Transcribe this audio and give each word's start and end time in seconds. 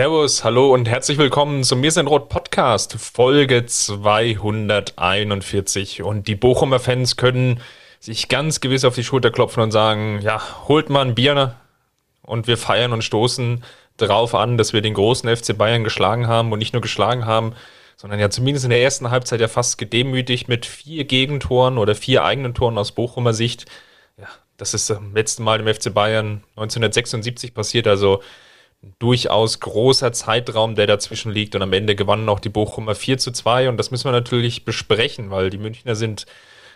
Servus, 0.00 0.44
hallo 0.44 0.72
und 0.72 0.88
herzlich 0.88 1.18
willkommen 1.18 1.62
zum 1.62 1.82
Mir 1.82 1.90
sind 1.90 2.06
Rot 2.06 2.30
Podcast, 2.30 2.94
Folge 2.94 3.66
241. 3.66 6.02
Und 6.02 6.26
die 6.26 6.36
Bochumer 6.36 6.80
Fans 6.80 7.18
können 7.18 7.60
sich 7.98 8.28
ganz 8.28 8.60
gewiss 8.60 8.86
auf 8.86 8.94
die 8.94 9.04
Schulter 9.04 9.30
klopfen 9.30 9.62
und 9.62 9.72
sagen, 9.72 10.20
ja, 10.22 10.40
holt 10.68 10.88
mal 10.88 11.04
ein 11.04 11.14
Bier 11.14 11.54
und 12.22 12.46
wir 12.46 12.56
feiern 12.56 12.94
und 12.94 13.04
stoßen 13.04 13.62
darauf 13.98 14.34
an, 14.34 14.56
dass 14.56 14.72
wir 14.72 14.80
den 14.80 14.94
großen 14.94 15.36
FC 15.36 15.58
Bayern 15.58 15.84
geschlagen 15.84 16.28
haben 16.28 16.50
und 16.50 16.60
nicht 16.60 16.72
nur 16.72 16.80
geschlagen 16.80 17.26
haben, 17.26 17.52
sondern 17.98 18.20
ja 18.20 18.30
zumindest 18.30 18.64
in 18.64 18.70
der 18.70 18.80
ersten 18.80 19.10
Halbzeit 19.10 19.42
ja 19.42 19.48
fast 19.48 19.76
gedemütigt 19.76 20.48
mit 20.48 20.64
vier 20.64 21.04
Gegentoren 21.04 21.76
oder 21.76 21.94
vier 21.94 22.24
eigenen 22.24 22.54
Toren 22.54 22.78
aus 22.78 22.92
Bochumer 22.92 23.34
Sicht. 23.34 23.66
Ja, 24.16 24.28
das 24.56 24.72
ist 24.72 24.88
das 24.88 24.98
letzte 25.12 25.42
Mal 25.42 25.60
im 25.60 25.66
FC 25.66 25.92
Bayern 25.92 26.42
1976 26.56 27.52
passiert, 27.52 27.86
also 27.86 28.22
durchaus 28.98 29.60
großer 29.60 30.12
Zeitraum, 30.12 30.74
der 30.74 30.86
dazwischen 30.86 31.32
liegt. 31.32 31.54
Und 31.54 31.62
am 31.62 31.72
Ende 31.72 31.94
gewannen 31.94 32.28
auch 32.28 32.40
die 32.40 32.48
Bochumer 32.48 32.94
4 32.94 33.18
zu 33.18 33.30
2. 33.30 33.68
Und 33.68 33.76
das 33.76 33.90
müssen 33.90 34.06
wir 34.06 34.12
natürlich 34.12 34.64
besprechen, 34.64 35.30
weil 35.30 35.50
die 35.50 35.58
Münchner 35.58 35.94
sind 35.94 36.26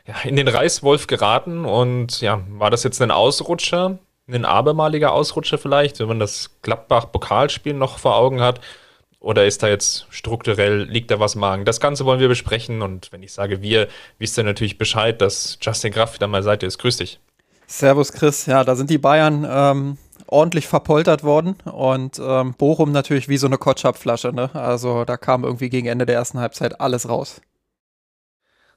ja, 0.07 0.15
in 0.25 0.37
den 0.37 0.49
Reißwolf 0.49 1.07
geraten. 1.07 1.65
Und 1.65 2.21
ja, 2.21 2.43
war 2.51 2.71
das 2.71 2.83
jetzt 2.83 3.01
ein 3.01 3.11
Ausrutscher? 3.11 3.99
Ein 4.27 4.45
abermaliger 4.45 5.13
Ausrutscher 5.13 5.59
vielleicht, 5.59 6.01
wenn 6.01 6.09
man 6.09 6.19
das 6.19 6.59
Gladbach-Pokalspiel 6.63 7.75
noch 7.75 7.99
vor 7.99 8.17
Augen 8.17 8.41
hat? 8.41 8.61
Oder 9.21 9.47
ist 9.47 9.63
da 9.63 9.69
jetzt 9.69 10.07
strukturell, 10.11 10.83
liegt 10.83 11.11
da 11.11 11.19
was 11.19 11.35
im 11.35 11.41
Magen? 11.41 11.65
Das 11.65 11.81
Ganze 11.81 12.05
wollen 12.05 12.21
wir 12.21 12.29
besprechen. 12.29 12.83
Und 12.83 13.11
wenn 13.13 13.23
ich 13.23 13.33
sage 13.33 13.63
wir, 13.63 13.89
wisst 14.19 14.37
ihr 14.39 14.45
natürlich 14.45 14.77
Bescheid, 14.77 15.21
dass 15.23 15.59
Justin 15.63 15.93
Graf 15.93 16.15
wieder 16.15 16.27
mal 16.27 16.43
Seite 16.43 16.67
ist. 16.67 16.79
Grüß 16.79 16.99
dich. 16.99 17.21
Servus 17.67 18.13
Chris, 18.13 18.45
ja, 18.45 18.63
da 18.63 18.77
sind 18.77 18.91
die 18.91 18.99
Bayern 18.99 19.47
ähm, 19.49 19.99
ordentlich 20.35 20.67
verpoltert 20.67 21.23
worden 21.23 21.57
und 21.65 22.21
ähm, 22.23 22.55
Bochum 22.55 22.91
natürlich 22.91 23.29
wie 23.29 23.37
so 23.37 23.47
eine 23.47 23.57
Kotschapflasche. 23.57 24.33
Ne? 24.33 24.51
Also 24.53 25.05
da 25.05 25.17
kam 25.17 25.45
irgendwie 25.45 25.71
gegen 25.71 25.87
Ende 25.87 26.07
der 26.07 26.17
ersten 26.17 26.41
Halbzeit 26.41 26.81
alles 26.81 27.09
raus. 27.09 27.41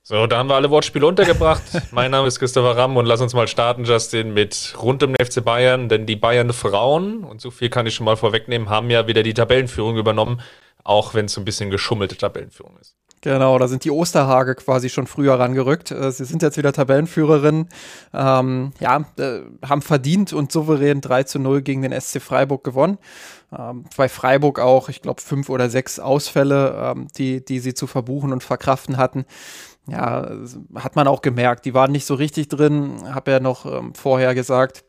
So, 0.03 0.25
da 0.28 0.38
haben 0.38 0.47
wir 0.47 0.55
alle 0.55 0.69
Wortspiele 0.69 1.05
untergebracht. 1.05 1.63
mein 1.91 2.11
Name 2.11 2.28
ist 2.28 2.39
Christopher 2.39 2.78
Ramm 2.78 2.95
und 2.95 3.08
lass 3.08 3.19
uns 3.19 3.33
mal 3.33 3.47
starten, 3.47 3.83
Justin, 3.83 4.33
mit 4.33 4.75
rund 4.81 5.03
um 5.03 5.13
den 5.13 5.25
FC 5.25 5.44
Bayern, 5.44 5.89
denn 5.89 6.05
die 6.05 6.16
Bayern 6.16 6.53
Frauen, 6.53 7.23
und 7.23 7.41
so 7.41 7.52
viel 7.52 7.69
kann 7.69 7.88
ich 7.88 7.95
schon 7.95 8.05
mal 8.05 8.16
vorwegnehmen, 8.16 8.69
haben 8.69 8.89
ja 8.89 9.08
wieder 9.08 9.23
die 9.23 9.33
Tabellenführung 9.33 9.97
übernommen, 9.97 10.39
auch 10.83 11.13
wenn 11.13 11.25
es 11.25 11.33
so 11.33 11.41
ein 11.41 11.45
bisschen 11.45 11.72
geschummelte 11.72 12.16
Tabellenführung 12.16 12.78
ist. 12.80 12.95
Genau, 13.21 13.57
da 13.57 13.67
sind 13.67 13.83
die 13.83 13.89
Osterhage 13.89 14.55
quasi 14.55 14.89
schon 14.89 15.07
früher 15.07 15.39
rangerückt. 15.39 15.91
Äh, 15.91 16.11
sie 16.11 16.25
sind 16.25 16.43
jetzt 16.43 16.57
wieder 16.57 16.71
Tabellenführerin. 16.71 17.67
Ähm, 18.13 18.73
ja, 18.79 19.05
äh, 19.17 19.41
haben 19.65 19.81
verdient 19.81 20.33
und 20.33 20.51
souverän 20.51 21.01
3 21.01 21.23
zu 21.23 21.39
0 21.39 21.61
gegen 21.63 21.81
den 21.81 21.99
SC 21.99 22.21
Freiburg 22.21 22.63
gewonnen. 22.63 22.99
Ähm, 23.57 23.85
bei 23.95 24.07
Freiburg 24.07 24.59
auch, 24.59 24.89
ich 24.89 25.01
glaube, 25.01 25.21
fünf 25.21 25.49
oder 25.49 25.69
sechs 25.69 25.99
Ausfälle, 25.99 26.93
ähm, 26.95 27.07
die, 27.17 27.43
die 27.43 27.59
sie 27.59 27.73
zu 27.73 27.88
verbuchen 27.88 28.31
und 28.33 28.43
verkraften 28.43 28.97
hatten. 28.97 29.25
Ja, 29.88 30.29
hat 30.75 30.95
man 30.95 31.07
auch 31.07 31.22
gemerkt. 31.22 31.66
Die 31.66 31.73
waren 31.73 31.91
nicht 31.91 32.06
so 32.06 32.13
richtig 32.13 32.50
drin. 32.50 33.13
Habe 33.13 33.31
ja 33.31 33.39
noch 33.39 33.66
ähm, 33.66 33.94
vorher 33.95 34.35
gesagt, 34.35 34.83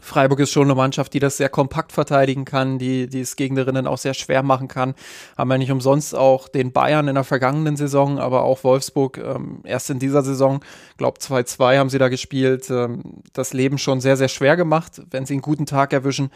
Freiburg 0.00 0.40
ist 0.40 0.50
schon 0.50 0.64
eine 0.64 0.74
Mannschaft, 0.74 1.14
die 1.14 1.18
das 1.18 1.36
sehr 1.36 1.48
kompakt 1.48 1.92
verteidigen 1.92 2.44
kann, 2.44 2.78
die, 2.78 3.08
die 3.08 3.20
es 3.20 3.36
Gegnerinnen 3.36 3.86
auch 3.86 3.98
sehr 3.98 4.14
schwer 4.14 4.42
machen 4.42 4.68
kann. 4.68 4.94
Haben 5.36 5.48
wir 5.48 5.58
nicht 5.58 5.70
umsonst 5.70 6.14
auch 6.14 6.48
den 6.48 6.72
Bayern 6.72 7.08
in 7.08 7.14
der 7.14 7.24
vergangenen 7.24 7.76
Saison, 7.76 8.18
aber 8.18 8.42
auch 8.42 8.64
Wolfsburg 8.64 9.18
ähm, 9.18 9.60
erst 9.64 9.90
in 9.90 9.98
dieser 9.98 10.22
Saison, 10.22 10.60
glaube 10.96 11.18
2-2 11.20 11.78
haben 11.78 11.90
sie 11.90 11.98
da 11.98 12.08
gespielt, 12.08 12.70
ähm, 12.70 13.22
das 13.32 13.52
Leben 13.52 13.78
schon 13.78 14.00
sehr, 14.00 14.16
sehr 14.16 14.28
schwer 14.28 14.56
gemacht. 14.56 15.02
Wenn 15.10 15.26
sie 15.26 15.34
einen 15.34 15.42
guten 15.42 15.66
Tag 15.66 15.92
erwischen, 15.92 16.30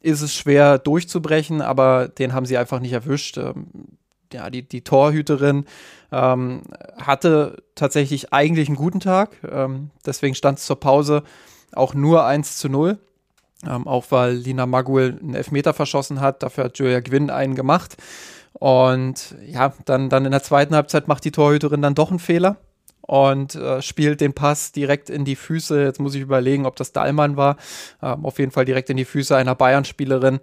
ist 0.00 0.22
es 0.22 0.34
schwer 0.34 0.78
durchzubrechen, 0.78 1.60
aber 1.60 2.08
den 2.08 2.32
haben 2.32 2.46
sie 2.46 2.56
einfach 2.56 2.80
nicht 2.80 2.92
erwischt. 2.92 3.36
Ähm, 3.38 3.66
ja, 4.32 4.50
die, 4.50 4.66
die 4.66 4.82
Torhüterin 4.82 5.64
ähm, 6.12 6.62
hatte 6.98 7.62
tatsächlich 7.74 8.32
eigentlich 8.32 8.68
einen 8.68 8.76
guten 8.76 9.00
Tag. 9.00 9.36
Ähm, 9.50 9.90
deswegen 10.04 10.34
stand 10.34 10.58
es 10.58 10.66
zur 10.66 10.78
Pause 10.78 11.22
auch 11.72 11.94
nur 11.94 12.24
1 12.24 12.58
zu 12.58 12.68
0. 12.68 12.98
Ähm, 13.66 13.88
auch 13.88 14.06
weil 14.10 14.34
Lina 14.34 14.66
Maguel 14.66 15.18
einen 15.20 15.34
Elfmeter 15.34 15.74
verschossen 15.74 16.20
hat. 16.20 16.42
Dafür 16.42 16.64
hat 16.64 16.78
Julia 16.78 17.00
Gwynn 17.00 17.30
einen 17.30 17.54
gemacht. 17.54 17.96
Und 18.52 19.36
ja, 19.46 19.72
dann, 19.84 20.08
dann 20.08 20.24
in 20.24 20.30
der 20.30 20.42
zweiten 20.42 20.74
Halbzeit 20.74 21.08
macht 21.08 21.24
die 21.24 21.32
Torhüterin 21.32 21.82
dann 21.82 21.94
doch 21.94 22.10
einen 22.10 22.18
Fehler 22.18 22.56
und 23.08 23.54
äh, 23.54 23.80
spielt 23.80 24.20
den 24.20 24.34
Pass 24.34 24.70
direkt 24.70 25.08
in 25.08 25.24
die 25.24 25.34
Füße. 25.34 25.82
Jetzt 25.82 25.98
muss 25.98 26.14
ich 26.14 26.20
überlegen, 26.20 26.66
ob 26.66 26.76
das 26.76 26.92
Dallmann 26.92 27.38
war. 27.38 27.56
Ähm, 28.02 28.26
auf 28.26 28.38
jeden 28.38 28.52
Fall 28.52 28.66
direkt 28.66 28.90
in 28.90 28.98
die 28.98 29.06
Füße 29.06 29.34
einer 29.34 29.54
Bayern-Spielerin 29.54 30.40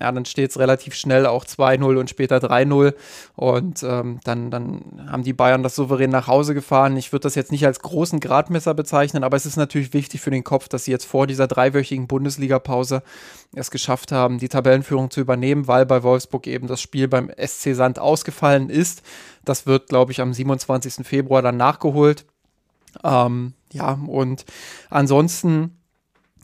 ja, 0.00 0.12
dann 0.12 0.24
steht 0.24 0.50
es 0.50 0.58
relativ 0.58 0.94
schnell 0.94 1.26
auch 1.26 1.44
2-0 1.44 1.98
und 1.98 2.10
später 2.10 2.38
3-0. 2.38 2.94
Und 3.36 3.82
ähm, 3.82 4.20
dann, 4.24 4.50
dann 4.50 5.08
haben 5.10 5.22
die 5.22 5.32
Bayern 5.32 5.62
das 5.62 5.74
souverän 5.74 6.10
nach 6.10 6.26
Hause 6.26 6.54
gefahren. 6.54 6.96
Ich 6.96 7.12
würde 7.12 7.24
das 7.24 7.34
jetzt 7.34 7.52
nicht 7.52 7.66
als 7.66 7.80
großen 7.80 8.20
Gradmesser 8.20 8.74
bezeichnen, 8.74 9.24
aber 9.24 9.36
es 9.36 9.46
ist 9.46 9.56
natürlich 9.56 9.92
wichtig 9.92 10.20
für 10.20 10.30
den 10.30 10.44
Kopf, 10.44 10.68
dass 10.68 10.84
sie 10.84 10.90
jetzt 10.90 11.04
vor 11.04 11.26
dieser 11.26 11.46
dreiwöchigen 11.46 12.06
Bundesliga-Pause 12.06 13.02
es 13.54 13.70
geschafft 13.70 14.12
haben, 14.12 14.38
die 14.38 14.48
Tabellenführung 14.48 15.10
zu 15.10 15.20
übernehmen, 15.20 15.68
weil 15.68 15.86
bei 15.86 16.02
Wolfsburg 16.02 16.46
eben 16.46 16.66
das 16.66 16.80
Spiel 16.80 17.08
beim 17.08 17.30
SC 17.36 17.74
Sand 17.74 17.98
ausgefallen 17.98 18.70
ist. 18.70 19.02
Das 19.44 19.66
wird, 19.66 19.88
glaube 19.88 20.12
ich, 20.12 20.20
am 20.20 20.32
27. 20.32 21.06
Februar 21.06 21.42
dann 21.42 21.56
nachgeholt. 21.56 22.26
Ähm, 23.04 23.54
ja, 23.72 23.98
und 24.06 24.44
ansonsten 24.90 25.77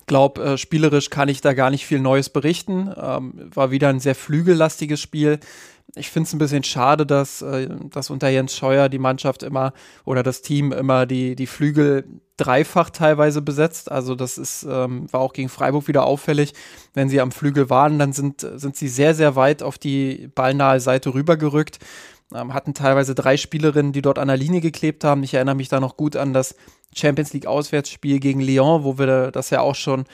glaube, 0.06 0.42
äh, 0.42 0.58
spielerisch 0.58 1.10
kann 1.10 1.28
ich 1.28 1.40
da 1.40 1.54
gar 1.54 1.70
nicht 1.70 1.86
viel 1.86 2.00
Neues 2.00 2.28
berichten. 2.28 2.92
Ähm, 2.96 3.50
war 3.54 3.70
wieder 3.70 3.88
ein 3.88 4.00
sehr 4.00 4.14
flügellastiges 4.14 5.00
Spiel. 5.00 5.40
Ich 5.96 6.10
finde 6.10 6.26
es 6.26 6.32
ein 6.32 6.38
bisschen 6.38 6.64
schade, 6.64 7.06
dass, 7.06 7.42
äh, 7.42 7.68
dass 7.90 8.10
unter 8.10 8.28
Jens 8.28 8.56
Scheuer 8.56 8.88
die 8.88 8.98
Mannschaft 8.98 9.42
immer 9.42 9.72
oder 10.04 10.22
das 10.22 10.42
Team 10.42 10.72
immer 10.72 11.06
die, 11.06 11.36
die 11.36 11.46
Flügel 11.46 12.04
dreifach 12.36 12.90
teilweise 12.90 13.42
besetzt. 13.42 13.92
Also 13.92 14.14
das 14.14 14.38
ist, 14.38 14.66
ähm, 14.68 15.12
war 15.12 15.20
auch 15.20 15.32
gegen 15.32 15.48
Freiburg 15.48 15.86
wieder 15.86 16.04
auffällig. 16.04 16.52
Wenn 16.92 17.08
sie 17.08 17.20
am 17.20 17.30
Flügel 17.30 17.70
waren, 17.70 17.98
dann 17.98 18.12
sind, 18.12 18.40
sind 18.40 18.76
sie 18.76 18.88
sehr, 18.88 19.14
sehr 19.14 19.36
weit 19.36 19.62
auf 19.62 19.78
die 19.78 20.28
ballnahe 20.34 20.80
Seite 20.80 21.14
rübergerückt. 21.14 21.78
Ähm, 22.32 22.54
hatten 22.54 22.74
teilweise 22.74 23.14
drei 23.14 23.36
Spielerinnen, 23.36 23.92
die 23.92 24.02
dort 24.02 24.18
an 24.18 24.28
der 24.28 24.36
Linie 24.36 24.60
geklebt 24.60 25.04
haben. 25.04 25.22
Ich 25.22 25.34
erinnere 25.34 25.54
mich 25.56 25.68
da 25.68 25.80
noch 25.80 25.96
gut 25.96 26.16
an 26.16 26.32
das 26.32 26.54
Champions 26.94 27.32
League 27.32 27.46
Auswärtsspiel 27.46 28.20
gegen 28.20 28.40
Lyon, 28.40 28.84
wo 28.84 28.98
wir 28.98 29.30
das 29.30 29.50
ja 29.50 29.60
auch 29.60 29.74
schon 29.74 30.04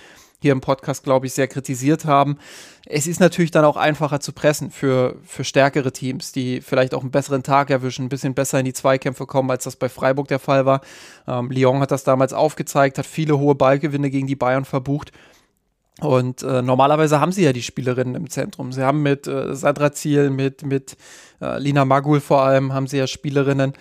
hier 0.43 0.53
im 0.53 0.60
Podcast, 0.60 1.04
glaube 1.04 1.26
ich, 1.26 1.34
sehr 1.34 1.48
kritisiert 1.48 2.06
haben. 2.06 2.38
Es 2.87 3.06
ist 3.06 3.21
natürlich 3.21 3.50
dann 3.50 3.65
auch 3.65 3.76
einfacher 3.76 4.21
zu 4.21 4.32
pressen 4.32 4.71
für, 4.71 5.16
für 5.22 5.44
stärkere 5.44 5.93
Teams, 5.93 6.32
die 6.32 6.60
vielleicht 6.60 6.94
auch 6.94 7.03
einen 7.03 7.10
besseren 7.10 7.43
Tag 7.43 7.71
erwischen, 7.71 8.06
ein 8.06 8.09
bisschen 8.09 8.34
besser 8.34 8.59
in 8.59 8.65
die 8.65 8.72
Zweikämpfe 8.72 9.27
kommen, 9.27 9.50
als 9.50 9.65
das 9.65 9.77
bei 9.77 9.88
Freiburg 9.88 10.28
der 10.28 10.38
Fall 10.38 10.65
war. 10.65 10.81
Ähm, 11.28 11.50
Lyon 11.50 11.81
hat 11.81 11.91
das 11.91 12.04
damals 12.04 12.32
aufgezeigt, 12.32 12.98
hat 12.98 13.06
viele 13.06 13.38
hohe 13.38 13.54
Ballgewinne 13.54 14.10
gegen 14.10 14.27
die 14.27 14.37
Bayern 14.37 14.65
verbucht. 14.65 15.12
Und 16.00 16.42
äh, 16.42 16.62
normalerweise 16.62 17.20
haben 17.20 17.32
sie 17.32 17.44
ja 17.44 17.52
die 17.52 17.62
Spielerinnen 17.62 18.14
im 18.14 18.30
Zentrum. 18.30 18.72
Sie 18.72 18.82
haben 18.82 19.02
mit 19.02 19.26
äh, 19.26 19.54
Sadra 19.54 19.92
Ziel, 19.92 20.30
mit, 20.30 20.65
mit 20.65 20.97
äh, 21.42 21.59
Lina 21.59 21.84
Magul 21.84 22.20
vor 22.20 22.42
allem, 22.42 22.72
haben 22.72 22.86
sie 22.86 22.97
ja 22.97 23.06
Spielerinnen, 23.06 23.74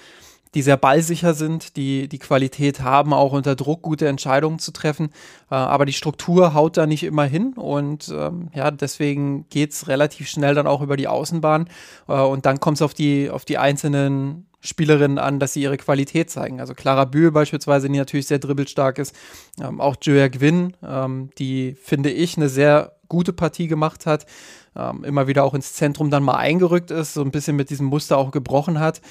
die 0.56 0.62
sehr 0.62 0.78
ballsicher 0.78 1.34
sind, 1.34 1.78
die 1.78 2.08
die 2.08 2.18
Qualität 2.18 2.82
haben, 2.82 3.14
auch 3.14 3.34
unter 3.34 3.56
Druck 3.56 3.84
gute 3.84 4.08
Entscheidungen 4.08 4.60
zu 4.60 4.72
treffen. 4.72 5.12
Äh, 5.52 5.56
aber 5.56 5.86
die 5.86 5.94
Struktur 5.94 6.54
haut 6.54 6.76
da 6.76 6.88
nicht 6.88 7.04
immer 7.04 7.26
hin 7.26 7.54
und 7.54 8.10
ähm, 8.10 8.50
ja, 8.54 8.72
deswegen 8.72 9.48
geht's 9.50 9.88
relativ 9.88 10.28
schnell 10.28 10.56
dann 10.56 10.68
auch 10.68 10.82
über 10.82 10.98
die 10.98 11.08
Außenbahn 11.08 11.70
äh, 12.08 12.14
und 12.14 12.46
dann 12.46 12.60
kommt 12.60 12.78
es 12.78 12.82
auf 12.82 12.94
die, 12.94 13.30
auf 13.30 13.46
die 13.46 13.58
einzelnen 13.58 14.49
Spielerinnen 14.62 15.18
an, 15.18 15.40
dass 15.40 15.54
sie 15.54 15.62
ihre 15.62 15.78
Qualität 15.78 16.30
zeigen. 16.30 16.60
Also 16.60 16.74
Clara 16.74 17.06
Bühl 17.06 17.32
beispielsweise, 17.32 17.90
die 17.90 17.98
natürlich 17.98 18.28
sehr 18.28 18.40
dribbelstark 18.40 18.98
ist. 18.98 19.16
Ähm, 19.62 19.80
auch 19.80 19.96
Julia 20.02 20.28
Gwynn, 20.28 20.76
ähm, 20.86 21.30
die 21.38 21.76
finde 21.82 22.12
ich 22.12 22.38
eine 22.38 22.50
sehr 22.50 22.94
gute 23.08 23.34
Partie 23.34 23.68
gemacht 23.68 24.06
hat 24.06 24.26
ähm, 24.76 25.04
immer 25.04 25.28
wieder 25.28 25.44
auch 25.44 25.54
ins 25.54 25.74
Zentrum 25.74 26.10
dann 26.10 26.24
mal 26.24 26.38
eingerückt 26.38 26.92
ist, 26.92 27.14
so 27.14 27.22
ein 27.22 27.32
bisschen 27.32 27.56
mit 27.56 27.70
diesem 27.70 27.88
Muster 27.88 28.18
auch 28.18 28.32
gebrochen 28.32 28.80
hat. 28.80 29.02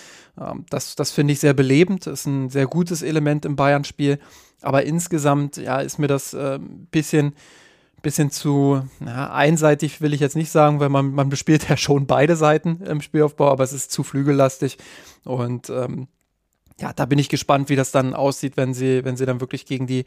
Ähm, 0.40 0.64
das 0.70 0.96
das 0.96 1.10
finde 1.10 1.32
ich 1.32 1.40
sehr 1.40 1.54
belebend, 1.54 2.06
ist 2.06 2.26
ein 2.26 2.48
sehr 2.48 2.66
gutes 2.66 3.02
Element 3.02 3.44
im 3.44 3.56
Bayern-Spiel. 3.56 4.18
Aber 4.62 4.84
insgesamt, 4.84 5.56
ja, 5.56 5.80
ist 5.80 5.98
mir 5.98 6.08
das 6.08 6.34
äh, 6.34 6.56
ein 6.56 6.88
bisschen, 6.90 7.34
bisschen 8.02 8.30
zu 8.30 8.82
na, 9.00 9.32
einseitig, 9.32 10.00
will 10.00 10.12
ich 10.12 10.20
jetzt 10.20 10.36
nicht 10.36 10.50
sagen, 10.50 10.80
weil 10.80 10.88
man, 10.88 11.12
man 11.12 11.28
bespielt 11.28 11.68
ja 11.68 11.76
schon 11.76 12.06
beide 12.06 12.36
Seiten 12.36 12.82
im 12.82 13.00
Spielaufbau, 13.00 13.50
aber 13.50 13.64
es 13.64 13.72
ist 13.72 13.90
zu 13.90 14.02
flügellastig. 14.02 14.78
Und 15.24 15.70
ähm, 15.70 16.08
ja, 16.80 16.92
da 16.92 17.06
bin 17.06 17.18
ich 17.18 17.28
gespannt, 17.28 17.68
wie 17.68 17.76
das 17.76 17.90
dann 17.90 18.14
aussieht, 18.14 18.56
wenn 18.56 18.74
sie, 18.74 19.04
wenn 19.04 19.16
sie 19.16 19.26
dann 19.26 19.40
wirklich 19.40 19.66
gegen 19.66 19.86
die 19.86 20.04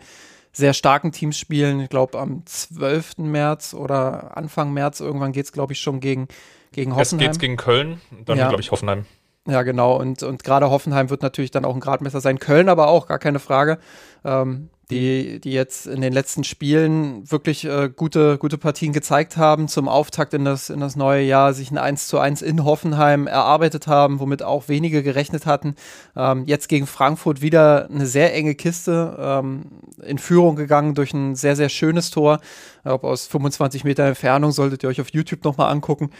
sehr 0.53 0.73
starken 0.73 1.11
Teams 1.11 1.37
spielen. 1.37 1.79
Ich 1.81 1.89
glaube, 1.89 2.19
am 2.19 2.45
12. 2.45 3.19
März 3.19 3.73
oder 3.73 4.37
Anfang 4.37 4.73
März 4.73 4.99
irgendwann 4.99 5.31
geht 5.31 5.45
es, 5.45 5.51
glaube 5.51 5.73
ich, 5.73 5.79
schon 5.79 5.99
gegen, 5.99 6.27
gegen 6.71 6.95
Hoffenheim. 6.95 7.31
Es 7.31 7.37
geht 7.37 7.41
gegen 7.41 7.57
Köln, 7.57 8.01
dann 8.25 8.37
ja. 8.37 8.47
glaube 8.47 8.61
ich 8.61 8.71
Hoffenheim. 8.71 9.05
Ja, 9.47 9.63
genau. 9.63 9.99
Und, 9.99 10.21
und 10.21 10.43
gerade 10.43 10.69
Hoffenheim 10.69 11.09
wird 11.09 11.23
natürlich 11.23 11.51
dann 11.51 11.65
auch 11.65 11.73
ein 11.73 11.79
Gradmesser 11.79 12.21
sein. 12.21 12.37
Köln 12.37 12.69
aber 12.69 12.87
auch, 12.87 13.07
gar 13.07 13.17
keine 13.17 13.39
Frage. 13.39 13.79
Ähm, 14.23 14.69
die, 14.91 15.39
die 15.39 15.53
jetzt 15.53 15.87
in 15.87 16.01
den 16.01 16.13
letzten 16.13 16.43
Spielen 16.43 17.29
wirklich 17.31 17.63
äh, 17.63 17.89
gute, 17.89 18.37
gute 18.37 18.57
Partien 18.57 18.91
gezeigt 18.91 19.37
haben, 19.37 19.67
zum 19.69 19.87
Auftakt 19.87 20.33
in 20.33 20.43
das, 20.45 20.69
in 20.69 20.81
das 20.81 20.95
neue 20.97 21.23
Jahr, 21.23 21.53
sich 21.53 21.71
ein 21.71 21.77
1 21.77 22.07
zu 22.07 22.19
1 22.19 22.41
in 22.41 22.65
Hoffenheim 22.65 23.25
erarbeitet 23.25 23.87
haben, 23.87 24.19
womit 24.19 24.43
auch 24.43 24.67
wenige 24.67 25.01
gerechnet 25.01 25.45
hatten. 25.45 25.75
Ähm, 26.15 26.43
jetzt 26.45 26.67
gegen 26.67 26.87
Frankfurt 26.87 27.41
wieder 27.41 27.89
eine 27.89 28.05
sehr 28.05 28.35
enge 28.35 28.53
Kiste, 28.53 29.17
ähm, 29.17 29.63
in 30.03 30.17
Führung 30.17 30.55
gegangen 30.57 30.93
durch 30.93 31.13
ein 31.13 31.35
sehr, 31.35 31.55
sehr 31.55 31.69
schönes 31.69 32.11
Tor. 32.11 32.41
Glaube, 32.83 33.07
aus 33.07 33.27
25 33.27 33.85
Meter 33.85 34.03
Entfernung 34.03 34.51
solltet 34.51 34.83
ihr 34.83 34.89
euch 34.89 34.99
auf 34.99 35.09
YouTube 35.09 35.45
nochmal 35.45 35.71
angucken. 35.71 36.11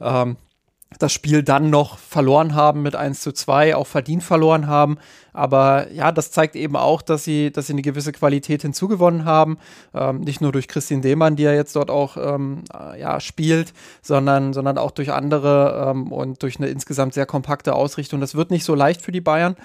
Ähm, 0.00 0.36
das 0.98 1.12
Spiel 1.12 1.42
dann 1.42 1.70
noch 1.70 1.98
verloren 1.98 2.54
haben 2.54 2.82
mit 2.82 2.96
1 2.96 3.20
zu 3.20 3.32
2, 3.32 3.76
auch 3.76 3.86
verdient 3.86 4.22
verloren 4.22 4.66
haben. 4.66 4.98
Aber 5.32 5.90
ja, 5.92 6.10
das 6.10 6.32
zeigt 6.32 6.56
eben 6.56 6.74
auch, 6.76 7.00
dass 7.00 7.22
sie, 7.22 7.52
dass 7.52 7.68
sie 7.68 7.74
eine 7.74 7.82
gewisse 7.82 8.12
Qualität 8.12 8.62
hinzugewonnen 8.62 9.24
haben. 9.24 9.58
Ähm, 9.94 10.20
nicht 10.20 10.40
nur 10.40 10.50
durch 10.50 10.66
Christine 10.66 11.00
Demann, 11.00 11.36
die 11.36 11.44
ja 11.44 11.52
jetzt 11.52 11.76
dort 11.76 11.90
auch 11.90 12.16
ähm, 12.16 12.64
ja, 12.98 13.20
spielt, 13.20 13.72
sondern, 14.02 14.52
sondern 14.52 14.78
auch 14.78 14.90
durch 14.90 15.12
andere 15.12 15.90
ähm, 15.90 16.10
und 16.10 16.42
durch 16.42 16.58
eine 16.58 16.66
insgesamt 16.66 17.14
sehr 17.14 17.26
kompakte 17.26 17.74
Ausrichtung. 17.74 18.20
Das 18.20 18.34
wird 18.34 18.50
nicht 18.50 18.64
so 18.64 18.74
leicht 18.74 19.00
für 19.00 19.12
die 19.12 19.20
Bayern. 19.20 19.56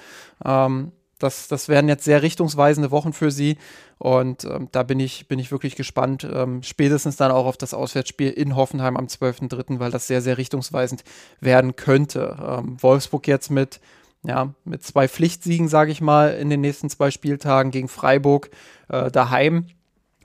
Ähm, 0.46 0.92
das, 1.20 1.48
das 1.48 1.70
werden 1.70 1.88
jetzt 1.88 2.04
sehr 2.04 2.22
richtungsweisende 2.22 2.92
Wochen 2.92 3.14
für 3.14 3.32
sie. 3.32 3.58
Und 3.98 4.44
ähm, 4.44 4.68
da 4.72 4.84
bin 4.84 5.00
ich, 5.00 5.28
bin 5.28 5.40
ich 5.40 5.52
wirklich 5.52 5.76
gespannt. 5.76 6.28
Ähm, 6.30 6.62
spätestens 6.64 7.16
dann 7.16 7.32
auch 7.32 7.46
auf 7.46 7.58
das 7.58 7.74
Auswärtsspiel 7.74 8.32
in 8.32 8.56
Hoffenheim 8.56 8.98
am 8.98 9.06
12.03., 9.06 9.80
weil 9.80 9.92
das 9.92 10.08
sehr, 10.08 10.22
sehr 10.22 10.38
richtungsweisend 10.38 11.04
werden 11.40 11.76
könnte. 11.76 12.38
Ähm, 12.42 12.82
Wolfsburg 12.82 13.28
jetzt 13.28 13.50
mit, 13.50 13.80
ja, 14.24 14.54
mit 14.66 14.84
zwei 14.84 15.08
Pflichtsiegen, 15.08 15.70
sage 15.70 15.92
ich 15.92 16.02
mal, 16.02 16.34
in 16.34 16.50
den 16.50 16.62
nächsten 16.62 16.90
zwei 16.90 17.12
Spieltagen 17.12 17.72
gegen 17.72 17.88
Freiburg 17.88 18.50
äh, 18.90 19.10
daheim. 19.10 19.68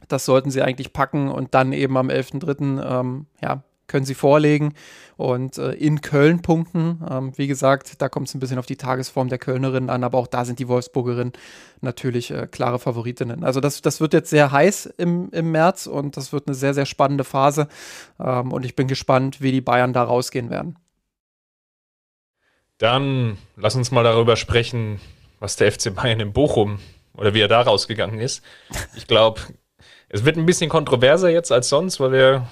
Das 0.08 0.24
sollten 0.24 0.50
sie 0.50 0.62
eigentlich 0.62 0.92
packen 0.92 1.28
und 1.28 1.54
dann 1.54 1.72
eben 1.72 1.96
am 1.96 2.08
11.03. 2.08 3.00
Ähm, 3.00 3.26
ja, 3.40 3.62
können 3.90 4.06
sie 4.06 4.14
vorlegen 4.14 4.74
und 5.16 5.58
äh, 5.58 5.72
in 5.72 6.00
Köln 6.00 6.40
punkten. 6.40 7.04
Ähm, 7.10 7.32
wie 7.36 7.46
gesagt, 7.46 8.00
da 8.00 8.08
kommt 8.08 8.28
es 8.28 8.34
ein 8.34 8.40
bisschen 8.40 8.58
auf 8.58 8.64
die 8.64 8.76
Tagesform 8.76 9.28
der 9.28 9.38
Kölnerinnen 9.38 9.90
an, 9.90 10.04
aber 10.04 10.16
auch 10.16 10.28
da 10.28 10.46
sind 10.46 10.58
die 10.58 10.68
Wolfsburgerinnen 10.68 11.34
natürlich 11.82 12.30
äh, 12.30 12.46
klare 12.46 12.78
Favoritinnen. 12.78 13.44
Also 13.44 13.60
das, 13.60 13.82
das 13.82 14.00
wird 14.00 14.14
jetzt 14.14 14.30
sehr 14.30 14.52
heiß 14.52 14.86
im, 14.96 15.28
im 15.32 15.50
März 15.50 15.86
und 15.86 16.16
das 16.16 16.32
wird 16.32 16.46
eine 16.46 16.54
sehr, 16.54 16.72
sehr 16.72 16.86
spannende 16.86 17.24
Phase 17.24 17.68
ähm, 18.18 18.52
und 18.52 18.64
ich 18.64 18.76
bin 18.76 18.86
gespannt, 18.86 19.42
wie 19.42 19.52
die 19.52 19.60
Bayern 19.60 19.92
da 19.92 20.04
rausgehen 20.04 20.48
werden. 20.48 20.78
Dann 22.78 23.36
lass 23.56 23.74
uns 23.74 23.90
mal 23.90 24.04
darüber 24.04 24.36
sprechen, 24.36 25.00
was 25.38 25.56
der 25.56 25.70
FC 25.70 25.94
Bayern 25.94 26.20
in 26.20 26.32
Bochum 26.32 26.78
oder 27.14 27.34
wie 27.34 27.40
er 27.40 27.48
da 27.48 27.60
rausgegangen 27.60 28.20
ist. 28.20 28.42
Ich 28.94 29.06
glaube, 29.06 29.40
es 30.08 30.24
wird 30.24 30.36
ein 30.36 30.46
bisschen 30.46 30.70
kontroverser 30.70 31.28
jetzt 31.28 31.52
als 31.52 31.68
sonst, 31.68 32.00
weil 32.00 32.12
wir 32.12 32.48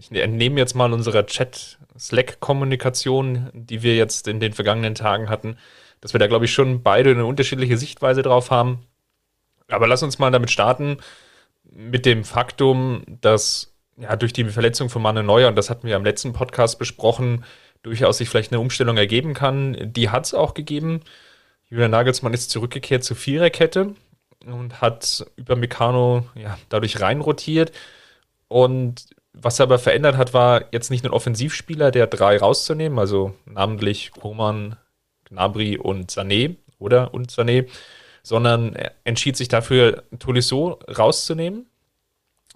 ich 0.00 0.10
entnehme 0.12 0.58
jetzt 0.58 0.74
mal 0.74 0.92
unserer 0.94 1.26
Chat-Slack-Kommunikation, 1.26 3.50
die 3.52 3.82
wir 3.82 3.96
jetzt 3.96 4.28
in 4.28 4.40
den 4.40 4.54
vergangenen 4.54 4.94
Tagen 4.94 5.28
hatten, 5.28 5.58
dass 6.00 6.14
wir 6.14 6.18
da, 6.18 6.26
glaube 6.26 6.46
ich, 6.46 6.54
schon 6.54 6.82
beide 6.82 7.10
eine 7.10 7.26
unterschiedliche 7.26 7.76
Sichtweise 7.76 8.22
drauf 8.22 8.50
haben. 8.50 8.86
Aber 9.68 9.86
lass 9.86 10.02
uns 10.02 10.18
mal 10.18 10.30
damit 10.30 10.50
starten, 10.50 10.96
mit 11.70 12.06
dem 12.06 12.24
Faktum, 12.24 13.02
dass 13.20 13.74
ja, 13.98 14.16
durch 14.16 14.32
die 14.32 14.44
Verletzung 14.44 14.88
von 14.88 15.02
Manuel 15.02 15.26
Neuer, 15.26 15.48
und 15.48 15.56
das 15.56 15.68
hatten 15.68 15.86
wir 15.86 15.96
am 15.96 16.04
letzten 16.04 16.32
Podcast 16.32 16.78
besprochen, 16.78 17.44
durchaus 17.82 18.16
sich 18.18 18.28
vielleicht 18.30 18.52
eine 18.52 18.60
Umstellung 18.60 18.96
ergeben 18.96 19.34
kann. 19.34 19.92
Die 19.92 20.08
hat 20.08 20.24
es 20.24 20.32
auch 20.32 20.54
gegeben. 20.54 21.00
Julian 21.68 21.90
Nagelsmann 21.90 22.32
ist 22.32 22.48
zurückgekehrt 22.50 23.04
zur 23.04 23.18
Viererkette 23.18 23.94
und 24.46 24.80
hat 24.80 25.26
über 25.36 25.56
Meccano 25.56 26.26
ja, 26.34 26.56
dadurch 26.70 27.00
reinrotiert. 27.00 27.72
Und 28.48 29.04
was 29.32 29.58
er 29.58 29.64
aber 29.64 29.78
verändert 29.78 30.16
hat, 30.16 30.34
war 30.34 30.64
jetzt 30.72 30.90
nicht 30.90 31.04
ein 31.04 31.10
Offensivspieler, 31.10 31.90
der 31.90 32.06
drei 32.06 32.38
rauszunehmen, 32.38 32.98
also 32.98 33.34
namentlich 33.46 34.12
Roman, 34.22 34.76
Gnabry 35.28 35.78
und 35.78 36.10
Sané 36.10 36.56
oder 36.78 37.14
und 37.14 37.30
Sané, 37.30 37.68
sondern 38.22 38.74
er 38.74 38.92
entschied 39.04 39.36
sich 39.36 39.48
dafür, 39.48 40.02
Tolisso 40.18 40.78
rauszunehmen. 40.88 41.66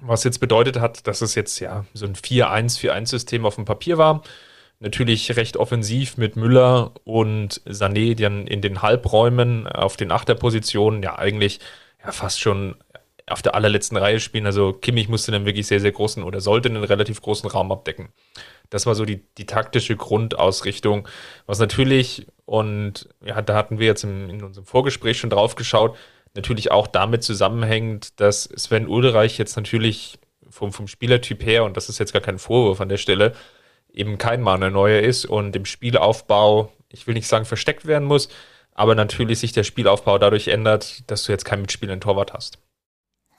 Was 0.00 0.25
jetzt 0.25 0.38
bedeutet 0.38 0.81
hat, 0.81 1.06
dass 1.06 1.23
es 1.23 1.37
jetzt 1.37 1.61
ja 1.61 1.85
so 1.94 2.05
ein 2.05 2.17
4-1-4-1-System 2.17 3.47
auf 3.47 3.55
dem 3.55 3.65
Papier 3.65 3.97
war. 3.97 4.23
Natürlich 4.81 5.37
recht 5.37 5.56
offensiv 5.56 6.17
mit 6.17 6.37
Müller 6.37 6.93
und 7.05 7.62
Sané, 7.62 8.15
die 8.15 8.23
dann 8.23 8.47
in 8.49 8.61
den 8.61 8.82
Halbräumen 8.82 9.69
auf 9.69 9.97
den 9.97 10.11
Achterpositionen 10.11 11.03
ja 11.03 11.17
eigentlich 11.17 11.61
ja 12.05 12.11
fast 12.11 12.41
schon 12.41 12.75
auf 13.26 13.43
der 13.43 13.55
allerletzten 13.55 13.97
Reihe 13.97 14.21
spielen. 14.21 14.47
Also 14.47 14.73
Kimmich 14.73 15.09
musste 15.09 15.32
dann 15.32 15.47
wirklich 15.47 15.67
sehr, 15.67 15.81
sehr 15.81 15.93
großen 15.93 16.23
oder 16.23 16.41
sollte 16.41 16.69
einen 16.69 16.85
relativ 16.85 17.23
großen 17.23 17.49
Raum 17.49 17.73
abdecken. 17.73 18.11
Das 18.71 18.87
war 18.87 18.94
so 18.94 19.05
die, 19.05 19.25
die 19.38 19.47
taktische 19.47 19.97
Grundausrichtung, 19.97 21.09
was 21.47 21.59
natürlich, 21.59 22.26
und 22.44 23.09
ja, 23.25 23.41
da 23.41 23.55
hatten 23.55 23.79
wir 23.79 23.87
jetzt 23.87 24.05
im, 24.05 24.29
in 24.29 24.43
unserem 24.43 24.67
Vorgespräch 24.67 25.19
schon 25.19 25.31
drauf 25.31 25.55
geschaut, 25.55 25.97
natürlich 26.35 26.71
auch 26.71 26.87
damit 26.87 27.23
zusammenhängt, 27.23 28.21
dass 28.21 28.44
Sven 28.44 28.88
Ulreich 28.88 29.38
jetzt 29.38 29.56
natürlich 29.56 30.19
vom, 30.50 30.73
vom 30.73 30.88
Spielertyp 30.88 31.44
her, 31.44 31.65
und 31.65 31.77
das 31.77 31.88
ist 31.88 31.99
jetzt 31.99 32.12
gar 32.12 32.23
kein 32.23 32.38
Vorwurf 32.38 32.81
an 32.81 32.88
der 32.88 32.97
Stelle, 32.97 33.32
eben 33.93 34.19
kein 34.19 34.43
Manuel 34.43 34.73
Neuer 34.73 35.00
ist 35.00 35.25
und 35.25 35.55
im 35.56 35.65
Spielaufbau, 35.65 36.73
ich 36.88 37.06
will 37.06 37.15
nicht 37.15 37.29
sagen 37.29 37.44
versteckt 37.44 37.87
werden 37.87 38.06
muss, 38.06 38.29
aber 38.73 38.94
natürlich 38.94 39.38
sich 39.38 39.53
der 39.53 39.62
Spielaufbau 39.62 40.19
dadurch 40.19 40.49
ändert, 40.49 41.09
dass 41.11 41.25
du 41.25 41.32
jetzt 41.32 41.44
keinen 41.44 41.62
mitspielenden 41.62 42.00
Torwart 42.00 42.32
hast. 42.32 42.59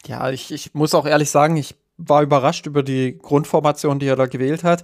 Ja, 0.07 0.29
ich, 0.29 0.51
ich 0.51 0.73
muss 0.73 0.93
auch 0.93 1.05
ehrlich 1.05 1.29
sagen, 1.29 1.57
ich 1.57 1.75
war 1.97 2.21
überrascht 2.21 2.65
über 2.65 2.83
die 2.83 3.17
Grundformation, 3.17 3.99
die 3.99 4.07
er 4.07 4.15
da 4.15 4.25
gewählt 4.25 4.63
hat. 4.63 4.83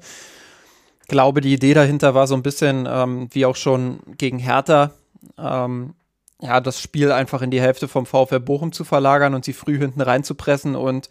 Ich 1.02 1.08
glaube, 1.08 1.42
die 1.42 1.54
Idee 1.54 1.74
dahinter 1.74 2.16
war 2.16 2.28
so 2.28 2.36
ein 2.36 2.44
bisschen, 2.44 2.88
ähm, 2.90 3.28
wie 3.32 3.46
auch 3.46 3.56
schon 3.56 4.00
gegen 4.18 4.40
Hertha, 4.40 4.92
ähm, 5.38 5.94
ja, 6.42 6.60
das 6.60 6.80
Spiel 6.80 7.12
einfach 7.12 7.42
in 7.42 7.52
die 7.52 7.62
Hälfte 7.62 7.88
vom 7.88 8.06
VfL 8.06 8.40
Bochum 8.40 8.72
zu 8.72 8.84
verlagern 8.84 9.36
und 9.36 9.46
sie 9.46 9.54
früh 9.54 9.78
hinten 9.78 10.02
reinzupressen 10.02 10.76
und 10.76 11.10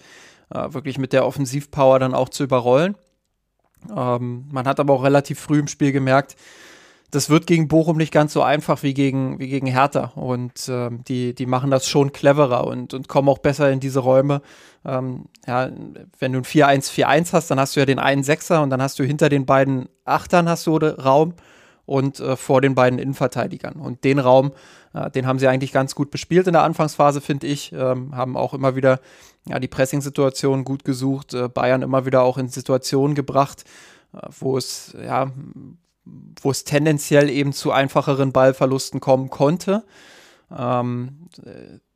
äh, 0.53 0.73
wirklich 0.73 0.99
mit 0.99 1.13
der 1.13 1.25
Offensivpower 1.25 1.99
dann 1.99 2.15
auch 2.15 2.29
zu 2.29 2.43
überrollen. 2.43 2.97
Ähm, 3.95 4.47
man 4.51 4.67
hat 4.67 4.81
aber 4.81 4.95
auch 4.95 5.05
relativ 5.05 5.39
früh 5.39 5.61
im 5.61 5.69
Spiel 5.69 5.93
gemerkt, 5.93 6.37
das 7.11 7.31
wird 7.31 7.47
gegen 7.47 7.69
Bochum 7.69 7.97
nicht 7.97 8.13
ganz 8.13 8.33
so 8.33 8.43
einfach 8.43 8.83
wie 8.83 8.95
gegen, 8.95 9.39
wie 9.39 9.49
gegen 9.49 9.67
Hertha. 9.67 10.13
Und 10.15 10.69
ähm, 10.69 11.03
die, 11.05 11.35
die 11.35 11.47
machen 11.47 11.71
das 11.71 11.89
schon 11.89 12.13
cleverer 12.13 12.67
und, 12.67 12.95
und 12.95 13.09
kommen 13.09 13.29
auch 13.29 13.39
besser 13.39 13.71
in 13.71 13.81
diese 13.81 14.01
Räume. 14.01 14.43
Ähm, 14.85 15.27
ja, 15.47 15.71
wenn 16.19 16.33
du 16.33 16.39
ein 16.39 16.45
4-1-4-1 16.45 17.33
hast, 17.33 17.51
dann 17.51 17.61
hast 17.61 17.77
du 17.77 17.81
ja 17.81 17.87
den 17.87 17.99
einen 17.99 18.23
Sechser 18.23 18.63
und 18.63 18.71
dann 18.71 18.81
hast 18.81 18.99
du 18.99 19.05
hinter 19.05 19.29
den 19.29 19.47
beiden 19.47 19.89
Achtern 20.05 20.49
hast 20.49 20.67
du 20.67 20.77
Raum 20.77 21.35
und 21.85 22.21
äh, 22.21 22.37
vor 22.37 22.61
den 22.61 22.75
beiden 22.75 22.99
Innenverteidigern. 22.99 23.75
Und 23.75 24.05
den 24.05 24.21
Raum, 24.21 24.53
äh, 24.95 25.11
den 25.11 25.27
haben 25.27 25.41
sie 25.41 25.49
eigentlich 25.49 25.73
ganz 25.73 25.95
gut 25.97 26.11
bespielt 26.11 26.47
in 26.47 26.53
der 26.53 26.63
Anfangsphase, 26.63 27.21
finde 27.21 27.49
ich. 27.49 27.73
Ähm, 27.73 28.15
haben 28.15 28.37
auch 28.37 28.55
immer 28.55 28.77
wieder 28.77 29.01
ja, 29.49 29.59
die 29.59 29.69
Pressing-Situation 29.69 30.65
gut 30.65 30.85
gesucht, 30.85 31.35
äh, 31.35 31.49
Bayern 31.49 31.83
immer 31.83 32.07
wieder 32.07 32.23
auch 32.23 32.39
in 32.39 32.49
Situationen 32.49 33.17
gebracht, 33.17 33.65
äh, 34.15 34.19
wo 34.39 34.57
es 34.57 34.97
ja 35.05 35.33
wo 36.05 36.51
es 36.51 36.65
tendenziell 36.65 37.31
eben 37.31 37.53
zu 37.53 37.73
einfacheren 37.73 38.33
Ballverlusten 38.33 39.01
kommen 39.01 39.31
konnte. 39.31 39.85
Ähm, 40.57 41.29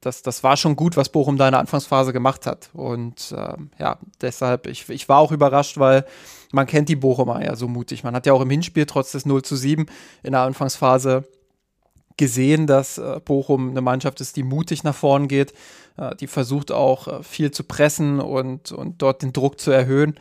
das, 0.00 0.22
das 0.22 0.44
war 0.44 0.56
schon 0.56 0.76
gut, 0.76 0.96
was 0.96 1.08
Bochum 1.08 1.36
da 1.36 1.48
in 1.48 1.52
der 1.52 1.60
Anfangsphase 1.60 2.12
gemacht 2.12 2.46
hat. 2.46 2.70
Und 2.72 3.34
ähm, 3.36 3.70
ja, 3.78 3.98
deshalb, 4.20 4.66
ich, 4.66 4.88
ich 4.88 5.08
war 5.08 5.18
auch 5.18 5.32
überrascht, 5.32 5.78
weil 5.78 6.04
man 6.52 6.66
kennt 6.66 6.88
die 6.88 6.96
Bochumer 6.96 7.44
ja 7.44 7.56
so 7.56 7.66
mutig. 7.66 8.04
Man 8.04 8.14
hat 8.14 8.26
ja 8.26 8.32
auch 8.32 8.42
im 8.42 8.50
Hinspiel 8.50 8.86
trotz 8.86 9.12
des 9.12 9.26
0 9.26 9.42
zu 9.42 9.56
7 9.56 9.86
in 10.22 10.32
der 10.32 10.42
Anfangsphase 10.42 11.24
gesehen, 12.16 12.66
dass 12.66 12.98
äh, 12.98 13.20
Bochum 13.24 13.70
eine 13.70 13.80
Mannschaft 13.80 14.20
ist, 14.20 14.36
die 14.36 14.44
mutig 14.44 14.84
nach 14.84 14.94
vorn 14.94 15.26
geht, 15.26 15.52
äh, 15.96 16.14
die 16.14 16.28
versucht 16.28 16.70
auch 16.70 17.08
äh, 17.08 17.22
viel 17.22 17.50
zu 17.50 17.64
pressen 17.64 18.20
und, 18.20 18.70
und 18.70 19.02
dort 19.02 19.22
den 19.22 19.32
Druck 19.32 19.58
zu 19.58 19.72
erhöhen. 19.72 20.14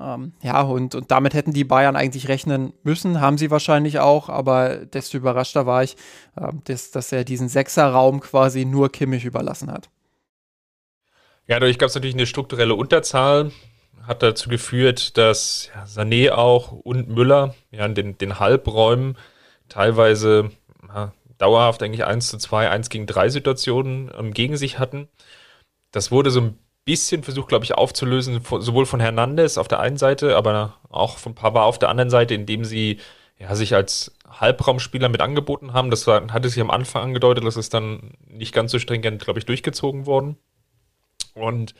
Ähm, 0.00 0.32
ja, 0.42 0.60
und, 0.62 0.94
und 0.94 1.10
damit 1.10 1.34
hätten 1.34 1.52
die 1.52 1.64
Bayern 1.64 1.96
eigentlich 1.96 2.28
rechnen 2.28 2.72
müssen, 2.82 3.20
haben 3.20 3.38
sie 3.38 3.50
wahrscheinlich 3.50 3.98
auch, 3.98 4.28
aber 4.28 4.76
desto 4.76 5.16
überraschter 5.16 5.66
war 5.66 5.82
ich, 5.82 5.96
äh, 6.36 6.52
dass, 6.64 6.90
dass 6.90 7.12
er 7.12 7.24
diesen 7.24 7.48
Sechserraum 7.48 8.20
quasi 8.20 8.64
nur 8.64 8.90
Kimmich 8.90 9.24
überlassen 9.24 9.70
hat. 9.70 9.88
Ja, 11.46 11.60
dadurch 11.60 11.78
gab 11.78 11.88
es 11.88 11.94
natürlich 11.94 12.16
eine 12.16 12.26
strukturelle 12.26 12.74
Unterzahl, 12.74 13.52
hat 14.02 14.22
dazu 14.22 14.48
geführt, 14.48 15.16
dass 15.16 15.70
ja, 15.74 15.84
Sané 15.84 16.32
auch 16.32 16.72
und 16.72 17.08
Müller 17.08 17.54
ja, 17.70 17.86
in 17.86 17.94
den, 17.94 18.18
den 18.18 18.38
Halbräumen 18.38 19.16
teilweise 19.68 20.50
ja, 20.88 21.12
dauerhaft 21.38 21.82
eigentlich 21.82 22.04
1 22.04 22.28
zu 22.28 22.38
2, 22.38 22.70
1 22.70 22.88
gegen 22.88 23.06
3 23.06 23.28
Situationen 23.28 24.10
ähm, 24.16 24.32
gegen 24.32 24.56
sich 24.56 24.78
hatten. 24.78 25.08
Das 25.90 26.10
wurde 26.10 26.30
so 26.30 26.40
ein 26.40 26.58
bisschen 26.86 27.24
versucht, 27.24 27.48
glaube 27.48 27.64
ich, 27.64 27.74
aufzulösen, 27.74 28.40
sowohl 28.42 28.86
von 28.86 29.00
Hernandez 29.00 29.58
auf 29.58 29.68
der 29.68 29.80
einen 29.80 29.98
Seite, 29.98 30.36
aber 30.36 30.78
auch 30.88 31.18
von 31.18 31.34
Pavard 31.34 31.66
auf 31.66 31.78
der 31.78 31.90
anderen 31.90 32.10
Seite, 32.10 32.32
indem 32.32 32.64
sie 32.64 33.00
ja, 33.38 33.54
sich 33.54 33.74
als 33.74 34.16
Halbraumspieler 34.28 35.08
mit 35.08 35.20
angeboten 35.20 35.74
haben. 35.74 35.90
Das 35.90 36.06
war, 36.06 36.32
hatte 36.32 36.48
sich 36.48 36.60
am 36.60 36.70
Anfang 36.70 37.02
angedeutet, 37.02 37.44
das 37.44 37.56
ist 37.56 37.74
dann 37.74 38.12
nicht 38.28 38.54
ganz 38.54 38.70
so 38.70 38.78
stringent, 38.78 39.22
glaube 39.22 39.40
ich, 39.40 39.44
durchgezogen 39.44 40.06
worden. 40.06 40.36
Und 41.34 41.74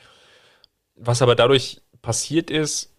was 0.95 1.21
aber 1.21 1.35
dadurch 1.35 1.81
passiert 2.01 2.51
ist, 2.51 2.93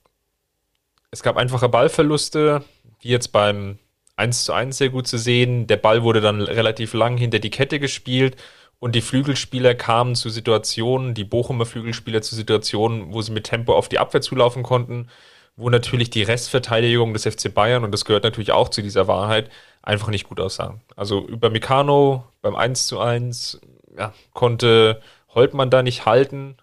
es 1.10 1.22
gab 1.22 1.36
einfache 1.36 1.68
Ballverluste, 1.68 2.64
wie 3.00 3.08
jetzt 3.08 3.28
beim 3.28 3.78
1 4.16 4.44
zu 4.44 4.52
1 4.52 4.78
sehr 4.78 4.88
gut 4.88 5.06
zu 5.06 5.18
sehen. 5.18 5.66
Der 5.66 5.76
Ball 5.76 6.02
wurde 6.02 6.20
dann 6.20 6.40
relativ 6.40 6.94
lang 6.94 7.18
hinter 7.18 7.38
die 7.38 7.50
Kette 7.50 7.78
gespielt 7.78 8.36
und 8.80 8.94
die 8.94 9.00
Flügelspieler 9.00 9.74
kamen 9.74 10.14
zu 10.14 10.30
Situationen, 10.30 11.14
die 11.14 11.24
Bochumer 11.24 11.66
Flügelspieler 11.66 12.22
zu 12.22 12.34
Situationen, 12.36 13.12
wo 13.12 13.22
sie 13.22 13.32
mit 13.32 13.44
Tempo 13.44 13.74
auf 13.74 13.88
die 13.88 13.98
Abwehr 13.98 14.20
zulaufen 14.20 14.62
konnten, 14.62 15.08
wo 15.56 15.68
natürlich 15.70 16.10
die 16.10 16.22
Restverteidigung 16.22 17.12
des 17.12 17.24
FC 17.24 17.52
Bayern, 17.52 17.82
und 17.82 17.92
das 17.92 18.04
gehört 18.04 18.24
natürlich 18.24 18.52
auch 18.52 18.68
zu 18.68 18.80
dieser 18.80 19.08
Wahrheit, 19.08 19.50
einfach 19.82 20.08
nicht 20.08 20.28
gut 20.28 20.40
aussah. 20.40 20.80
Also 20.94 21.26
über 21.26 21.50
Meccano 21.50 22.24
beim 22.42 22.54
1 22.54 22.86
zu 22.86 23.00
1 23.00 23.60
ja, 23.96 24.12
konnte 24.32 25.00
Holtmann 25.34 25.70
da 25.70 25.82
nicht 25.82 26.06
halten, 26.06 26.56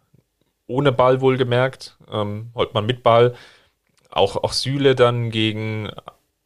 ohne 0.67 0.91
Ball 0.91 1.21
wohlgemerkt, 1.21 1.97
ähm, 2.11 2.51
Holtmann 2.55 2.85
mit 2.85 3.03
Ball. 3.03 3.35
Auch, 4.09 4.37
auch 4.37 4.53
Süle 4.53 4.95
dann 4.95 5.29
gegen 5.29 5.91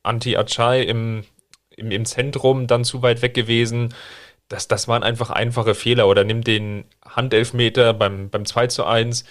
Anti 0.01 0.35
Achai 0.35 0.81
im, 0.81 1.23
im, 1.69 1.91
im 1.91 2.05
Zentrum 2.05 2.65
dann 2.65 2.83
zu 2.83 3.03
weit 3.03 3.21
weg 3.21 3.35
gewesen. 3.35 3.93
Das, 4.49 4.67
das 4.67 4.87
waren 4.87 5.03
einfach 5.03 5.29
einfache 5.29 5.75
Fehler. 5.75 6.07
Oder 6.07 6.23
nimm 6.23 6.43
den 6.43 6.85
Handelfmeter 7.05 7.93
beim, 7.93 8.29
beim 8.29 8.45
2 8.45 8.67
zu 8.67 8.85
1. 8.85 9.23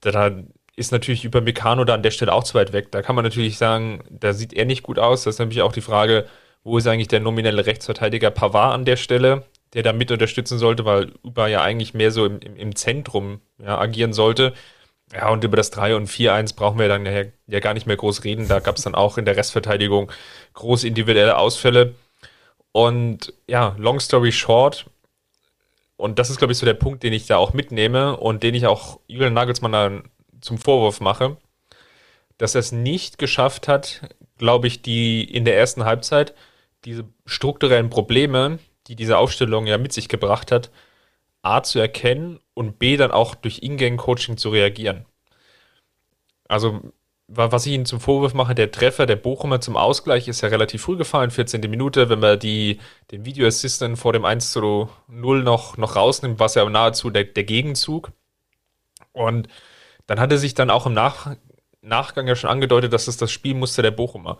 Da 0.00 0.30
ist 0.76 0.92
natürlich 0.92 1.24
über 1.24 1.40
Meccano 1.40 1.84
da 1.84 1.94
an 1.94 2.02
der 2.02 2.10
Stelle 2.10 2.32
auch 2.32 2.44
zu 2.44 2.54
weit 2.54 2.72
weg. 2.72 2.92
Da 2.92 3.02
kann 3.02 3.16
man 3.16 3.24
natürlich 3.24 3.58
sagen, 3.58 4.04
da 4.08 4.32
sieht 4.32 4.52
er 4.52 4.64
nicht 4.64 4.82
gut 4.82 4.98
aus. 4.98 5.24
Das 5.24 5.34
ist 5.34 5.38
nämlich 5.38 5.62
auch 5.62 5.72
die 5.72 5.80
Frage, 5.80 6.26
wo 6.64 6.78
ist 6.78 6.86
eigentlich 6.86 7.08
der 7.08 7.20
nominelle 7.20 7.66
Rechtsverteidiger 7.66 8.30
Pavard 8.30 8.74
an 8.74 8.84
der 8.84 8.96
Stelle, 8.96 9.44
der 9.72 9.82
da 9.82 9.92
mit 9.92 10.10
unterstützen 10.10 10.58
sollte, 10.58 10.84
weil 10.84 11.12
Uber 11.22 11.48
ja 11.48 11.62
eigentlich 11.62 11.94
mehr 11.94 12.10
so 12.10 12.26
im, 12.26 12.40
im, 12.40 12.76
Zentrum 12.76 13.40
ja, 13.58 13.78
agieren 13.78 14.12
sollte. 14.12 14.52
Ja, 15.12 15.30
und 15.30 15.42
über 15.44 15.56
das 15.56 15.70
3 15.70 15.96
und 15.96 16.08
4-1 16.08 16.54
brauchen 16.56 16.78
wir 16.78 16.88
dann 16.88 17.04
ja, 17.04 17.24
ja 17.46 17.60
gar 17.60 17.74
nicht 17.74 17.86
mehr 17.86 17.96
groß 17.96 18.24
reden. 18.24 18.48
Da 18.48 18.60
gab 18.60 18.76
es 18.76 18.84
dann 18.84 18.94
auch 18.94 19.18
in 19.18 19.24
der 19.24 19.36
Restverteidigung 19.36 20.12
große 20.54 20.86
individuelle 20.86 21.36
Ausfälle. 21.36 21.94
Und 22.72 23.32
ja, 23.46 23.74
long 23.78 24.00
story 24.00 24.32
short, 24.32 24.86
und 26.00 26.18
das 26.18 26.30
ist, 26.30 26.38
glaube 26.38 26.52
ich, 26.52 26.58
so 26.58 26.64
der 26.64 26.74
Punkt, 26.74 27.02
den 27.02 27.12
ich 27.12 27.26
da 27.26 27.36
auch 27.36 27.52
mitnehme 27.52 28.16
und 28.16 28.42
den 28.42 28.54
ich 28.54 28.66
auch 28.66 29.00
Julian 29.06 29.34
Nagelsmann 29.34 29.72
dann 29.72 30.10
zum 30.40 30.56
Vorwurf 30.56 31.00
mache, 31.00 31.36
dass 32.38 32.54
er 32.54 32.60
es 32.60 32.72
nicht 32.72 33.18
geschafft 33.18 33.68
hat, 33.68 34.08
glaube 34.38 34.66
ich, 34.66 34.80
die 34.80 35.22
in 35.22 35.44
der 35.44 35.58
ersten 35.58 35.84
Halbzeit 35.84 36.34
diese 36.86 37.04
strukturellen 37.26 37.90
Probleme, 37.90 38.58
die 38.86 38.96
diese 38.96 39.18
Aufstellung 39.18 39.66
ja 39.66 39.76
mit 39.76 39.92
sich 39.92 40.08
gebracht 40.08 40.50
hat, 40.50 40.70
A 41.42 41.62
zu 41.62 41.78
erkennen 41.78 42.40
und 42.54 42.78
B 42.78 42.96
dann 42.96 43.10
auch 43.10 43.34
durch 43.34 43.62
Ingame-Coaching 43.62 44.38
zu 44.38 44.48
reagieren. 44.48 45.04
Also, 46.48 46.80
was 47.32 47.66
ich 47.66 47.72
Ihnen 47.72 47.86
zum 47.86 48.00
Vorwurf 48.00 48.34
mache, 48.34 48.54
der 48.56 48.72
Treffer 48.72 49.06
der 49.06 49.16
Bochumer 49.16 49.60
zum 49.60 49.76
Ausgleich 49.76 50.26
ist 50.26 50.40
ja 50.40 50.48
relativ 50.48 50.82
früh 50.82 50.96
gefallen, 50.96 51.30
14. 51.30 51.60
Minute. 51.70 52.08
Wenn 52.08 52.18
man 52.18 52.38
die, 52.38 52.80
den 53.12 53.24
Video 53.24 53.46
Assistant 53.46 53.98
vor 53.98 54.12
dem 54.12 54.24
1 54.24 54.52
zu 54.52 54.88
0 55.06 55.42
noch, 55.44 55.76
noch 55.76 55.94
rausnimmt, 55.94 56.40
war 56.40 56.46
es 56.46 56.54
ja 56.54 56.68
nahezu 56.68 57.10
der, 57.10 57.24
der 57.24 57.44
Gegenzug. 57.44 58.10
Und 59.12 59.48
dann 60.06 60.18
hat 60.18 60.32
er 60.32 60.38
sich 60.38 60.54
dann 60.54 60.70
auch 60.70 60.86
im 60.86 60.92
Nach 60.92 61.36
Nachgang 61.82 62.26
ja 62.26 62.36
schon 62.36 62.50
angedeutet, 62.50 62.92
dass 62.92 63.08
es 63.08 63.16
das 63.16 63.30
Spielmuster 63.30 63.82
der 63.82 63.92
Bochumer. 63.92 64.38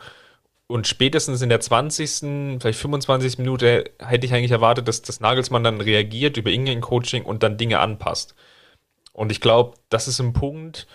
Und 0.67 0.87
spätestens 0.87 1.43
in 1.43 1.49
der 1.49 1.61
20., 1.61 2.61
vielleicht 2.61 2.79
25. 2.79 3.39
Minute 3.39 3.93
hätte 3.99 4.27
ich 4.27 4.35
eigentlich 4.35 4.51
erwartet, 4.51 4.89
dass 4.89 5.03
das 5.03 5.21
Nagelsmann 5.21 5.65
dann 5.65 5.81
reagiert 5.81 6.37
über 6.37 6.51
Ingame-Coaching 6.51 7.25
und 7.25 7.43
dann 7.43 7.57
Dinge 7.57 7.79
anpasst. 7.79 8.35
Und 9.13 9.33
ich 9.33 9.41
glaube, 9.41 9.77
das 9.89 10.07
ist 10.07 10.21
ein 10.21 10.33
Punkt, 10.33 10.87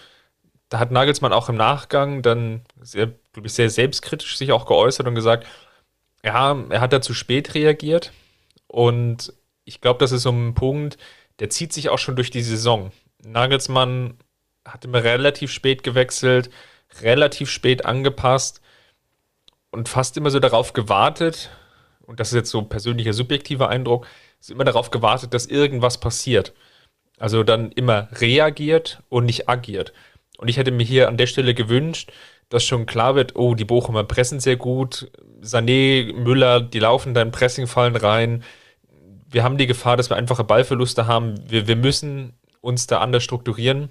hat 0.79 0.91
Nagelsmann 0.91 1.33
auch 1.33 1.49
im 1.49 1.55
Nachgang 1.55 2.21
dann 2.21 2.61
sehr, 2.81 3.13
glaube 3.33 3.47
ich, 3.47 3.53
sehr 3.53 3.69
selbstkritisch 3.69 4.37
sich 4.37 4.51
auch 4.51 4.65
geäußert 4.65 5.07
und 5.07 5.15
gesagt, 5.15 5.45
ja, 6.23 6.57
er 6.69 6.81
hat 6.81 6.93
da 6.93 7.01
zu 7.01 7.13
spät 7.13 7.53
reagiert. 7.53 8.11
Und 8.67 9.33
ich 9.63 9.81
glaube, 9.81 9.99
das 9.99 10.11
ist 10.11 10.23
so 10.23 10.31
ein 10.31 10.53
Punkt, 10.53 10.97
der 11.39 11.49
zieht 11.49 11.73
sich 11.73 11.89
auch 11.89 11.99
schon 11.99 12.15
durch 12.15 12.31
die 12.31 12.41
Saison. 12.41 12.91
Nagelsmann 13.23 14.17
hat 14.65 14.85
immer 14.85 15.03
relativ 15.03 15.51
spät 15.51 15.83
gewechselt, 15.83 16.49
relativ 17.01 17.49
spät 17.49 17.85
angepasst 17.85 18.61
und 19.71 19.89
fast 19.89 20.17
immer 20.17 20.31
so 20.31 20.39
darauf 20.39 20.73
gewartet, 20.73 21.49
und 22.01 22.19
das 22.19 22.29
ist 22.29 22.35
jetzt 22.35 22.51
so 22.51 22.59
ein 22.59 22.69
persönlicher 22.69 23.13
subjektiver 23.13 23.69
Eindruck, 23.69 24.07
ist 24.39 24.51
immer 24.51 24.63
darauf 24.63 24.91
gewartet, 24.91 25.33
dass 25.33 25.47
irgendwas 25.47 25.99
passiert. 25.99 26.53
Also 27.17 27.43
dann 27.43 27.71
immer 27.71 28.09
reagiert 28.13 29.01
und 29.09 29.25
nicht 29.25 29.49
agiert. 29.49 29.93
Und 30.37 30.47
ich 30.47 30.57
hätte 30.57 30.71
mir 30.71 30.83
hier 30.83 31.07
an 31.07 31.17
der 31.17 31.27
Stelle 31.27 31.53
gewünscht, 31.53 32.11
dass 32.49 32.63
schon 32.63 32.85
klar 32.85 33.15
wird, 33.15 33.35
oh, 33.35 33.55
die 33.55 33.65
Bochumer 33.65 34.03
pressen 34.03 34.39
sehr 34.39 34.57
gut, 34.57 35.11
Sané, 35.41 36.13
Müller, 36.13 36.61
die 36.61 36.79
laufen 36.79 37.13
da 37.13 37.21
in 37.21 37.31
Pressingfallen 37.31 37.95
rein. 37.95 38.43
Wir 39.29 39.43
haben 39.43 39.57
die 39.57 39.67
Gefahr, 39.67 39.97
dass 39.97 40.09
wir 40.09 40.17
einfache 40.17 40.43
Ballverluste 40.43 41.07
haben. 41.07 41.35
Wir, 41.49 41.67
wir 41.67 41.75
müssen 41.75 42.33
uns 42.61 42.87
da 42.87 42.99
anders 42.99 43.23
strukturieren, 43.23 43.89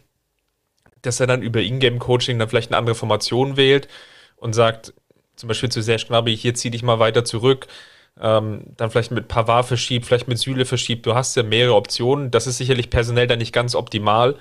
dass 1.03 1.21
er 1.21 1.27
dann 1.27 1.43
über 1.43 1.61
Ingame-Coaching 1.61 2.39
dann 2.39 2.49
vielleicht 2.49 2.71
eine 2.71 2.79
andere 2.79 2.95
Formation 2.95 3.57
wählt 3.57 3.89
und 4.37 4.53
sagt, 4.53 4.95
zum 5.37 5.49
Beispiel 5.49 5.69
zu 5.69 5.83
Serge 5.83 6.07
Gnabry, 6.09 6.37
hier 6.37 6.55
zieh 6.55 6.71
dich 6.71 6.83
mal 6.83 6.99
weiter 6.99 7.25
zurück, 7.25 7.67
ähm, 8.21 8.65
dann 8.77 8.91
vielleicht 8.91 9.11
mit 9.11 9.29
Pavard 9.29 9.67
verschiebt, 9.67 10.07
vielleicht 10.07 10.29
mit 10.29 10.39
Süle 10.39 10.65
verschiebt. 10.65 11.07
Du 11.07 11.15
hast 11.15 11.37
ja 11.37 11.43
mehrere 11.43 11.75
Optionen. 11.75 12.31
Das 12.31 12.47
ist 12.47 12.59
sicherlich 12.59 12.91
personell 12.91 13.27
dann 13.27 13.39
nicht 13.39 13.53
ganz 13.53 13.75
optimal, 13.75 14.37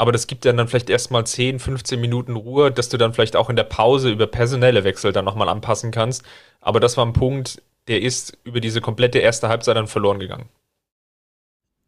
aber 0.00 0.12
das 0.12 0.26
gibt 0.26 0.46
dir 0.46 0.54
dann 0.54 0.66
vielleicht 0.66 0.88
erstmal 0.88 1.26
10, 1.26 1.58
15 1.58 2.00
Minuten 2.00 2.34
Ruhe, 2.34 2.70
dass 2.72 2.88
du 2.88 2.96
dann 2.96 3.12
vielleicht 3.12 3.36
auch 3.36 3.50
in 3.50 3.56
der 3.56 3.64
Pause 3.64 4.10
über 4.10 4.26
personelle 4.26 4.82
Wechsel 4.82 5.12
dann 5.12 5.26
nochmal 5.26 5.50
anpassen 5.50 5.90
kannst. 5.90 6.22
Aber 6.62 6.80
das 6.80 6.96
war 6.96 7.04
ein 7.04 7.12
Punkt, 7.12 7.62
der 7.86 8.00
ist 8.00 8.38
über 8.42 8.60
diese 8.60 8.80
komplette 8.80 9.18
erste 9.18 9.50
Halbzeit 9.50 9.76
dann 9.76 9.88
verloren 9.88 10.18
gegangen. 10.18 10.48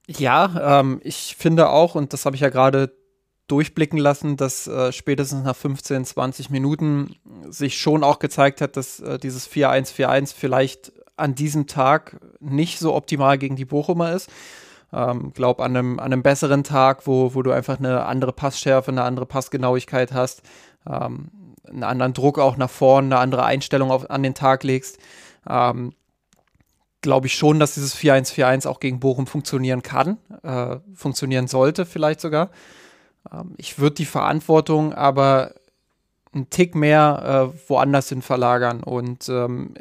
Ja, 0.07 0.81
ähm, 0.81 1.01
ich 1.05 1.37
finde 1.39 1.71
auch, 1.71 1.95
und 1.95 2.13
das 2.13 2.27
habe 2.27 2.37
ich 2.37 2.43
ja 2.43 2.51
gerade 2.51 2.93
durchblicken 3.49 3.99
lassen, 3.99 4.37
dass 4.37 4.67
äh, 4.67 4.93
spätestens 4.93 5.45
nach 5.45 5.57
15, 5.57 6.05
20 6.05 6.51
Minuten 6.51 7.17
sich 7.49 7.79
schon 7.79 8.05
auch 8.05 8.19
gezeigt 8.19 8.61
hat, 8.61 8.77
dass 8.77 9.01
äh, 9.01 9.19
dieses 9.19 9.51
4-1-4-1 9.51 10.35
vielleicht 10.35 10.93
an 11.17 11.35
diesem 11.35 11.67
Tag 11.67 12.21
nicht 12.41 12.79
so 12.79 12.95
optimal 12.95 13.39
gegen 13.39 13.57
die 13.57 13.65
Bochumer 13.65 14.13
ist. 14.13 14.29
Ähm, 14.93 15.33
glaub 15.33 15.61
an 15.61 15.77
einem, 15.77 15.99
an 15.99 16.13
einem 16.13 16.23
besseren 16.23 16.65
Tag, 16.65 17.07
wo, 17.07 17.35
wo 17.35 17.43
du 17.43 17.51
einfach 17.51 17.79
eine 17.79 18.05
andere 18.05 18.33
Passschärfe, 18.33 18.91
eine 18.91 19.05
andere 19.05 19.27
Passgenauigkeit 19.27 20.13
hast, 20.13 20.43
ähm, 20.87 21.31
einen 21.67 21.85
anderen 21.85 22.13
Druck 22.13 22.39
auch 22.39 22.57
nach 22.57 22.71
vorne, 22.71 23.07
eine 23.07 23.19
andere 23.19 23.45
Einstellung 23.45 23.91
auf, 23.91 24.11
an 24.11 24.23
den 24.23 24.35
Tag 24.35 24.65
legst, 24.65 24.99
ähm, 25.49 25.93
glaube 27.01 27.27
ich 27.27 27.35
schon, 27.35 27.59
dass 27.59 27.75
dieses 27.75 27.97
4-1-4-1 27.97 28.69
auch 28.69 28.81
gegen 28.81 29.01
Bochum 29.01 29.27
funktionieren 29.27 29.83
kann, 29.83 30.19
äh, 30.43 30.77
funktionieren 30.95 31.49
sollte 31.49 31.87
vielleicht 31.87 32.21
sogar. 32.21 32.51
Ähm, 33.33 33.55
ich 33.57 33.79
würde 33.79 33.95
die 33.95 34.05
Verantwortung 34.05 34.93
aber 34.93 35.55
einen 36.35 36.51
Tick 36.51 36.75
mehr 36.75 37.53
äh, 37.53 37.69
woanders 37.69 38.09
hin 38.09 38.23
verlagern. 38.23 38.83
Und 38.83 39.29
ähm, 39.29 39.75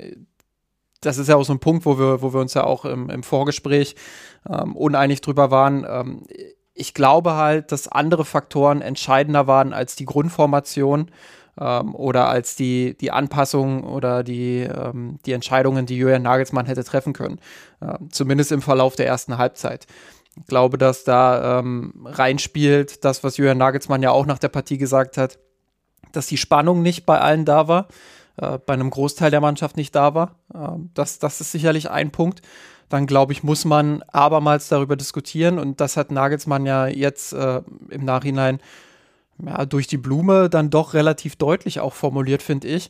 das 1.02 1.18
ist 1.18 1.28
ja 1.28 1.36
auch 1.36 1.44
so 1.44 1.54
ein 1.54 1.60
Punkt, 1.60 1.86
wo 1.86 2.00
wir, 2.00 2.22
wo 2.22 2.34
wir 2.34 2.40
uns 2.40 2.54
ja 2.54 2.64
auch 2.64 2.86
im, 2.86 3.10
im 3.10 3.24
Vorgespräch 3.24 3.96
ähm, 4.50 4.76
uneinig 4.76 5.22
drüber 5.22 5.52
waren. 5.52 5.86
Ähm, 5.88 6.24
ich 6.74 6.94
glaube 6.94 7.34
halt, 7.34 7.72
dass 7.72 7.88
andere 7.88 8.24
Faktoren 8.24 8.82
entscheidender 8.82 9.48
waren 9.48 9.74
als 9.74 9.96
die 9.96 10.06
Grundformation 10.06 11.12
ähm, 11.60 11.96
oder 11.96 12.30
als 12.30 12.56
die, 12.56 12.96
die 12.98 13.12
Anpassung 13.12 13.84
oder 13.84 14.24
die, 14.24 14.62
ähm, 14.62 15.20
die 15.26 15.34
Entscheidungen, 15.34 15.86
die 15.86 15.98
Julian 15.98 16.22
Nagelsmann 16.22 16.66
hätte 16.66 16.84
treffen 16.84 17.14
können. 17.14 17.40
Äh, 17.82 17.98
zumindest 18.10 18.52
im 18.52 18.62
Verlauf 18.62 18.96
der 18.96 19.08
ersten 19.08 19.38
Halbzeit. 19.38 19.88
Ich 20.40 20.48
glaube, 20.48 20.78
dass 20.78 21.04
da 21.04 21.60
ähm, 21.60 22.06
reinspielt, 22.06 23.04
das, 23.04 23.24
was 23.24 23.38
Julian 23.38 23.58
Nagelsmann 23.58 24.02
ja 24.02 24.12
auch 24.12 24.26
nach 24.26 24.40
der 24.40 24.48
Partie 24.50 24.78
gesagt 24.78 25.18
hat, 25.18 25.40
dass 26.14 26.28
die 26.28 26.38
Spannung 26.38 26.82
nicht 26.82 27.06
bei 27.06 27.20
allen 27.20 27.44
da 27.44 27.68
war, 27.68 27.88
äh, 28.42 28.58
bei 28.66 28.74
einem 28.74 28.90
Großteil 28.90 29.32
der 29.32 29.42
Mannschaft 29.42 29.78
nicht 29.78 29.96
da 29.96 30.14
war. 30.14 30.36
Äh, 30.54 30.80
das, 30.94 31.20
das 31.20 31.40
ist 31.42 31.52
sicherlich 31.52 31.90
ein 31.90 32.12
Punkt. 32.12 32.42
dann 32.90 33.08
glaube 33.08 33.32
ich, 33.32 33.42
muss 33.42 33.64
man 33.64 34.04
abermals 34.12 34.68
darüber 34.68 34.98
diskutieren. 34.98 35.60
Und 35.60 35.80
das 35.80 35.96
hat 35.96 36.12
Nagelsmann 36.12 36.66
ja 36.66 36.88
jetzt 36.88 37.32
äh, 37.32 37.62
im 37.90 38.04
Nachhinein 38.04 38.60
ja, 39.46 39.66
durch 39.66 39.88
die 39.88 39.98
Blume 39.98 40.50
dann 40.50 40.70
doch 40.70 40.94
relativ 40.94 41.38
deutlich 41.38 41.80
auch 41.80 41.94
formuliert, 41.94 42.42
finde 42.42 42.68
ich 42.68 42.90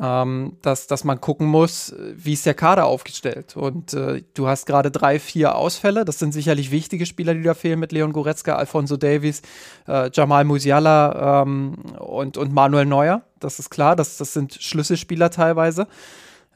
ähm, 0.00 0.56
dass, 0.62 0.86
dass 0.86 1.04
man 1.04 1.20
gucken 1.20 1.46
muss, 1.46 1.94
wie 2.14 2.34
ist 2.34 2.46
der 2.46 2.54
Kader 2.54 2.86
aufgestellt. 2.86 3.56
Und 3.56 3.94
äh, 3.94 4.22
du 4.34 4.46
hast 4.46 4.66
gerade 4.66 4.90
drei, 4.90 5.18
vier 5.18 5.56
Ausfälle. 5.56 6.04
Das 6.04 6.18
sind 6.18 6.32
sicherlich 6.32 6.70
wichtige 6.70 7.06
Spieler, 7.06 7.34
die 7.34 7.42
da 7.42 7.54
fehlen 7.54 7.80
mit 7.80 7.92
Leon 7.92 8.12
Goretzka, 8.12 8.56
Alfonso 8.56 8.96
Davies, 8.96 9.42
äh, 9.88 10.10
Jamal 10.12 10.44
Musiala 10.44 11.42
ähm, 11.42 11.74
und, 11.98 12.36
und 12.36 12.52
Manuel 12.52 12.86
Neuer. 12.86 13.22
Das 13.40 13.58
ist 13.58 13.70
klar, 13.70 13.96
das, 13.96 14.18
das 14.18 14.32
sind 14.34 14.54
Schlüsselspieler 14.54 15.30
teilweise. 15.30 15.88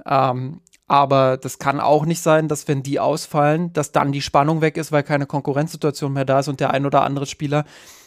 Ähm, 0.06 0.60
aber 0.86 1.38
das 1.38 1.58
kann 1.58 1.80
auch 1.80 2.04
nicht 2.04 2.20
sein, 2.20 2.48
dass 2.48 2.68
wenn 2.68 2.82
die 2.82 3.00
ausfallen, 3.00 3.72
dass 3.72 3.92
dann 3.92 4.12
die 4.12 4.20
Spannung 4.20 4.60
weg 4.60 4.76
ist, 4.76 4.92
weil 4.92 5.02
keine 5.02 5.26
Konkurrenzsituation 5.26 6.12
mehr 6.12 6.26
da 6.26 6.40
ist 6.40 6.48
und 6.48 6.60
der 6.60 6.70
ein 6.72 6.84
oder 6.84 7.02
andere 7.02 7.26
Spieler 7.26 7.64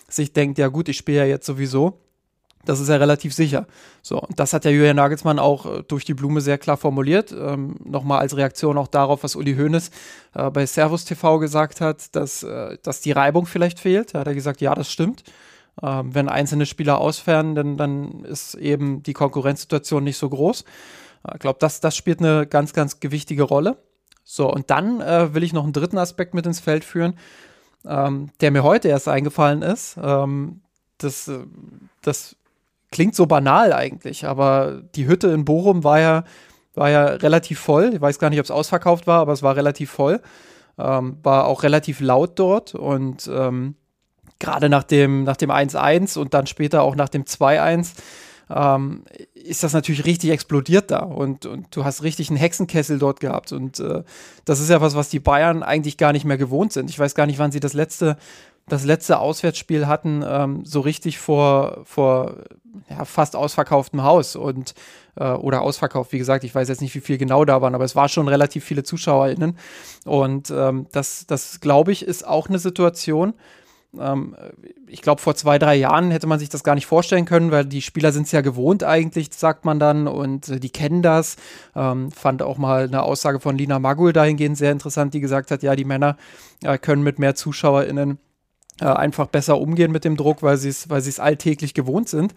sich 0.08 0.34
denkt, 0.34 0.60
ja 0.60 0.68
gut, 0.68 0.88
ich 0.88 0.98
spiele 0.98 1.18
ja 1.18 1.26
jetzt 1.26 1.48
sowieso. 1.48 2.00
Das 2.66 2.80
ist 2.80 2.90
ja 2.90 2.96
relativ 2.96 3.34
sicher. 3.34 3.68
So, 4.02 4.20
und 4.20 4.40
das 4.40 4.54
hat 4.54 4.66
ja 4.66 4.72
Julian 4.72 4.96
Nagelsmann 4.96 5.40
auch 5.40 5.66
äh, 5.66 5.84
durch 5.88 6.06
die 6.06 6.14
Blume 6.14 6.42
sehr 6.42 6.58
klar 6.58 6.78
formuliert. 6.78 7.32
Ähm, 7.32 7.76
Nochmal 7.84 8.20
als 8.20 8.36
Reaktion 8.36 8.78
auch 8.78 8.88
darauf, 8.88 9.24
was 9.24 9.36
Uli 9.36 9.56
Hoeneß 9.56 9.92
äh, 10.34 10.50
bei 10.50 10.66
Servus 10.66 11.06
TV 11.06 11.40
gesagt 11.40 11.82
hat, 11.82 12.16
dass, 12.16 12.44
äh, 12.44 12.78
dass 12.84 13.02
die 13.02 13.12
Reibung 13.12 13.46
vielleicht 13.46 13.80
fehlt. 13.80 14.14
Da 14.14 14.20
hat 14.20 14.28
er 14.28 14.36
gesagt, 14.36 14.62
ja, 14.62 14.74
das 14.76 14.92
stimmt. 14.92 15.24
Ähm, 15.82 16.14
wenn 16.14 16.30
einzelne 16.30 16.66
Spieler 16.66 17.00
ausfern, 17.00 17.56
dann, 17.56 17.78
dann 17.78 18.24
ist 18.26 18.56
eben 18.56 19.04
die 19.04 19.14
Konkurrenzsituation 19.14 20.04
nicht 20.04 20.18
so 20.18 20.30
groß. 20.30 20.64
Ich 21.34 21.40
glaube, 21.40 21.58
das, 21.60 21.80
das 21.80 21.96
spielt 21.96 22.20
eine 22.20 22.46
ganz, 22.46 22.74
ganz 22.74 23.00
gewichtige 23.00 23.44
Rolle. 23.44 23.78
So, 24.24 24.52
und 24.52 24.70
dann 24.70 25.02
äh, 25.02 25.34
will 25.34 25.44
ich 25.44 25.54
noch 25.54 25.64
einen 25.64 25.74
dritten 25.74 25.98
Aspekt 25.98 26.34
mit 26.34 26.46
ins 26.46 26.60
Feld 26.60 26.84
führen, 26.84 27.18
ähm, 27.86 28.32
der 28.42 28.52
mir 28.52 28.64
heute 28.64 28.88
erst 28.88 29.08
eingefallen 29.08 29.62
ist. 29.62 29.98
Ähm, 30.02 30.62
das, 30.98 31.28
äh, 31.28 31.46
das 32.02 32.36
klingt 32.96 33.14
so 33.14 33.26
banal 33.26 33.74
eigentlich, 33.74 34.26
aber 34.26 34.82
die 34.96 35.06
Hütte 35.06 35.28
in 35.28 35.44
Bochum 35.44 35.84
war 35.84 36.00
ja, 36.00 36.24
war 36.76 36.90
ja 36.90 37.04
relativ 37.04 37.60
voll. 37.60 37.92
Ich 37.94 38.00
weiß 38.00 38.20
gar 38.20 38.30
nicht, 38.30 38.40
ob 38.40 38.46
es 38.46 38.52
ausverkauft 38.52 39.06
war, 39.06 39.20
aber 39.20 39.34
es 39.34 39.44
war 39.44 39.58
relativ 39.58 39.92
voll. 39.92 40.22
Ähm, 40.80 41.18
war 41.22 41.46
auch 41.46 41.64
relativ 41.64 42.00
laut 42.00 42.40
dort 42.40 42.74
und 42.74 43.30
ähm, 43.34 43.76
gerade 44.40 44.70
nach 44.70 44.84
dem, 44.84 45.26
nach 45.26 45.36
dem 45.36 45.52
1-1 45.52 46.18
und 46.18 46.34
dann 46.34 46.48
später 46.48 46.84
auch 46.84 46.96
nach 46.96 47.10
dem 47.10 47.26
2-1 47.26 47.96
ähm, 48.50 49.04
ist 49.34 49.64
das 49.64 49.74
natürlich 49.74 50.06
richtig 50.06 50.30
explodiert 50.30 50.90
da 50.90 51.00
und, 51.00 51.46
und 51.46 51.76
du 51.76 51.84
hast 51.84 52.02
richtig 52.02 52.30
einen 52.30 52.38
Hexenkessel 52.38 52.98
dort 52.98 53.20
gehabt 53.20 53.52
und 53.52 53.82
äh, 53.82 54.04
das 54.46 54.62
ist 54.62 54.70
ja 54.70 54.80
was, 54.80 54.96
was 54.96 55.10
die 55.10 55.20
Bayern 55.20 55.64
eigentlich 55.64 55.98
gar 55.98 56.14
nicht 56.14 56.24
mehr 56.24 56.38
gewohnt 56.38 56.72
sind. 56.72 56.90
Ich 56.90 56.98
weiß 56.98 57.14
gar 57.14 57.26
nicht, 57.26 57.40
wann 57.40 57.52
sie 57.52 57.60
das 57.60 57.74
letzte 57.74 58.16
das 58.68 58.84
letzte 58.84 59.20
Auswärtsspiel 59.20 59.88
hatten, 59.88 60.24
ähm, 60.28 60.66
so 60.66 60.80
richtig 60.80 61.20
vor, 61.20 61.82
vor 61.84 62.38
ja, 62.90 63.06
fast 63.06 63.36
ausverkauftem 63.36 64.04
Haus 64.04 64.36
und 64.36 64.74
äh, 65.16 65.32
oder 65.32 65.62
ausverkauft, 65.62 66.12
wie 66.12 66.18
gesagt, 66.18 66.44
ich 66.44 66.54
weiß 66.54 66.68
jetzt 66.68 66.82
nicht, 66.82 66.96
wie 66.96 67.00
viel 67.00 67.18
genau 67.18 67.46
da 67.46 67.62
waren, 67.62 67.76
aber 67.76 67.86
es 67.86 67.96
war 67.96 68.10
schon 68.10 68.28
relativ 68.28 68.64
viele 68.64 68.84
ZuschauerInnen. 68.84 69.58
Und 70.06 70.52
ähm, 70.52 70.88
das, 70.92 71.26
das 71.28 71.60
glaube 71.60 71.92
ich, 71.92 72.06
ist 72.06 72.28
auch 72.28 72.50
eine 72.50 72.60
Situation. 72.60 73.34
Ähm, 74.00 74.36
ich 74.88 75.02
glaube, 75.02 75.22
vor 75.22 75.36
zwei, 75.36 75.60
drei 75.60 75.76
Jahren 75.76 76.12
hätte 76.12 76.28
man 76.28 76.40
sich 76.40 76.50
das 76.50 76.64
gar 76.64 76.76
nicht 76.76 76.88
vorstellen 76.88 77.26
können, 77.26 77.52
weil 77.52 77.66
die 77.66 77.82
Spieler 77.82 78.12
sind 78.12 78.26
es 78.26 78.32
ja 78.32 78.42
gewohnt 78.42 78.84
eigentlich, 78.84 79.30
sagt 79.34 79.64
man 79.64 79.80
dann, 79.80 80.08
und 80.08 80.50
äh, 80.50 80.60
die 80.60 80.70
kennen 80.70 81.02
das. 81.02 81.38
Ähm, 81.76 82.12
fand 82.12 82.42
auch 82.42 82.58
mal 82.58 82.86
eine 82.86 83.04
Aussage 83.04 83.40
von 83.40 83.58
Lina 83.58 83.80
Magul 83.80 84.12
dahingehend 84.12 84.58
sehr 84.58 84.72
interessant, 84.72 85.14
die 85.14 85.22
gesagt 85.22 85.52
hat, 85.52 85.64
ja, 85.64 85.76
die 85.76 85.86
Männer 85.86 86.18
äh, 86.64 86.78
können 86.78 87.04
mit 87.04 87.20
mehr 87.20 87.36
ZuschauerInnen 87.36 88.18
äh, 88.82 88.86
einfach 88.86 89.28
besser 89.28 89.60
umgehen 89.60 89.92
mit 89.92 90.04
dem 90.04 90.18
Druck, 90.18 90.44
weil 90.44 90.58
sie 90.58 90.70
es 90.70 90.90
weil 90.90 91.00
es 91.00 91.20
alltäglich 91.20 91.74
gewohnt 91.74 92.10
sind. 92.10 92.34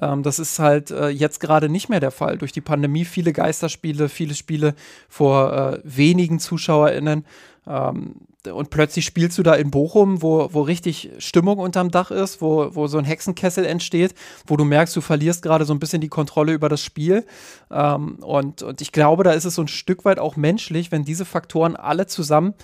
Ähm, 0.00 0.22
das 0.22 0.38
ist 0.38 0.58
halt 0.58 0.90
äh, 0.90 1.08
jetzt 1.08 1.40
gerade 1.40 1.68
nicht 1.68 1.88
mehr 1.88 2.00
der 2.00 2.12
Fall. 2.12 2.38
Durch 2.38 2.52
die 2.52 2.60
Pandemie 2.60 3.04
viele 3.04 3.32
Geisterspiele, 3.32 4.08
viele 4.08 4.34
Spiele 4.34 4.74
vor 5.08 5.52
äh, 5.52 5.80
wenigen 5.82 6.38
ZuschauerInnen. 6.38 7.24
Ähm, 7.66 8.14
und 8.50 8.70
plötzlich 8.70 9.04
spielst 9.04 9.36
du 9.36 9.42
da 9.42 9.54
in 9.54 9.70
Bochum, 9.70 10.22
wo, 10.22 10.48
wo 10.52 10.62
richtig 10.62 11.10
Stimmung 11.18 11.58
unterm 11.58 11.90
Dach 11.90 12.10
ist, 12.10 12.40
wo, 12.40 12.74
wo 12.74 12.86
so 12.86 12.96
ein 12.96 13.04
Hexenkessel 13.04 13.66
entsteht, 13.66 14.14
wo 14.46 14.56
du 14.56 14.64
merkst, 14.64 14.96
du 14.96 15.02
verlierst 15.02 15.42
gerade 15.42 15.66
so 15.66 15.74
ein 15.74 15.78
bisschen 15.78 16.00
die 16.00 16.08
Kontrolle 16.08 16.52
über 16.52 16.68
das 16.68 16.82
Spiel. 16.82 17.26
Ähm, 17.70 18.16
und, 18.20 18.62
und 18.62 18.80
ich 18.80 18.92
glaube, 18.92 19.24
da 19.24 19.32
ist 19.32 19.44
es 19.44 19.56
so 19.56 19.62
ein 19.62 19.68
Stück 19.68 20.04
weit 20.04 20.18
auch 20.18 20.36
menschlich, 20.36 20.90
wenn 20.90 21.04
diese 21.04 21.24
Faktoren 21.24 21.76
alle 21.76 22.06
zusammen 22.06 22.54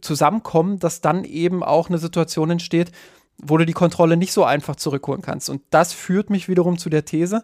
zusammenkommen, 0.00 0.78
dass 0.78 1.00
dann 1.00 1.24
eben 1.24 1.62
auch 1.62 1.88
eine 1.88 1.98
Situation 1.98 2.50
entsteht, 2.50 2.92
wo 3.38 3.56
du 3.56 3.64
die 3.64 3.72
Kontrolle 3.72 4.16
nicht 4.16 4.32
so 4.32 4.44
einfach 4.44 4.76
zurückholen 4.76 5.22
kannst. 5.22 5.48
Und 5.48 5.62
das 5.70 5.92
führt 5.92 6.30
mich 6.30 6.48
wiederum 6.48 6.78
zu 6.78 6.90
der 6.90 7.04
These, 7.04 7.42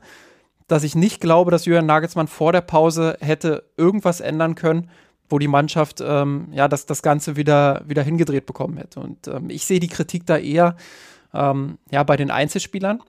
dass 0.67 0.85
ich 0.85 0.95
nicht 0.95 1.21
glaube, 1.21 1.51
dass 1.51 1.65
Jürgen 1.65 1.87
Nagelsmann 1.87 2.29
vor 2.29 2.53
der 2.53 2.61
Pause 2.61 3.17
hätte 3.21 3.65
irgendwas 3.77 4.21
ändern 4.21 4.55
können, 4.55 4.91
wo 5.31 5.39
die 5.39 5.49
Mannschaft 5.49 6.03
ähm, 6.07 6.49
ja 6.53 6.69
das, 6.69 6.87
das 6.87 7.03
Ganze 7.03 7.37
wieder, 7.37 7.83
wieder 7.87 8.03
hingedreht 8.03 8.47
bekommen 8.47 8.77
hätte. 8.77 9.01
Und 9.01 9.29
ähm, 9.29 9.51
ich 9.51 9.65
sehe 9.65 9.81
die 9.81 9.89
Kritik 9.89 10.27
da 10.27 10.37
eher 10.37 10.77
ähm, 11.35 11.79
ja, 11.91 12.03
bei 12.03 12.17
den 12.17 12.31
Einzelspielern. 12.31 13.03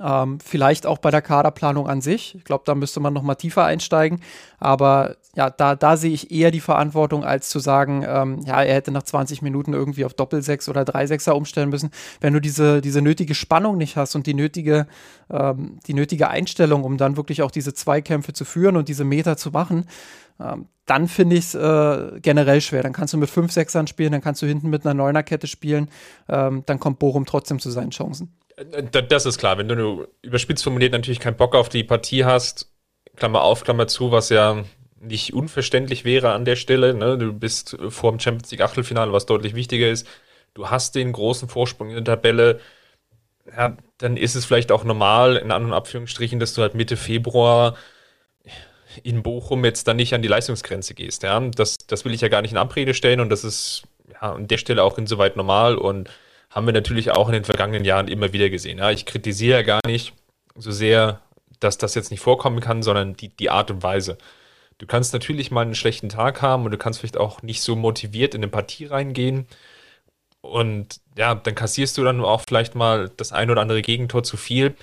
Ähm, 0.00 0.38
vielleicht 0.40 0.86
auch 0.86 0.98
bei 0.98 1.10
der 1.10 1.22
Kaderplanung 1.22 1.88
an 1.88 2.00
sich. 2.00 2.34
Ich 2.34 2.44
glaube, 2.44 2.64
da 2.66 2.74
müsste 2.74 3.00
man 3.00 3.14
noch 3.14 3.22
mal 3.22 3.34
tiefer 3.34 3.64
einsteigen. 3.64 4.20
Aber 4.58 5.16
ja, 5.34 5.50
da, 5.50 5.74
da 5.74 5.96
sehe 5.96 6.12
ich 6.12 6.30
eher 6.30 6.50
die 6.50 6.60
Verantwortung, 6.60 7.24
als 7.24 7.48
zu 7.48 7.58
sagen, 7.58 8.04
ähm, 8.06 8.40
ja, 8.44 8.62
er 8.62 8.74
hätte 8.74 8.90
nach 8.90 9.02
20 9.02 9.42
Minuten 9.42 9.72
irgendwie 9.72 10.04
auf 10.04 10.14
Doppelsechs 10.14 10.68
oder 10.68 10.84
Dreisechser 10.84 11.34
umstellen 11.34 11.70
müssen. 11.70 11.90
Wenn 12.20 12.32
du 12.32 12.40
diese, 12.40 12.80
diese 12.80 13.02
nötige 13.02 13.34
Spannung 13.34 13.76
nicht 13.76 13.96
hast 13.96 14.14
und 14.14 14.26
die 14.26 14.34
nötige, 14.34 14.86
ähm, 15.30 15.78
die 15.86 15.94
nötige 15.94 16.28
Einstellung, 16.28 16.84
um 16.84 16.96
dann 16.96 17.16
wirklich 17.16 17.42
auch 17.42 17.50
diese 17.50 17.74
Zweikämpfe 17.74 18.32
zu 18.32 18.44
führen 18.44 18.76
und 18.76 18.88
diese 18.88 19.04
Meter 19.04 19.36
zu 19.36 19.50
machen, 19.50 19.86
ähm, 20.40 20.66
dann 20.86 21.08
finde 21.08 21.36
ich 21.36 21.46
es 21.46 21.54
äh, 21.54 22.20
generell 22.20 22.60
schwer. 22.60 22.82
Dann 22.82 22.92
kannst 22.92 23.14
du 23.14 23.18
mit 23.18 23.30
fünf 23.30 23.52
Sechsern 23.52 23.86
spielen, 23.86 24.12
dann 24.12 24.20
kannst 24.20 24.42
du 24.42 24.46
hinten 24.46 24.70
mit 24.70 24.84
einer 24.84 24.94
Neunerkette 24.94 25.46
spielen, 25.46 25.88
ähm, 26.28 26.62
dann 26.66 26.78
kommt 26.78 26.98
Bochum 26.98 27.26
trotzdem 27.26 27.58
zu 27.58 27.70
seinen 27.70 27.90
Chancen. 27.90 28.32
Das 29.08 29.24
ist 29.24 29.38
klar, 29.38 29.58
wenn 29.58 29.68
du 29.68 30.06
überspitzt 30.22 30.64
formuliert 30.64 30.92
natürlich 30.92 31.20
keinen 31.20 31.36
Bock 31.36 31.54
auf 31.54 31.68
die 31.68 31.84
Partie 31.84 32.24
hast, 32.24 32.72
Klammer 33.14 33.42
auf, 33.42 33.62
Klammer 33.62 33.86
zu, 33.86 34.10
was 34.10 34.30
ja 34.30 34.64
nicht 35.00 35.32
unverständlich 35.32 36.04
wäre 36.04 36.32
an 36.32 36.44
der 36.44 36.56
Stelle. 36.56 36.94
Ne? 36.94 37.18
Du 37.18 37.32
bist 37.32 37.76
vor 37.88 38.10
dem 38.10 38.20
Champions 38.20 38.50
League 38.50 38.62
Achtelfinale, 38.62 39.12
was 39.12 39.26
deutlich 39.26 39.54
wichtiger 39.54 39.88
ist. 39.88 40.06
Du 40.54 40.70
hast 40.70 40.94
den 40.94 41.12
großen 41.12 41.48
Vorsprung 41.48 41.90
in 41.90 42.04
der 42.04 42.16
Tabelle. 42.16 42.60
Ja, 43.56 43.76
dann 43.98 44.16
ist 44.16 44.34
es 44.34 44.44
vielleicht 44.44 44.72
auch 44.72 44.84
normal, 44.84 45.36
in 45.36 45.52
anderen 45.52 45.72
Abführungsstrichen, 45.72 46.40
dass 46.40 46.54
du 46.54 46.62
halt 46.62 46.74
Mitte 46.74 46.96
Februar 46.96 47.76
in 49.02 49.22
Bochum 49.22 49.64
jetzt 49.64 49.86
dann 49.86 49.96
nicht 49.96 50.14
an 50.14 50.22
die 50.22 50.28
Leistungsgrenze 50.28 50.94
gehst. 50.94 51.22
Ja? 51.22 51.38
Das, 51.40 51.76
das 51.86 52.04
will 52.04 52.12
ich 52.12 52.20
ja 52.20 52.28
gar 52.28 52.42
nicht 52.42 52.52
in 52.52 52.58
Abrede 52.58 52.94
stellen 52.94 53.20
und 53.20 53.30
das 53.30 53.44
ist 53.44 53.82
ja, 54.10 54.32
an 54.32 54.48
der 54.48 54.58
Stelle 54.58 54.82
auch 54.82 54.98
insoweit 54.98 55.36
normal 55.36 55.76
und 55.76 56.10
haben 56.50 56.66
wir 56.66 56.72
natürlich 56.72 57.10
auch 57.10 57.28
in 57.28 57.34
den 57.34 57.44
vergangenen 57.44 57.84
Jahren 57.84 58.08
immer 58.08 58.32
wieder 58.32 58.50
gesehen. 58.50 58.78
Ja, 58.78 58.90
ich 58.90 59.06
kritisiere 59.06 59.58
ja 59.58 59.62
gar 59.62 59.80
nicht 59.86 60.14
so 60.54 60.70
sehr, 60.70 61.20
dass 61.60 61.78
das 61.78 61.94
jetzt 61.94 62.10
nicht 62.10 62.20
vorkommen 62.20 62.60
kann, 62.60 62.82
sondern 62.82 63.14
die, 63.16 63.28
die 63.28 63.50
Art 63.50 63.70
und 63.70 63.82
Weise. 63.82 64.18
Du 64.78 64.86
kannst 64.86 65.12
natürlich 65.12 65.50
mal 65.50 65.62
einen 65.62 65.74
schlechten 65.74 66.08
Tag 66.08 66.40
haben 66.40 66.64
und 66.64 66.70
du 66.70 66.78
kannst 66.78 67.00
vielleicht 67.00 67.16
auch 67.16 67.42
nicht 67.42 67.62
so 67.62 67.76
motiviert 67.76 68.34
in 68.34 68.42
eine 68.42 68.50
Partie 68.50 68.86
reingehen. 68.86 69.46
Und 70.40 71.00
ja, 71.16 71.34
dann 71.34 71.54
kassierst 71.54 71.98
du 71.98 72.04
dann 72.04 72.24
auch 72.24 72.42
vielleicht 72.46 72.74
mal 72.74 73.10
das 73.16 73.32
ein 73.32 73.50
oder 73.50 73.60
andere 73.60 73.82
Gegentor 73.82 74.22
zu 74.22 74.36
viel. 74.36 74.76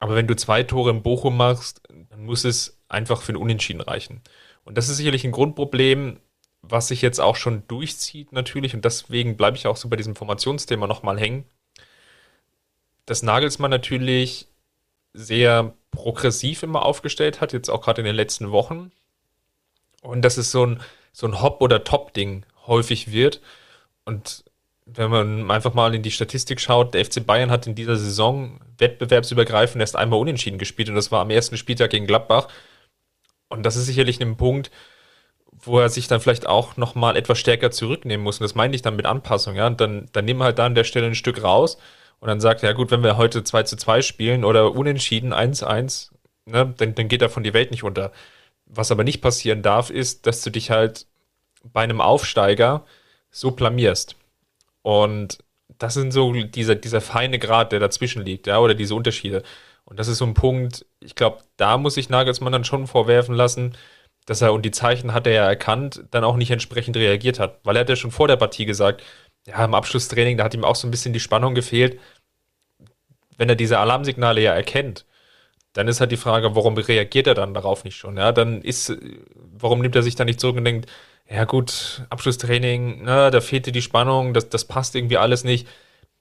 Aber 0.00 0.16
wenn 0.16 0.26
du 0.26 0.34
zwei 0.34 0.62
Tore 0.64 0.90
im 0.90 1.02
Bochum 1.02 1.36
machst, 1.36 1.82
dann 2.10 2.24
muss 2.24 2.44
es 2.44 2.78
einfach 2.88 3.22
für 3.22 3.32
ein 3.32 3.36
Unentschieden 3.36 3.80
reichen. 3.80 4.20
Und 4.64 4.76
das 4.78 4.88
ist 4.88 4.96
sicherlich 4.96 5.24
ein 5.24 5.32
Grundproblem, 5.32 6.18
was 6.70 6.88
sich 6.88 7.02
jetzt 7.02 7.20
auch 7.20 7.36
schon 7.36 7.66
durchzieht 7.68 8.32
natürlich, 8.32 8.74
und 8.74 8.84
deswegen 8.84 9.36
bleibe 9.36 9.56
ich 9.56 9.66
auch 9.66 9.76
so 9.76 9.88
bei 9.88 9.96
diesem 9.96 10.16
Formationsthema 10.16 10.86
nochmal 10.86 11.18
hängen, 11.18 11.44
dass 13.06 13.22
Nagelsmann 13.22 13.70
natürlich 13.70 14.46
sehr 15.12 15.74
progressiv 15.90 16.62
immer 16.62 16.84
aufgestellt 16.84 17.40
hat, 17.40 17.52
jetzt 17.52 17.68
auch 17.68 17.82
gerade 17.82 18.00
in 18.00 18.06
den 18.06 18.14
letzten 18.14 18.52
Wochen. 18.52 18.92
Und 20.02 20.22
dass 20.22 20.36
es 20.36 20.50
so 20.50 20.64
ein, 20.64 20.80
so 21.12 21.26
ein 21.26 21.42
Hop- 21.42 21.60
oder 21.60 21.84
Top-Ding 21.84 22.46
häufig 22.66 23.12
wird. 23.12 23.40
Und 24.04 24.44
wenn 24.86 25.10
man 25.10 25.50
einfach 25.50 25.74
mal 25.74 25.94
in 25.94 26.02
die 26.02 26.10
Statistik 26.10 26.60
schaut, 26.60 26.94
der 26.94 27.04
FC 27.04 27.24
Bayern 27.24 27.50
hat 27.50 27.66
in 27.66 27.74
dieser 27.74 27.96
Saison 27.96 28.60
wettbewerbsübergreifend 28.78 29.80
erst 29.80 29.96
einmal 29.96 30.18
unentschieden 30.18 30.58
gespielt 30.58 30.88
und 30.88 30.94
das 30.94 31.12
war 31.12 31.20
am 31.20 31.30
ersten 31.30 31.56
Spieltag 31.56 31.90
gegen 31.90 32.06
Gladbach. 32.06 32.48
Und 33.48 33.64
das 33.64 33.76
ist 33.76 33.86
sicherlich 33.86 34.20
ein 34.20 34.36
Punkt, 34.36 34.70
wo 35.62 35.78
er 35.78 35.88
sich 35.88 36.08
dann 36.08 36.20
vielleicht 36.20 36.46
auch 36.46 36.76
nochmal 36.76 37.16
etwas 37.16 37.38
stärker 37.38 37.70
zurücknehmen 37.70 38.24
muss. 38.24 38.38
Und 38.38 38.44
das 38.44 38.54
meine 38.54 38.74
ich 38.74 38.82
dann 38.82 38.96
mit 38.96 39.06
Anpassung, 39.06 39.56
ja. 39.56 39.66
Und 39.66 39.80
dann, 39.80 40.08
dann 40.12 40.24
nehmen 40.24 40.40
wir 40.40 40.44
halt 40.44 40.58
da 40.58 40.66
an 40.66 40.74
der 40.74 40.84
Stelle 40.84 41.06
ein 41.06 41.14
Stück 41.14 41.42
raus 41.42 41.78
und 42.20 42.28
dann 42.28 42.40
sagt, 42.40 42.62
ja 42.62 42.72
gut, 42.72 42.90
wenn 42.90 43.02
wir 43.02 43.16
heute 43.16 43.44
2 43.44 43.62
zu 43.64 43.76
2 43.76 44.02
spielen 44.02 44.44
oder 44.44 44.72
unentschieden 44.72 45.32
1-1, 45.32 46.10
ne, 46.46 46.74
dann, 46.76 46.94
dann 46.94 47.08
geht 47.08 47.22
davon 47.22 47.42
die 47.42 47.54
Welt 47.54 47.70
nicht 47.70 47.84
unter. 47.84 48.12
Was 48.66 48.90
aber 48.90 49.04
nicht 49.04 49.20
passieren 49.20 49.62
darf, 49.62 49.90
ist, 49.90 50.26
dass 50.26 50.42
du 50.42 50.50
dich 50.50 50.70
halt 50.70 51.06
bei 51.64 51.82
einem 51.82 52.00
Aufsteiger 52.00 52.84
so 53.30 53.50
blamierst. 53.50 54.16
Und 54.82 55.38
das 55.78 55.94
sind 55.94 56.12
so 56.12 56.32
dieser, 56.32 56.74
dieser 56.74 57.00
feine 57.00 57.38
Grad, 57.38 57.72
der 57.72 57.80
dazwischen 57.80 58.24
liegt, 58.24 58.46
ja, 58.46 58.58
oder 58.58 58.74
diese 58.74 58.94
Unterschiede. 58.94 59.42
Und 59.84 59.98
das 59.98 60.08
ist 60.08 60.18
so 60.18 60.26
ein 60.26 60.34
Punkt, 60.34 60.86
ich 61.00 61.14
glaube, 61.14 61.38
da 61.56 61.76
muss 61.78 61.94
sich 61.94 62.10
Nagelsmann 62.10 62.52
dann 62.52 62.64
schon 62.64 62.86
vorwerfen 62.86 63.34
lassen, 63.34 63.74
dass 64.30 64.42
er, 64.42 64.52
und 64.52 64.62
die 64.62 64.70
Zeichen 64.70 65.12
hat 65.12 65.26
er 65.26 65.32
ja 65.32 65.44
erkannt, 65.44 66.04
dann 66.12 66.22
auch 66.22 66.36
nicht 66.36 66.52
entsprechend 66.52 66.96
reagiert 66.96 67.40
hat. 67.40 67.58
Weil 67.64 67.74
er 67.74 67.80
hat 67.80 67.88
ja 67.88 67.96
schon 67.96 68.12
vor 68.12 68.28
der 68.28 68.36
Partie 68.36 68.64
gesagt, 68.64 69.02
ja, 69.44 69.64
im 69.64 69.74
Abschlusstraining, 69.74 70.36
da 70.36 70.44
hat 70.44 70.54
ihm 70.54 70.62
auch 70.62 70.76
so 70.76 70.86
ein 70.86 70.92
bisschen 70.92 71.12
die 71.12 71.18
Spannung 71.18 71.56
gefehlt. 71.56 71.98
Wenn 73.36 73.48
er 73.48 73.56
diese 73.56 73.80
Alarmsignale 73.80 74.40
ja 74.40 74.54
erkennt, 74.54 75.04
dann 75.72 75.88
ist 75.88 75.98
halt 75.98 76.12
die 76.12 76.16
Frage, 76.16 76.54
warum 76.54 76.78
reagiert 76.78 77.26
er 77.26 77.34
dann 77.34 77.54
darauf 77.54 77.82
nicht 77.82 77.96
schon? 77.96 78.18
Ja, 78.18 78.30
dann 78.30 78.62
ist, 78.62 78.96
warum 79.34 79.80
nimmt 79.80 79.96
er 79.96 80.04
sich 80.04 80.14
dann 80.14 80.26
nicht 80.26 80.38
zurück 80.38 80.58
und 80.58 80.64
denkt, 80.64 80.88
ja 81.28 81.44
gut, 81.44 82.06
Abschlusstraining, 82.10 83.02
ne, 83.02 83.32
da 83.32 83.40
fehlte 83.40 83.72
die 83.72 83.82
Spannung, 83.82 84.32
das, 84.32 84.48
das 84.48 84.64
passt 84.64 84.94
irgendwie 84.94 85.16
alles 85.16 85.42
nicht. 85.42 85.66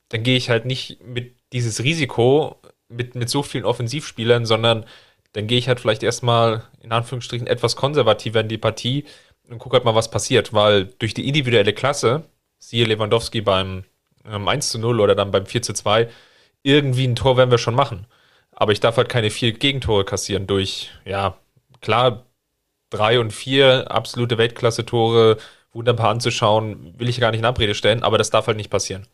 Dann 0.10 0.24
gehe 0.24 0.36
ich 0.36 0.50
halt 0.50 0.66
nicht 0.66 1.04
mit 1.04 1.36
dieses 1.54 1.84
Risiko 1.84 2.60
mit, 2.88 3.14
mit 3.14 3.30
so 3.30 3.44
vielen 3.44 3.66
Offensivspielern, 3.66 4.48
sondern 4.48 4.86
dann 5.34 5.48
gehe 5.48 5.58
ich 5.58 5.68
halt 5.68 5.80
vielleicht 5.80 6.04
erstmal 6.04 6.64
in 6.82 6.92
Anführungsstrichen 6.92 7.48
etwas 7.48 7.76
konservativer 7.76 8.42
in 8.42 8.48
die 8.48 8.58
Partie 8.58 9.06
und 9.50 9.60
gucke 9.60 9.76
halt 9.76 9.86
mal, 9.86 9.96
was 9.96 10.12
passiert, 10.12 10.54
weil 10.54 10.86
durch 10.86 11.14
die 11.14 11.28
individuelle 11.28 11.74
Klasse, 11.74 12.24
siehe 12.60 12.86
Lewandowski 12.86 13.42
beim 13.42 13.84
ähm, 14.26 14.48
1 14.48 14.70
zu 14.70 14.80
0 14.80 15.00
oder 15.00 15.16
dann 15.16 15.32
beim 15.32 15.46
4 15.46 15.62
zu 15.62 15.74
2, 15.74 16.10
irgendwie 16.64 17.08
ein 17.08 17.16
Tor 17.16 17.38
werden 17.38 17.52
wir 17.52 17.58
schon 17.58 17.76
machen. 17.76 18.06
Aber 18.52 18.72
ich 18.72 18.80
darf 18.80 18.98
halt 18.98 19.10
keine 19.10 19.30
vier 19.30 19.54
Gegentore 19.54 20.04
kassieren 20.04 20.48
durch, 20.48 20.92
ja, 21.06 21.38
klar, 21.82 22.26
drei 22.90 23.20
und 23.20 23.32
vier 23.32 23.90
absolute 23.90 24.38
Weltklasse-Tore, 24.38 25.38
wunderbar 25.72 26.10
anzuschauen, 26.10 26.96
will 27.00 27.10
ich 27.10 27.20
gar 27.20 27.32
nicht 27.32 27.40
in 27.40 27.46
Abrede 27.46 27.76
stellen, 27.76 28.04
aber 28.04 28.18
das 28.18 28.32
darf 28.32 28.48
halt 28.48 28.58
nicht 28.58 28.70
passieren. 28.70 29.08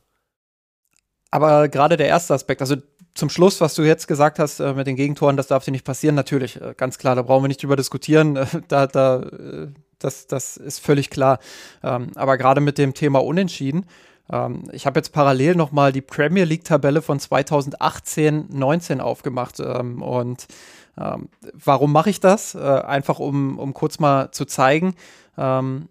Aber 1.31 1.67
gerade 1.67 1.97
der 1.97 2.07
erste 2.07 2.33
Aspekt, 2.33 2.61
also 2.61 2.77
zum 3.15 3.29
Schluss, 3.29 3.61
was 3.61 3.73
du 3.73 3.83
jetzt 3.83 4.07
gesagt 4.07 4.39
hast 4.39 4.59
äh, 4.59 4.73
mit 4.73 4.87
den 4.87 4.97
Gegentoren, 4.97 5.37
das 5.37 5.47
darf 5.47 5.63
dir 5.63 5.71
nicht 5.71 5.85
passieren, 5.85 6.15
natürlich, 6.15 6.61
äh, 6.61 6.75
ganz 6.77 6.97
klar, 6.97 7.15
da 7.15 7.21
brauchen 7.21 7.45
wir 7.45 7.47
nicht 7.47 7.63
drüber 7.63 7.77
diskutieren, 7.77 8.35
äh, 8.35 8.45
da, 8.67 8.87
da, 8.87 9.21
äh, 9.21 9.67
das, 9.99 10.27
das 10.27 10.57
ist 10.57 10.79
völlig 10.79 11.09
klar. 11.09 11.39
Ähm, 11.81 12.11
aber 12.15 12.37
gerade 12.37 12.61
mit 12.61 12.77
dem 12.77 12.93
Thema 12.93 13.23
Unentschieden, 13.23 13.85
ähm, 14.31 14.63
ich 14.71 14.85
habe 14.85 14.99
jetzt 14.99 15.13
parallel 15.13 15.55
nochmal 15.55 15.91
die 15.93 16.01
Premier 16.01 16.43
League-Tabelle 16.43 17.01
von 17.01 17.19
2018-19 17.19 18.99
aufgemacht 18.99 19.59
ähm, 19.59 20.01
und 20.01 20.45
ähm, 20.97 21.29
warum 21.53 21.91
mache 21.91 22.09
ich 22.09 22.19
das? 22.19 22.55
Äh, 22.55 22.59
einfach 22.59 23.19
um, 23.19 23.59
um 23.59 23.73
kurz 23.73 23.99
mal 23.99 24.31
zu 24.31 24.45
zeigen, 24.45 24.95
ähm, 25.37 25.87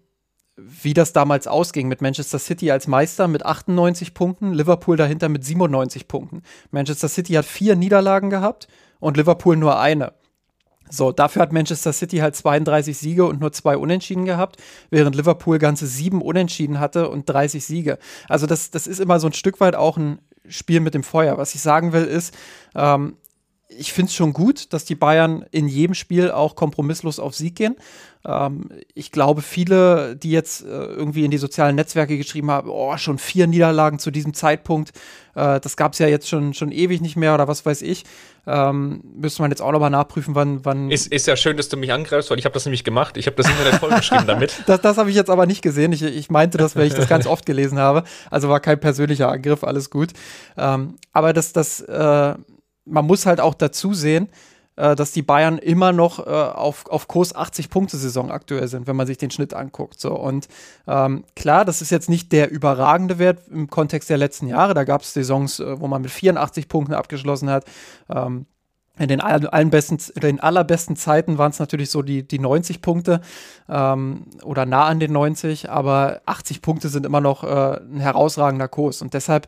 wie 0.57 0.93
das 0.93 1.11
damals 1.11 1.47
ausging 1.47 1.87
mit 1.87 2.01
Manchester 2.01 2.39
City 2.39 2.71
als 2.71 2.87
Meister 2.87 3.27
mit 3.27 3.45
98 3.45 4.13
Punkten, 4.13 4.53
Liverpool 4.53 4.95
dahinter 4.95 5.27
mit 5.27 5.43
97 5.43 6.07
Punkten. 6.07 6.43
Manchester 6.71 7.09
City 7.09 7.33
hat 7.33 7.45
vier 7.45 7.75
Niederlagen 7.75 8.29
gehabt 8.29 8.67
und 8.99 9.17
Liverpool 9.17 9.57
nur 9.57 9.79
eine. 9.79 10.13
So, 10.89 11.11
dafür 11.11 11.41
hat 11.41 11.51
Manchester 11.51 11.91
City 11.91 12.17
halt 12.17 12.35
32 12.35 12.97
Siege 12.97 13.25
und 13.25 13.41
nur 13.41 13.51
zwei 13.51 13.75
Unentschieden 13.75 14.25
gehabt, 14.25 14.57
während 14.91 15.15
Liverpool 15.15 15.57
ganze 15.57 15.87
sieben 15.87 16.21
Unentschieden 16.21 16.79
hatte 16.79 17.09
und 17.09 17.27
30 17.27 17.65
Siege. 17.65 17.97
Also 18.29 18.45
das, 18.45 18.69
das 18.69 18.85
ist 18.85 18.99
immer 18.99 19.19
so 19.19 19.27
ein 19.27 19.33
Stück 19.33 19.59
weit 19.59 19.75
auch 19.75 19.97
ein 19.97 20.19
Spiel 20.47 20.79
mit 20.79 20.93
dem 20.93 21.03
Feuer. 21.03 21.37
Was 21.37 21.55
ich 21.55 21.61
sagen 21.61 21.91
will, 21.91 22.03
ist, 22.03 22.35
ähm, 22.75 23.17
ich 23.67 23.93
finde 23.93 24.09
es 24.09 24.15
schon 24.15 24.33
gut, 24.33 24.73
dass 24.73 24.85
die 24.85 24.95
Bayern 24.95 25.45
in 25.51 25.67
jedem 25.67 25.95
Spiel 25.95 26.31
auch 26.31 26.55
kompromisslos 26.55 27.19
auf 27.19 27.35
Sieg 27.35 27.55
gehen. 27.55 27.75
Ähm, 28.25 28.69
ich 28.93 29.11
glaube, 29.11 29.41
viele, 29.41 30.15
die 30.15 30.31
jetzt 30.31 30.63
äh, 30.63 30.67
irgendwie 30.67 31.25
in 31.25 31.31
die 31.31 31.37
sozialen 31.37 31.75
Netzwerke 31.75 32.17
geschrieben 32.17 32.51
haben, 32.51 32.69
oh, 32.69 32.95
schon 32.97 33.17
vier 33.17 33.47
Niederlagen 33.47 33.99
zu 33.99 34.11
diesem 34.11 34.33
Zeitpunkt, 34.33 34.91
äh, 35.35 35.59
das 35.59 35.77
gab 35.77 35.93
es 35.93 35.99
ja 35.99 36.07
jetzt 36.07 36.27
schon, 36.27 36.53
schon 36.53 36.71
ewig 36.71 37.01
nicht 37.01 37.15
mehr 37.15 37.33
oder 37.33 37.47
was 37.47 37.65
weiß 37.65 37.81
ich. 37.81 38.03
Ähm, 38.47 39.01
müsste 39.15 39.41
man 39.41 39.49
jetzt 39.49 39.61
auch 39.61 39.71
nochmal 39.71 39.89
nachprüfen, 39.89 40.35
wann. 40.35 40.63
wann 40.63 40.91
ist, 40.91 41.07
ist 41.07 41.25
ja 41.25 41.35
schön, 41.35 41.57
dass 41.57 41.67
du 41.67 41.77
mich 41.77 41.91
angreifst, 41.91 42.29
weil 42.29 42.37
ich 42.37 42.45
habe 42.45 42.53
das 42.53 42.65
nämlich 42.65 42.83
gemacht. 42.83 43.17
Ich 43.17 43.25
habe 43.25 43.35
das 43.35 43.49
Internet 43.49 43.75
vollgeschrieben 43.79 44.27
damit. 44.27 44.63
das 44.67 44.81
das 44.81 44.97
habe 44.97 45.09
ich 45.09 45.15
jetzt 45.15 45.31
aber 45.31 45.47
nicht 45.47 45.63
gesehen. 45.63 45.91
Ich, 45.91 46.03
ich 46.03 46.29
meinte 46.29 46.59
das, 46.59 46.75
weil 46.75 46.85
ich 46.85 46.93
das 46.93 47.09
ganz 47.09 47.25
oft 47.25 47.45
gelesen 47.45 47.79
habe. 47.79 48.03
Also 48.29 48.49
war 48.49 48.59
kein 48.59 48.79
persönlicher 48.79 49.31
Angriff, 49.31 49.63
alles 49.63 49.89
gut. 49.89 50.11
Ähm, 50.57 50.95
aber 51.11 51.33
das, 51.33 51.53
das, 51.53 51.81
äh, 51.81 52.35
man 52.85 53.05
muss 53.05 53.25
halt 53.25 53.39
auch 53.39 53.53
dazu 53.53 53.93
sehen, 53.93 54.29
äh, 54.77 54.95
dass 54.95 55.11
die 55.11 55.21
Bayern 55.21 55.57
immer 55.57 55.91
noch 55.93 56.19
äh, 56.19 56.29
auf, 56.29 56.85
auf 56.87 57.07
Kurs 57.07 57.35
80-Punkte-Saison 57.35 58.31
aktuell 58.31 58.67
sind, 58.67 58.87
wenn 58.87 58.95
man 58.95 59.07
sich 59.07 59.17
den 59.17 59.31
Schnitt 59.31 59.53
anguckt. 59.53 59.99
So. 59.99 60.13
Und 60.13 60.47
ähm, 60.87 61.23
klar, 61.35 61.65
das 61.65 61.81
ist 61.81 61.91
jetzt 61.91 62.09
nicht 62.09 62.31
der 62.31 62.51
überragende 62.51 63.17
Wert 63.17 63.47
im 63.49 63.69
Kontext 63.69 64.09
der 64.09 64.17
letzten 64.17 64.47
Jahre. 64.47 64.73
Da 64.73 64.83
gab 64.83 65.01
es 65.01 65.13
Saisons, 65.13 65.59
äh, 65.59 65.79
wo 65.79 65.87
man 65.87 66.01
mit 66.01 66.11
84 66.11 66.67
Punkten 66.67 66.93
abgeschlossen 66.93 67.49
hat. 67.49 67.65
Ähm, 68.09 68.47
in 68.97 69.09
den, 69.09 69.19
allen 69.19 69.69
besten, 69.69 69.97
den 70.21 70.39
allerbesten 70.39 70.95
Zeiten 70.95 71.37
waren 71.37 71.51
es 71.51 71.59
natürlich 71.59 71.89
so 71.89 72.01
die, 72.01 72.25
die 72.25 72.39
90 72.39 72.81
Punkte 72.81 73.19
ähm, 73.67 74.25
oder 74.41 74.65
nah 74.65 74.85
an 74.85 75.01
den 75.01 75.11
90, 75.11 75.69
aber 75.69 76.21
80 76.25 76.61
Punkte 76.61 76.87
sind 76.87 77.05
immer 77.05 77.19
noch 77.19 77.43
äh, 77.43 77.79
ein 77.81 77.99
herausragender 77.99 78.69
Kurs. 78.69 79.01
Und 79.01 79.13
deshalb 79.13 79.47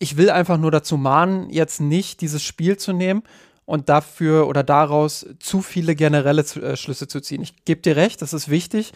ich 0.00 0.16
will 0.16 0.30
einfach 0.30 0.58
nur 0.58 0.72
dazu 0.72 0.96
mahnen, 0.96 1.50
jetzt 1.50 1.80
nicht 1.80 2.22
dieses 2.22 2.42
Spiel 2.42 2.76
zu 2.78 2.92
nehmen 2.92 3.22
und 3.66 3.88
dafür 3.88 4.48
oder 4.48 4.64
daraus 4.64 5.26
zu 5.38 5.62
viele 5.62 5.94
generelle 5.94 6.42
äh, 6.42 6.76
Schlüsse 6.76 7.06
zu 7.06 7.20
ziehen. 7.20 7.42
Ich 7.42 7.64
gebe 7.64 7.82
dir 7.82 7.94
recht, 7.94 8.20
das 8.20 8.32
ist 8.32 8.48
wichtig 8.48 8.92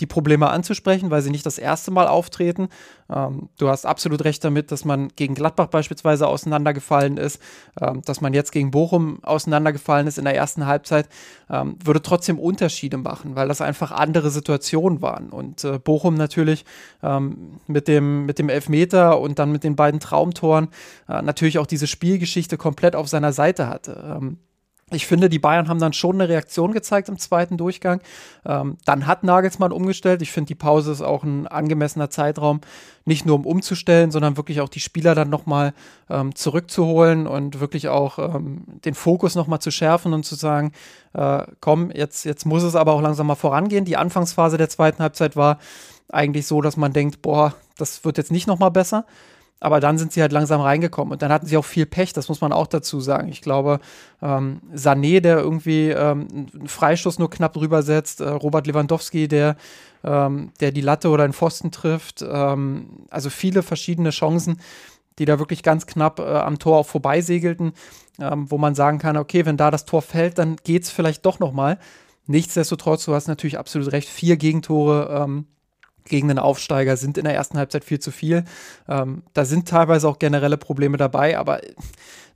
die 0.00 0.06
Probleme 0.06 0.50
anzusprechen, 0.50 1.10
weil 1.10 1.22
sie 1.22 1.30
nicht 1.30 1.46
das 1.46 1.56
erste 1.56 1.92
Mal 1.92 2.08
auftreten. 2.08 2.68
Ähm, 3.08 3.48
du 3.58 3.68
hast 3.68 3.86
absolut 3.86 4.24
recht 4.24 4.42
damit, 4.42 4.72
dass 4.72 4.84
man 4.84 5.08
gegen 5.14 5.34
Gladbach 5.34 5.68
beispielsweise 5.68 6.26
auseinandergefallen 6.26 7.16
ist, 7.16 7.40
ähm, 7.80 8.02
dass 8.04 8.20
man 8.20 8.34
jetzt 8.34 8.50
gegen 8.50 8.72
Bochum 8.72 9.22
auseinandergefallen 9.22 10.08
ist 10.08 10.18
in 10.18 10.24
der 10.24 10.34
ersten 10.34 10.66
Halbzeit, 10.66 11.08
ähm, 11.48 11.76
würde 11.84 12.02
trotzdem 12.02 12.40
Unterschiede 12.40 12.96
machen, 12.96 13.36
weil 13.36 13.46
das 13.46 13.60
einfach 13.60 13.92
andere 13.92 14.30
Situationen 14.30 15.00
waren. 15.00 15.30
Und 15.30 15.62
äh, 15.62 15.78
Bochum 15.78 16.14
natürlich 16.14 16.64
ähm, 17.02 17.60
mit, 17.68 17.86
dem, 17.86 18.26
mit 18.26 18.40
dem 18.40 18.48
Elfmeter 18.48 19.20
und 19.20 19.38
dann 19.38 19.52
mit 19.52 19.62
den 19.62 19.76
beiden 19.76 20.00
Traumtoren 20.00 20.68
äh, 21.08 21.22
natürlich 21.22 21.58
auch 21.58 21.66
diese 21.66 21.86
Spielgeschichte 21.86 22.56
komplett 22.56 22.96
auf 22.96 23.08
seiner 23.08 23.32
Seite 23.32 23.68
hatte. 23.68 24.20
Ich 24.90 25.06
finde, 25.06 25.30
die 25.30 25.38
Bayern 25.38 25.68
haben 25.68 25.80
dann 25.80 25.94
schon 25.94 26.16
eine 26.16 26.28
Reaktion 26.28 26.72
gezeigt 26.72 27.08
im 27.08 27.18
zweiten 27.18 27.56
Durchgang. 27.56 28.00
Ähm, 28.44 28.76
dann 28.84 29.06
hat 29.06 29.24
Nagelsmann 29.24 29.72
umgestellt. 29.72 30.20
Ich 30.20 30.30
finde, 30.30 30.48
die 30.48 30.54
Pause 30.54 30.92
ist 30.92 31.00
auch 31.00 31.24
ein 31.24 31.46
angemessener 31.46 32.10
Zeitraum, 32.10 32.60
nicht 33.06 33.24
nur 33.24 33.36
um 33.36 33.46
umzustellen, 33.46 34.10
sondern 34.10 34.36
wirklich 34.36 34.60
auch 34.60 34.68
die 34.68 34.80
Spieler 34.80 35.14
dann 35.14 35.30
nochmal 35.30 35.72
ähm, 36.10 36.34
zurückzuholen 36.34 37.26
und 37.26 37.60
wirklich 37.60 37.88
auch 37.88 38.18
ähm, 38.18 38.64
den 38.84 38.94
Fokus 38.94 39.34
nochmal 39.34 39.60
zu 39.60 39.70
schärfen 39.70 40.12
und 40.12 40.24
zu 40.24 40.34
sagen, 40.34 40.72
äh, 41.14 41.44
komm, 41.60 41.90
jetzt, 41.90 42.24
jetzt 42.24 42.44
muss 42.44 42.62
es 42.62 42.76
aber 42.76 42.92
auch 42.92 43.00
langsam 43.00 43.26
mal 43.26 43.36
vorangehen. 43.36 43.86
Die 43.86 43.96
Anfangsphase 43.96 44.58
der 44.58 44.68
zweiten 44.68 45.02
Halbzeit 45.02 45.34
war 45.34 45.58
eigentlich 46.10 46.46
so, 46.46 46.60
dass 46.60 46.76
man 46.76 46.92
denkt, 46.92 47.22
boah, 47.22 47.54
das 47.78 48.04
wird 48.04 48.18
jetzt 48.18 48.30
nicht 48.30 48.46
nochmal 48.46 48.70
besser. 48.70 49.06
Aber 49.60 49.80
dann 49.80 49.96
sind 49.96 50.12
sie 50.12 50.20
halt 50.20 50.32
langsam 50.32 50.60
reingekommen 50.60 51.12
und 51.12 51.22
dann 51.22 51.32
hatten 51.32 51.46
sie 51.46 51.56
auch 51.56 51.64
viel 51.64 51.86
Pech, 51.86 52.12
das 52.12 52.28
muss 52.28 52.40
man 52.40 52.52
auch 52.52 52.66
dazu 52.66 53.00
sagen. 53.00 53.28
Ich 53.28 53.40
glaube, 53.40 53.80
ähm, 54.20 54.60
Sané, 54.74 55.20
der 55.20 55.38
irgendwie 55.38 55.88
ähm, 55.88 56.28
einen 56.54 56.68
Freistoß 56.68 57.18
nur 57.18 57.30
knapp 57.30 57.54
drüber 57.54 57.82
setzt, 57.82 58.20
äh, 58.20 58.28
Robert 58.28 58.66
Lewandowski, 58.66 59.26
der, 59.26 59.56
ähm, 60.02 60.52
der 60.60 60.70
die 60.70 60.82
Latte 60.82 61.08
oder 61.08 61.26
den 61.26 61.32
Pfosten 61.32 61.70
trifft, 61.70 62.22
ähm, 62.28 63.06
also 63.10 63.30
viele 63.30 63.62
verschiedene 63.62 64.10
Chancen, 64.10 64.60
die 65.18 65.24
da 65.24 65.38
wirklich 65.38 65.62
ganz 65.62 65.86
knapp 65.86 66.18
äh, 66.18 66.24
am 66.24 66.58
Tor 66.58 66.78
auch 66.78 66.86
vorbeisegelten, 66.86 67.72
ähm, 68.20 68.50
wo 68.50 68.58
man 68.58 68.74
sagen 68.74 68.98
kann, 68.98 69.16
okay, 69.16 69.46
wenn 69.46 69.56
da 69.56 69.70
das 69.70 69.84
Tor 69.84 70.02
fällt, 70.02 70.38
dann 70.38 70.56
geht 70.64 70.82
es 70.82 70.90
vielleicht 70.90 71.24
doch 71.24 71.38
nochmal. 71.38 71.78
Nichtsdestotrotz, 72.26 73.04
du 73.04 73.14
hast 73.14 73.28
natürlich 73.28 73.58
absolut 73.58 73.92
recht, 73.92 74.08
vier 74.08 74.36
Gegentore 74.36 75.22
ähm, 75.22 75.46
gegen 76.04 76.28
den 76.28 76.38
Aufsteiger 76.38 76.96
sind 76.96 77.18
in 77.18 77.24
der 77.24 77.34
ersten 77.34 77.58
Halbzeit 77.58 77.84
viel 77.84 77.98
zu 77.98 78.10
viel. 78.10 78.44
Ähm, 78.88 79.22
da 79.32 79.44
sind 79.44 79.68
teilweise 79.68 80.08
auch 80.08 80.18
generelle 80.18 80.56
Probleme 80.56 80.96
dabei, 80.96 81.38
aber 81.38 81.60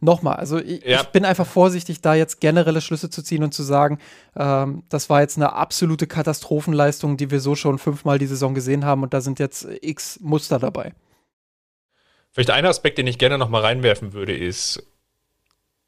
nochmal, 0.00 0.36
also 0.36 0.58
ich, 0.58 0.84
ja. 0.84 1.00
ich, 1.00 1.08
bin 1.08 1.24
einfach 1.24 1.46
vorsichtig, 1.46 2.00
da 2.00 2.14
jetzt 2.14 2.40
generelle 2.40 2.80
Schlüsse 2.80 3.10
zu 3.10 3.22
ziehen 3.22 3.42
und 3.42 3.52
zu 3.52 3.62
sagen, 3.62 3.98
ähm, 4.36 4.84
das 4.88 5.10
war 5.10 5.20
jetzt 5.20 5.36
eine 5.36 5.52
absolute 5.52 6.06
Katastrophenleistung, 6.06 7.16
die 7.16 7.30
wir 7.30 7.40
so 7.40 7.54
schon 7.54 7.78
fünfmal 7.78 8.18
die 8.18 8.26
Saison 8.26 8.54
gesehen 8.54 8.84
haben 8.84 9.02
und 9.02 9.12
da 9.12 9.20
sind 9.20 9.38
jetzt 9.38 9.66
x 9.82 10.20
Muster 10.20 10.58
dabei. 10.58 10.92
Vielleicht 12.30 12.50
ein 12.50 12.66
Aspekt, 12.66 12.98
den 12.98 13.06
ich 13.06 13.18
gerne 13.18 13.38
noch 13.38 13.48
mal 13.48 13.62
reinwerfen 13.62 14.12
würde, 14.12 14.36
ist, 14.36 14.82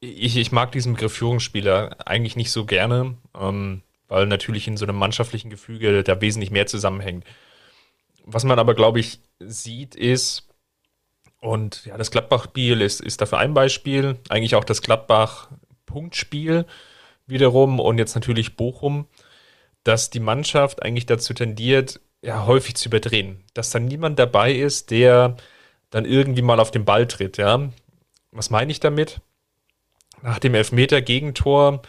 ich, 0.00 0.36
ich 0.36 0.52
mag 0.52 0.72
diesen 0.72 0.94
Begriff 0.94 1.12
Führungsspieler 1.14 1.96
eigentlich 2.06 2.36
nicht 2.36 2.50
so 2.50 2.64
gerne, 2.64 3.16
ähm, 3.38 3.82
weil 4.08 4.26
natürlich 4.26 4.66
in 4.66 4.76
so 4.76 4.84
einem 4.84 4.96
mannschaftlichen 4.96 5.50
Gefüge 5.50 6.02
da 6.02 6.20
wesentlich 6.20 6.50
mehr 6.50 6.66
zusammenhängt. 6.66 7.24
Was 8.24 8.44
man 8.44 8.58
aber, 8.58 8.74
glaube 8.74 9.00
ich, 9.00 9.20
sieht, 9.38 9.94
ist, 9.94 10.48
und 11.40 11.86
ja, 11.86 11.96
das 11.96 12.10
Gladbach-Spiel 12.10 12.80
ist, 12.82 13.00
ist 13.00 13.20
dafür 13.20 13.38
ein 13.38 13.54
Beispiel, 13.54 14.18
eigentlich 14.28 14.54
auch 14.54 14.64
das 14.64 14.82
Gladbach-Punktspiel 14.82 16.66
wiederum 17.26 17.80
und 17.80 17.98
jetzt 17.98 18.14
natürlich 18.14 18.56
Bochum, 18.56 19.06
dass 19.84 20.10
die 20.10 20.20
Mannschaft 20.20 20.82
eigentlich 20.82 21.06
dazu 21.06 21.32
tendiert, 21.32 22.00
ja, 22.22 22.44
häufig 22.46 22.76
zu 22.76 22.88
überdrehen. 22.88 23.42
Dass 23.54 23.70
dann 23.70 23.86
niemand 23.86 24.18
dabei 24.18 24.52
ist, 24.52 24.90
der 24.90 25.36
dann 25.88 26.04
irgendwie 26.04 26.42
mal 26.42 26.60
auf 26.60 26.70
den 26.70 26.84
Ball 26.84 27.06
tritt, 27.06 27.38
ja. 27.38 27.70
Was 28.32 28.50
meine 28.50 28.70
ich 28.70 28.80
damit? 28.80 29.20
Nach 30.22 30.38
dem 30.38 30.54
Elfmeter-Gegentor 30.54 31.82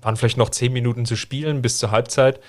waren 0.00 0.16
vielleicht 0.16 0.36
noch 0.36 0.50
zehn 0.50 0.72
Minuten 0.72 1.06
zu 1.06 1.16
spielen 1.16 1.62
bis 1.62 1.78
zur 1.78 1.92
Halbzeit, 1.92 2.40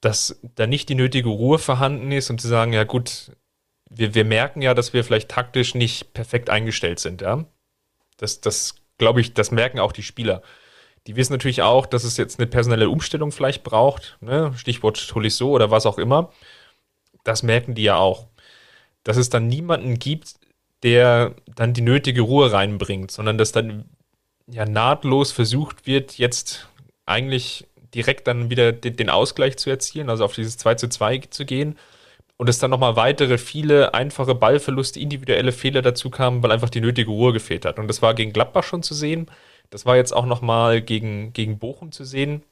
dass 0.00 0.40
da 0.54 0.66
nicht 0.66 0.88
die 0.88 0.94
nötige 0.94 1.28
Ruhe 1.28 1.58
vorhanden 1.58 2.12
ist 2.12 2.30
und 2.30 2.40
zu 2.40 2.48
sagen, 2.48 2.72
ja 2.72 2.84
gut, 2.84 3.32
wir, 3.90 4.14
wir 4.14 4.24
merken 4.24 4.62
ja, 4.62 4.74
dass 4.74 4.92
wir 4.92 5.04
vielleicht 5.04 5.30
taktisch 5.30 5.74
nicht 5.74 6.12
perfekt 6.12 6.50
eingestellt 6.50 6.98
sind, 7.00 7.20
ja. 7.22 7.44
Das, 8.16 8.40
das 8.40 8.76
glaube 8.98 9.20
ich, 9.20 9.34
das 9.34 9.50
merken 9.50 9.78
auch 9.78 9.92
die 9.92 10.02
Spieler. 10.02 10.42
Die 11.06 11.16
wissen 11.16 11.32
natürlich 11.32 11.62
auch, 11.62 11.86
dass 11.86 12.04
es 12.04 12.16
jetzt 12.16 12.38
eine 12.38 12.46
personelle 12.46 12.90
Umstellung 12.90 13.32
vielleicht 13.32 13.64
braucht, 13.64 14.18
ne? 14.20 14.52
Stichwort 14.56 15.08
Tolisso 15.08 15.48
oder 15.50 15.70
was 15.70 15.86
auch 15.86 15.98
immer. 15.98 16.32
Das 17.24 17.42
merken 17.42 17.74
die 17.74 17.84
ja 17.84 17.96
auch. 17.96 18.26
Dass 19.04 19.16
es 19.16 19.30
dann 19.30 19.46
niemanden 19.46 19.98
gibt, 19.98 20.34
der 20.82 21.34
dann 21.46 21.72
die 21.72 21.80
nötige 21.80 22.20
Ruhe 22.20 22.52
reinbringt, 22.52 23.10
sondern 23.10 23.38
dass 23.38 23.52
dann 23.52 23.84
ja 24.46 24.64
nahtlos 24.64 25.32
versucht 25.32 25.86
wird, 25.86 26.18
jetzt 26.18 26.68
eigentlich 27.06 27.66
direkt 27.94 28.26
dann 28.26 28.50
wieder 28.50 28.72
den 28.72 29.10
Ausgleich 29.10 29.56
zu 29.56 29.70
erzielen, 29.70 30.10
also 30.10 30.24
auf 30.24 30.34
dieses 30.34 30.58
2 30.58 30.74
zu 30.76 30.88
2 30.88 31.18
zu 31.30 31.44
gehen 31.44 31.78
und 32.38 32.48
es 32.48 32.58
dann 32.58 32.70
nochmal 32.70 32.96
weitere 32.96 33.36
viele 33.36 33.94
einfache 33.94 34.34
Ballverluste, 34.34 35.00
individuelle 35.00 35.52
Fehler 35.52 35.82
dazu 35.82 36.08
kamen, 36.08 36.42
weil 36.42 36.52
einfach 36.52 36.70
die 36.70 36.80
nötige 36.80 37.10
Ruhe 37.10 37.32
gefehlt 37.32 37.64
hat. 37.64 37.78
Und 37.78 37.88
das 37.88 38.00
war 38.00 38.14
gegen 38.14 38.32
Gladbach 38.32 38.62
schon 38.64 38.82
zu 38.82 38.94
sehen. 38.94 39.26
Das 39.70 39.86
war 39.86 39.96
jetzt 39.96 40.12
auch 40.12 40.24
nochmal 40.24 40.80
gegen, 40.80 41.32
gegen 41.32 41.58
Bochum 41.58 41.92
zu 41.92 42.04
sehen, 42.04 42.44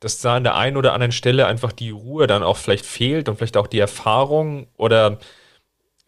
dass 0.00 0.20
da 0.20 0.36
an 0.36 0.44
der 0.44 0.56
einen 0.56 0.76
oder 0.76 0.92
anderen 0.92 1.12
Stelle 1.12 1.46
einfach 1.46 1.72
die 1.72 1.90
Ruhe 1.90 2.26
dann 2.26 2.42
auch 2.42 2.56
vielleicht 2.56 2.84
fehlt 2.84 3.28
und 3.28 3.36
vielleicht 3.36 3.56
auch 3.56 3.68
die 3.68 3.78
Erfahrung 3.78 4.66
oder 4.76 5.18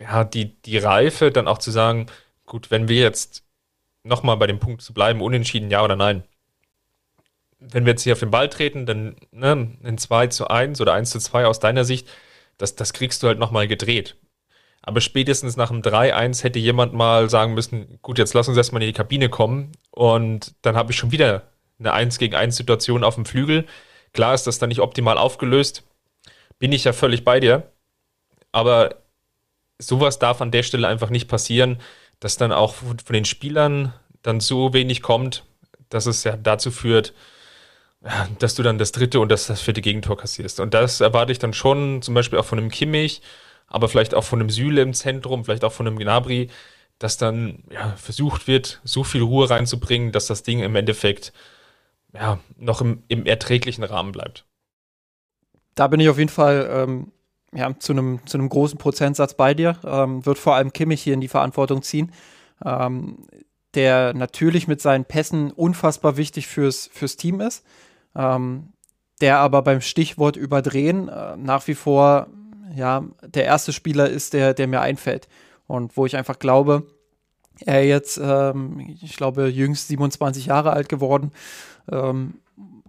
ja, 0.00 0.24
die, 0.24 0.60
die 0.62 0.78
Reife, 0.78 1.30
dann 1.30 1.48
auch 1.48 1.58
zu 1.58 1.70
sagen, 1.70 2.06
gut, 2.46 2.70
wenn 2.70 2.88
wir 2.88 3.00
jetzt 3.00 3.44
nochmal 4.04 4.36
bei 4.36 4.46
dem 4.48 4.58
Punkt 4.58 4.82
zu 4.82 4.92
bleiben, 4.92 5.20
unentschieden, 5.22 5.70
ja 5.70 5.84
oder 5.84 5.96
nein. 5.96 6.24
Wenn 7.60 7.84
wir 7.84 7.92
jetzt 7.92 8.02
hier 8.02 8.12
auf 8.12 8.20
den 8.20 8.30
Ball 8.30 8.48
treten, 8.48 8.86
dann 8.86 9.16
ne, 9.32 9.76
in 9.82 9.98
2 9.98 10.28
zu 10.28 10.48
1 10.48 10.80
oder 10.80 10.94
1 10.94 11.10
zu 11.10 11.18
2 11.18 11.46
aus 11.46 11.60
deiner 11.60 11.84
Sicht, 11.84 12.08
das, 12.56 12.76
das 12.76 12.92
kriegst 12.92 13.22
du 13.22 13.26
halt 13.26 13.38
nochmal 13.38 13.68
gedreht. 13.68 14.16
Aber 14.82 15.00
spätestens 15.00 15.56
nach 15.56 15.68
dem 15.68 15.82
3-1 15.82 16.42
hätte 16.44 16.58
jemand 16.58 16.94
mal 16.94 17.28
sagen 17.28 17.54
müssen, 17.54 17.98
gut, 18.00 18.18
jetzt 18.18 18.34
lass 18.34 18.48
uns 18.48 18.56
erstmal 18.56 18.82
in 18.82 18.88
die 18.88 18.94
Kabine 18.94 19.28
kommen 19.28 19.72
und 19.90 20.54
dann 20.62 20.76
habe 20.76 20.92
ich 20.92 20.98
schon 20.98 21.12
wieder 21.12 21.48
eine 21.78 21.92
1 21.92 22.18
gegen 22.18 22.34
1 22.34 22.56
Situation 22.56 23.04
auf 23.04 23.16
dem 23.16 23.26
Flügel. 23.26 23.66
Klar 24.12 24.34
ist 24.34 24.46
das 24.46 24.58
dann 24.58 24.68
nicht 24.68 24.80
optimal 24.80 25.18
aufgelöst, 25.18 25.84
bin 26.58 26.72
ich 26.72 26.84
ja 26.84 26.92
völlig 26.92 27.24
bei 27.24 27.40
dir. 27.40 27.70
Aber 28.52 28.94
sowas 29.78 30.18
darf 30.18 30.40
an 30.40 30.50
der 30.50 30.62
Stelle 30.62 30.88
einfach 30.88 31.10
nicht 31.10 31.28
passieren, 31.28 31.80
dass 32.20 32.36
dann 32.36 32.52
auch 32.52 32.74
von 32.74 32.96
den 33.10 33.24
Spielern 33.24 33.92
dann 34.22 34.40
so 34.40 34.72
wenig 34.72 35.02
kommt, 35.02 35.44
dass 35.88 36.06
es 36.06 36.24
ja 36.24 36.36
dazu 36.36 36.70
führt, 36.70 37.14
dass 38.38 38.54
du 38.54 38.62
dann 38.62 38.78
das 38.78 38.92
dritte 38.92 39.20
und 39.20 39.30
das, 39.30 39.46
das 39.46 39.60
vierte 39.60 39.80
Gegentor 39.80 40.16
kassierst. 40.16 40.60
Und 40.60 40.74
das 40.74 41.00
erwarte 41.00 41.32
ich 41.32 41.38
dann 41.38 41.52
schon, 41.52 42.02
zum 42.02 42.14
Beispiel 42.14 42.38
auch 42.38 42.44
von 42.44 42.58
einem 42.58 42.70
Kimmich, 42.70 43.22
aber 43.66 43.88
vielleicht 43.88 44.14
auch 44.14 44.24
von 44.24 44.40
einem 44.40 44.50
Süle 44.50 44.82
im 44.82 44.94
Zentrum, 44.94 45.44
vielleicht 45.44 45.64
auch 45.64 45.72
von 45.72 45.86
einem 45.86 45.98
Gnabry, 45.98 46.48
dass 46.98 47.16
dann 47.16 47.64
ja, 47.70 47.94
versucht 47.96 48.46
wird, 48.46 48.80
so 48.84 49.04
viel 49.04 49.22
Ruhe 49.22 49.50
reinzubringen, 49.50 50.12
dass 50.12 50.26
das 50.26 50.42
Ding 50.42 50.60
im 50.60 50.74
Endeffekt 50.74 51.32
ja, 52.12 52.38
noch 52.56 52.80
im, 52.80 53.02
im 53.08 53.26
erträglichen 53.26 53.84
Rahmen 53.84 54.12
bleibt. 54.12 54.44
Da 55.74 55.86
bin 55.86 56.00
ich 56.00 56.08
auf 56.08 56.18
jeden 56.18 56.30
Fall 56.30 56.68
ähm, 56.72 57.12
ja, 57.52 57.78
zu 57.78 57.92
einem 57.92 58.20
zu 58.26 58.36
einem 58.36 58.48
großen 58.48 58.78
Prozentsatz 58.78 59.34
bei 59.34 59.54
dir. 59.54 59.78
Ähm, 59.84 60.24
wird 60.26 60.38
vor 60.38 60.54
allem 60.54 60.72
Kimmich 60.72 61.02
hier 61.02 61.14
in 61.14 61.20
die 61.20 61.28
Verantwortung 61.28 61.82
ziehen, 61.82 62.12
ähm, 62.64 63.26
der 63.74 64.14
natürlich 64.14 64.66
mit 64.66 64.80
seinen 64.80 65.04
Pässen 65.04 65.52
unfassbar 65.52 66.16
wichtig 66.16 66.46
fürs, 66.46 66.88
fürs 66.92 67.16
Team 67.16 67.40
ist, 67.40 67.64
ähm, 68.14 68.72
der 69.20 69.38
aber 69.38 69.62
beim 69.62 69.80
Stichwort 69.80 70.36
überdrehen 70.36 71.08
äh, 71.08 71.36
nach 71.36 71.66
wie 71.66 71.74
vor 71.74 72.28
ja, 72.74 73.04
der 73.22 73.44
erste 73.44 73.72
Spieler 73.72 74.08
ist, 74.08 74.32
der, 74.32 74.54
der 74.54 74.68
mir 74.68 74.80
einfällt. 74.80 75.28
Und 75.66 75.96
wo 75.96 76.06
ich 76.06 76.16
einfach 76.16 76.38
glaube, 76.38 76.86
er 77.64 77.84
jetzt, 77.84 78.20
ähm, 78.22 78.96
ich 79.00 79.16
glaube, 79.16 79.48
jüngst 79.48 79.88
27 79.88 80.46
Jahre 80.46 80.72
alt 80.72 80.88
geworden, 80.88 81.32
ähm, 81.90 82.34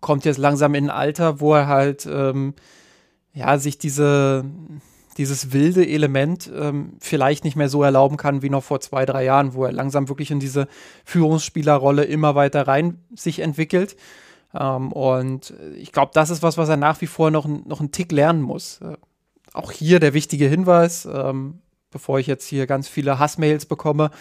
kommt 0.01 0.25
jetzt 0.25 0.37
langsam 0.37 0.75
in 0.75 0.85
ein 0.85 0.95
Alter, 0.95 1.39
wo 1.39 1.53
er 1.55 1.67
halt 1.67 2.07
ähm, 2.09 2.53
ja, 3.33 3.57
sich 3.57 3.77
diese, 3.77 4.45
dieses 5.17 5.51
wilde 5.51 5.87
Element 5.87 6.49
ähm, 6.55 6.93
vielleicht 6.99 7.43
nicht 7.43 7.55
mehr 7.55 7.69
so 7.69 7.83
erlauben 7.83 8.17
kann 8.17 8.41
wie 8.41 8.49
noch 8.49 8.63
vor 8.63 8.79
zwei, 8.79 9.05
drei 9.05 9.25
Jahren, 9.25 9.53
wo 9.53 9.65
er 9.65 9.71
langsam 9.71 10.07
wirklich 10.09 10.31
in 10.31 10.39
diese 10.39 10.67
Führungsspielerrolle 11.05 12.03
immer 12.03 12.35
weiter 12.35 12.67
rein 12.67 12.99
sich 13.15 13.39
entwickelt. 13.39 13.95
Ähm, 14.53 14.91
und 14.91 15.53
ich 15.75 15.91
glaube, 15.91 16.11
das 16.13 16.29
ist 16.29 16.43
was, 16.43 16.57
was 16.57 16.69
er 16.69 16.77
nach 16.77 17.01
wie 17.01 17.07
vor 17.07 17.31
noch, 17.31 17.47
noch 17.47 17.79
einen 17.79 17.91
Tick 17.91 18.11
lernen 18.11 18.41
muss. 18.41 18.81
Äh, 18.81 18.97
auch 19.53 19.71
hier 19.71 19.99
der 19.99 20.13
wichtige 20.13 20.47
Hinweis, 20.47 21.07
ähm, 21.11 21.59
bevor 21.91 22.19
ich 22.19 22.27
jetzt 22.27 22.45
hier 22.45 22.67
ganz 22.67 22.87
viele 22.87 23.19
Hassmails 23.19 23.65
bekomme, 23.65 24.11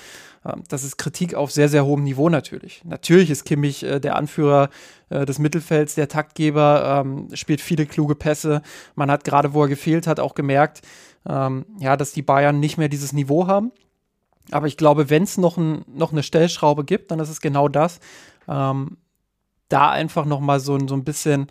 ähm, 0.44 0.62
das 0.68 0.84
ist 0.84 0.96
Kritik 0.96 1.34
auf 1.34 1.50
sehr, 1.50 1.68
sehr 1.68 1.84
hohem 1.84 2.04
Niveau 2.04 2.28
natürlich. 2.28 2.82
Natürlich 2.84 3.30
ist 3.30 3.44
Kimmich 3.44 3.82
äh, 3.82 4.00
der 4.00 4.16
Anführer 4.16 4.70
äh, 5.10 5.26
des 5.26 5.38
Mittelfelds, 5.38 5.94
der 5.94 6.08
Taktgeber, 6.08 7.04
ähm, 7.04 7.28
spielt 7.34 7.60
viele 7.60 7.86
kluge 7.86 8.14
Pässe. 8.14 8.62
Man 8.94 9.10
hat 9.10 9.24
gerade, 9.24 9.54
wo 9.54 9.62
er 9.62 9.68
gefehlt 9.68 10.06
hat, 10.06 10.20
auch 10.20 10.34
gemerkt, 10.34 10.82
ähm, 11.28 11.66
ja, 11.78 11.96
dass 11.96 12.12
die 12.12 12.22
Bayern 12.22 12.60
nicht 12.60 12.78
mehr 12.78 12.88
dieses 12.88 13.12
Niveau 13.12 13.46
haben. 13.46 13.72
Aber 14.50 14.66
ich 14.66 14.76
glaube, 14.78 15.10
wenn 15.10 15.24
es 15.24 15.36
noch, 15.36 15.58
ein, 15.58 15.84
noch 15.86 16.12
eine 16.12 16.22
Stellschraube 16.22 16.84
gibt, 16.84 17.10
dann 17.10 17.20
ist 17.20 17.28
es 17.28 17.40
genau 17.40 17.68
das. 17.68 18.00
Ähm, 18.48 18.96
da 19.68 19.90
einfach 19.90 20.24
noch 20.24 20.40
mal 20.40 20.60
so, 20.60 20.78
so 20.86 20.94
ein 20.94 21.04
bisschen 21.04 21.48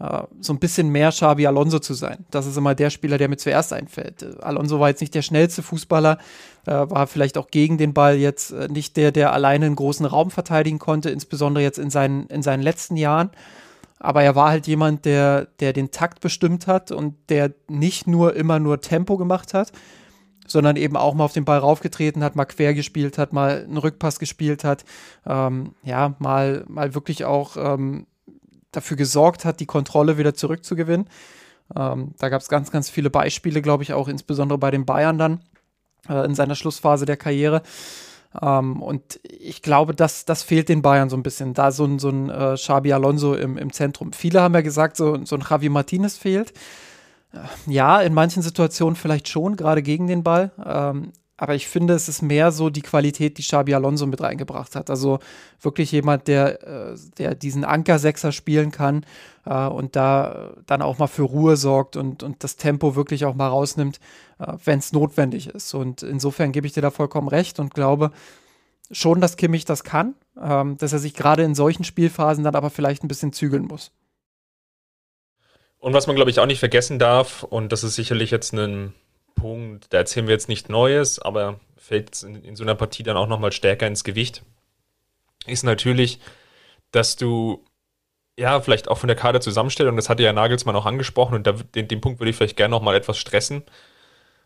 äh, 0.00 0.22
so 0.40 0.52
ein 0.52 0.58
bisschen 0.58 0.88
mehr 0.88 1.10
Xabi 1.10 1.46
Alonso 1.46 1.78
zu 1.78 1.94
sein. 1.94 2.24
Das 2.30 2.46
ist 2.46 2.56
immer 2.56 2.74
der 2.74 2.90
Spieler, 2.90 3.18
der 3.18 3.28
mir 3.28 3.36
zuerst 3.36 3.72
einfällt. 3.72 4.22
Äh, 4.22 4.34
Alonso 4.40 4.80
war 4.80 4.88
jetzt 4.88 5.00
nicht 5.00 5.14
der 5.14 5.22
schnellste 5.22 5.62
Fußballer, 5.62 6.18
äh, 6.66 6.70
war 6.72 7.06
vielleicht 7.06 7.36
auch 7.36 7.48
gegen 7.48 7.76
den 7.76 7.92
Ball 7.92 8.16
jetzt 8.16 8.52
nicht 8.70 8.96
der, 8.96 9.12
der 9.12 9.32
alleine 9.32 9.66
einen 9.66 9.76
großen 9.76 10.06
Raum 10.06 10.30
verteidigen 10.30 10.78
konnte, 10.78 11.10
insbesondere 11.10 11.62
jetzt 11.62 11.78
in 11.78 11.90
seinen, 11.90 12.26
in 12.26 12.42
seinen 12.42 12.62
letzten 12.62 12.96
Jahren. 12.96 13.30
Aber 13.98 14.22
er 14.22 14.34
war 14.34 14.48
halt 14.48 14.66
jemand, 14.66 15.04
der, 15.04 15.48
der 15.60 15.74
den 15.74 15.90
Takt 15.90 16.20
bestimmt 16.20 16.66
hat 16.66 16.90
und 16.90 17.16
der 17.28 17.52
nicht 17.68 18.06
nur 18.06 18.34
immer 18.34 18.58
nur 18.58 18.80
Tempo 18.80 19.18
gemacht 19.18 19.52
hat, 19.52 19.72
sondern 20.50 20.76
eben 20.76 20.96
auch 20.96 21.14
mal 21.14 21.24
auf 21.24 21.32
den 21.32 21.44
Ball 21.44 21.58
raufgetreten 21.58 22.24
hat, 22.24 22.36
mal 22.36 22.44
quer 22.44 22.74
gespielt 22.74 23.18
hat, 23.18 23.32
mal 23.32 23.64
einen 23.64 23.76
Rückpass 23.76 24.18
gespielt 24.18 24.64
hat, 24.64 24.84
ähm, 25.26 25.74
ja, 25.82 26.14
mal, 26.18 26.64
mal 26.68 26.94
wirklich 26.94 27.24
auch 27.24 27.56
ähm, 27.56 28.06
dafür 28.72 28.96
gesorgt 28.96 29.44
hat, 29.44 29.60
die 29.60 29.66
Kontrolle 29.66 30.18
wieder 30.18 30.34
zurückzugewinnen. 30.34 31.08
Ähm, 31.76 32.14
da 32.18 32.28
gab 32.28 32.40
es 32.40 32.48
ganz, 32.48 32.70
ganz 32.70 32.90
viele 32.90 33.10
Beispiele, 33.10 33.62
glaube 33.62 33.82
ich, 33.82 33.92
auch 33.92 34.08
insbesondere 34.08 34.58
bei 34.58 34.70
den 34.70 34.86
Bayern 34.86 35.18
dann 35.18 35.40
äh, 36.08 36.24
in 36.24 36.34
seiner 36.34 36.56
Schlussphase 36.56 37.06
der 37.06 37.16
Karriere. 37.16 37.62
Ähm, 38.40 38.82
und 38.82 39.20
ich 39.24 39.62
glaube, 39.62 39.94
das, 39.94 40.24
das 40.24 40.42
fehlt 40.42 40.68
den 40.68 40.82
Bayern 40.82 41.10
so 41.10 41.16
ein 41.16 41.22
bisschen, 41.22 41.54
da 41.54 41.72
so 41.72 41.84
ein, 41.84 41.98
so 41.98 42.10
ein 42.10 42.30
äh, 42.30 42.54
Xabi 42.54 42.92
Alonso 42.92 43.34
im, 43.34 43.56
im 43.56 43.72
Zentrum. 43.72 44.12
Viele 44.12 44.40
haben 44.40 44.54
ja 44.54 44.60
gesagt, 44.60 44.96
so, 44.96 45.24
so 45.24 45.36
ein 45.36 45.44
Javi 45.48 45.68
Martinez 45.68 46.16
fehlt. 46.16 46.52
Ja, 47.66 48.00
in 48.00 48.14
manchen 48.14 48.42
Situationen 48.42 48.96
vielleicht 48.96 49.28
schon, 49.28 49.56
gerade 49.56 49.82
gegen 49.82 50.06
den 50.06 50.22
Ball. 50.22 50.50
Ähm, 50.64 51.12
aber 51.40 51.54
ich 51.54 51.68
finde, 51.68 51.94
es 51.94 52.06
ist 52.06 52.20
mehr 52.20 52.52
so 52.52 52.68
die 52.68 52.82
Qualität, 52.82 53.38
die 53.38 53.42
Xabi 53.42 53.72
Alonso 53.74 54.04
mit 54.06 54.20
reingebracht 54.20 54.76
hat. 54.76 54.90
Also 54.90 55.20
wirklich 55.58 55.90
jemand, 55.90 56.28
der, 56.28 56.62
äh, 56.66 56.96
der 57.16 57.34
diesen 57.34 57.64
Anker-Sechser 57.64 58.30
spielen 58.30 58.70
kann 58.70 59.06
äh, 59.46 59.66
und 59.66 59.96
da 59.96 60.52
dann 60.66 60.82
auch 60.82 60.98
mal 60.98 61.06
für 61.06 61.22
Ruhe 61.22 61.56
sorgt 61.56 61.96
und, 61.96 62.22
und 62.22 62.44
das 62.44 62.56
Tempo 62.56 62.94
wirklich 62.94 63.24
auch 63.24 63.34
mal 63.34 63.48
rausnimmt, 63.48 64.00
äh, 64.38 64.52
wenn 64.66 64.80
es 64.80 64.92
notwendig 64.92 65.48
ist. 65.48 65.72
Und 65.72 66.02
insofern 66.02 66.52
gebe 66.52 66.66
ich 66.66 66.74
dir 66.74 66.82
da 66.82 66.90
vollkommen 66.90 67.28
recht 67.28 67.58
und 67.58 67.72
glaube 67.72 68.10
schon, 68.90 69.22
dass 69.22 69.38
Kimmich 69.38 69.64
das 69.64 69.82
kann, 69.82 70.14
ähm, 70.38 70.76
dass 70.76 70.92
er 70.92 70.98
sich 70.98 71.14
gerade 71.14 71.42
in 71.42 71.54
solchen 71.54 71.84
Spielphasen 71.84 72.44
dann 72.44 72.54
aber 72.54 72.68
vielleicht 72.68 73.02
ein 73.02 73.08
bisschen 73.08 73.32
zügeln 73.32 73.64
muss. 73.64 73.92
Und 75.80 75.94
was 75.94 76.06
man, 76.06 76.16
glaube 76.16 76.30
ich, 76.30 76.38
auch 76.38 76.46
nicht 76.46 76.60
vergessen 76.60 76.98
darf, 76.98 77.42
und 77.42 77.72
das 77.72 77.82
ist 77.84 77.96
sicherlich 77.96 78.30
jetzt 78.30 78.52
ein 78.52 78.94
Punkt, 79.34 79.92
da 79.92 79.98
erzählen 79.98 80.26
wir 80.26 80.34
jetzt 80.34 80.48
nicht 80.48 80.68
Neues, 80.68 81.18
aber 81.18 81.58
fällt 81.76 82.22
in, 82.22 82.44
in 82.44 82.56
so 82.56 82.62
einer 82.62 82.74
Partie 82.74 83.02
dann 83.02 83.16
auch 83.16 83.26
nochmal 83.26 83.52
stärker 83.52 83.86
ins 83.86 84.04
Gewicht, 84.04 84.42
ist 85.46 85.64
natürlich, 85.64 86.20
dass 86.92 87.16
du 87.16 87.64
ja, 88.40 88.60
vielleicht 88.60 88.88
auch 88.88 88.98
von 88.98 89.08
der 89.08 89.16
Kaderzusammenstellung, 89.16 89.96
das 89.96 90.08
hatte 90.08 90.22
ja 90.22 90.32
Nagelsmann 90.32 90.76
auch 90.76 90.86
angesprochen 90.86 91.34
und 91.34 91.46
da, 91.46 91.52
den, 91.52 91.88
den 91.88 92.00
Punkt 92.00 92.20
würde 92.20 92.30
ich 92.30 92.36
vielleicht 92.36 92.56
gerne 92.56 92.72
nochmal 92.72 92.94
etwas 92.94 93.18
stressen. 93.18 93.62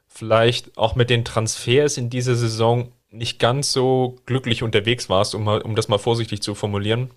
Vielleicht 0.08 0.76
auch 0.76 0.96
mit 0.96 1.10
den 1.10 1.24
Transfers 1.24 1.96
in 1.96 2.10
dieser 2.10 2.34
Saison 2.34 2.92
nicht 3.10 3.38
ganz 3.38 3.72
so 3.72 4.16
glücklich 4.26 4.62
unterwegs 4.62 5.08
warst, 5.08 5.34
um, 5.34 5.46
um 5.46 5.76
das 5.76 5.88
mal 5.88 5.98
vorsichtig 5.98 6.42
zu 6.42 6.54
formulieren. 6.54 7.10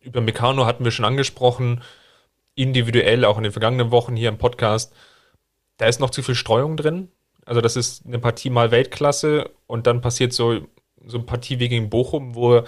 Über 0.00 0.20
Meccano 0.20 0.66
hatten 0.66 0.84
wir 0.84 0.90
schon 0.90 1.04
angesprochen, 1.04 1.82
individuell, 2.56 3.24
auch 3.24 3.36
in 3.36 3.44
den 3.44 3.52
vergangenen 3.52 3.92
Wochen 3.92 4.16
hier 4.16 4.28
im 4.28 4.38
Podcast, 4.38 4.92
da 5.76 5.86
ist 5.86 6.00
noch 6.00 6.10
zu 6.10 6.22
viel 6.22 6.34
Streuung 6.34 6.76
drin. 6.76 7.08
Also 7.44 7.60
das 7.60 7.76
ist 7.76 8.04
eine 8.04 8.18
Partie 8.18 8.50
mal 8.50 8.72
Weltklasse 8.72 9.50
und 9.68 9.86
dann 9.86 10.00
passiert 10.00 10.32
so, 10.32 10.66
so 11.06 11.18
eine 11.18 11.26
Partie 11.26 11.60
wie 11.60 11.68
gegen 11.68 11.90
Bochum, 11.90 12.34
wo, 12.34 12.62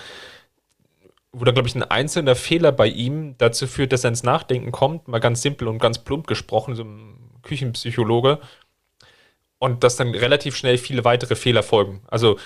wo 1.32 1.44
da, 1.44 1.50
glaube 1.50 1.68
ich, 1.68 1.74
ein 1.74 1.82
einzelner 1.82 2.36
Fehler 2.36 2.70
bei 2.70 2.86
ihm 2.86 3.34
dazu 3.38 3.66
führt, 3.66 3.92
dass 3.92 4.04
er 4.04 4.10
ins 4.10 4.22
Nachdenken 4.22 4.70
kommt, 4.70 5.08
mal 5.08 5.18
ganz 5.18 5.42
simpel 5.42 5.66
und 5.66 5.80
ganz 5.80 5.98
plump 5.98 6.28
gesprochen, 6.28 6.76
so 6.76 6.84
ein 6.84 7.40
Küchenpsychologe, 7.42 8.38
und 9.58 9.82
dass 9.82 9.96
dann 9.96 10.14
relativ 10.14 10.54
schnell 10.56 10.78
viele 10.78 11.04
weitere 11.04 11.34
Fehler 11.34 11.64
folgen. 11.64 12.02
Also 12.06 12.38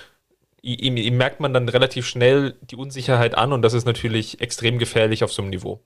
ihm, 0.63 0.97
ihm 0.97 1.17
merkt 1.17 1.41
man 1.41 1.53
dann 1.53 1.69
relativ 1.69 2.07
schnell 2.07 2.57
die 2.63 2.77
Unsicherheit 2.77 3.35
an 3.37 3.53
und 3.53 3.63
das 3.63 3.75
ist 3.75 3.85
natürlich 3.85 4.41
extrem 4.41 4.79
gefährlich 4.79 5.25
auf 5.25 5.33
so 5.33 5.43
einem 5.43 5.51
Niveau. 5.51 5.83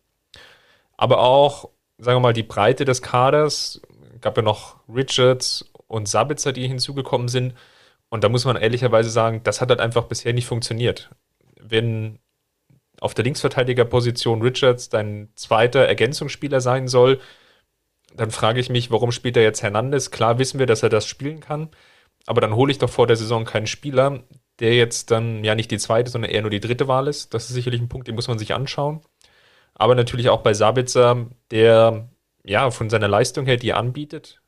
Aber 0.97 1.21
auch, 1.21 1.71
sagen 1.99 2.17
wir 2.17 2.21
mal, 2.21 2.33
die 2.33 2.43
Breite 2.43 2.85
des 2.85 3.03
Kaders, 3.03 3.81
gab 4.21 4.37
ja 4.37 4.43
noch 4.43 4.77
Richards 4.89 5.71
und 5.87 6.09
Sabitzer, 6.09 6.53
die 6.53 6.67
hinzugekommen 6.67 7.29
sind. 7.29 7.55
Und 8.09 8.25
da 8.25 8.29
muss 8.29 8.45
man 8.45 8.57
ehrlicherweise 8.57 9.11
sagen, 9.11 9.43
das 9.45 9.61
hat 9.61 9.71
halt 9.71 9.81
einfach 9.81 10.05
bisher 10.05 10.33
nicht 10.33 10.47
funktioniert. 10.47 11.11
Wenn 11.61 12.19
auf 13.01 13.15
der 13.15 13.25
Linksverteidigerposition 13.25 14.43
Richards 14.43 14.89
dein 14.89 15.29
zweiter 15.35 15.81
Ergänzungsspieler 15.81 16.61
sein 16.61 16.89
soll, 16.89 17.21
dann 18.15 18.31
frage 18.31 18.61
ich 18.61 18.71
mich, 18.71 18.91
warum 18.91 19.13
spielt 19.13 19.37
er 19.37 19.43
jetzt 19.43 19.63
Hernandez? 19.63 20.11
Klar 20.11 20.39
wissen 20.39 20.59
wir, 20.59 20.67
dass 20.67 20.83
er 20.83 20.89
das 20.89 21.07
spielen 21.07 21.41
kann, 21.41 21.69
aber 22.27 22.41
dann 22.41 22.55
hole 22.55 22.73
ich 22.73 22.79
doch 22.79 22.89
vor 22.89 23.07
der 23.07 23.17
Saison 23.17 23.45
keinen 23.45 23.67
Spieler, 23.67 24.23
der 24.59 24.75
jetzt 24.75 25.11
dann 25.11 25.45
ja 25.45 25.55
nicht 25.55 25.71
die 25.71 25.79
zweite, 25.79 26.11
sondern 26.11 26.31
eher 26.31 26.41
nur 26.41 26.51
die 26.51 26.61
dritte 26.61 26.89
Wahl 26.89 27.09
ist. 27.09 27.35
Das 27.35 27.49
ist 27.49 27.55
sicherlich 27.55 27.81
ein 27.81 27.89
Punkt, 27.89 28.09
den 28.09 28.15
muss 28.15 28.29
man 28.29 28.39
sich 28.39 28.55
anschauen. 28.55 29.03
Aber 29.79 29.95
natürlich 29.95 30.31
auch 30.31 30.41
bei 30.41 30.55
Sabitzer, 30.55 31.27
der 31.51 32.09
ja 32.45 32.71
von 32.71 32.91
seiner 32.91 33.09
Leistung 33.09 33.47
her, 33.47 33.59
die 33.59 33.75
anbietet, 33.75 34.41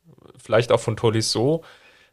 vielleicht 0.42 0.72
auch 0.72 0.80
von 0.80 0.96
Tolisso, 0.96 1.64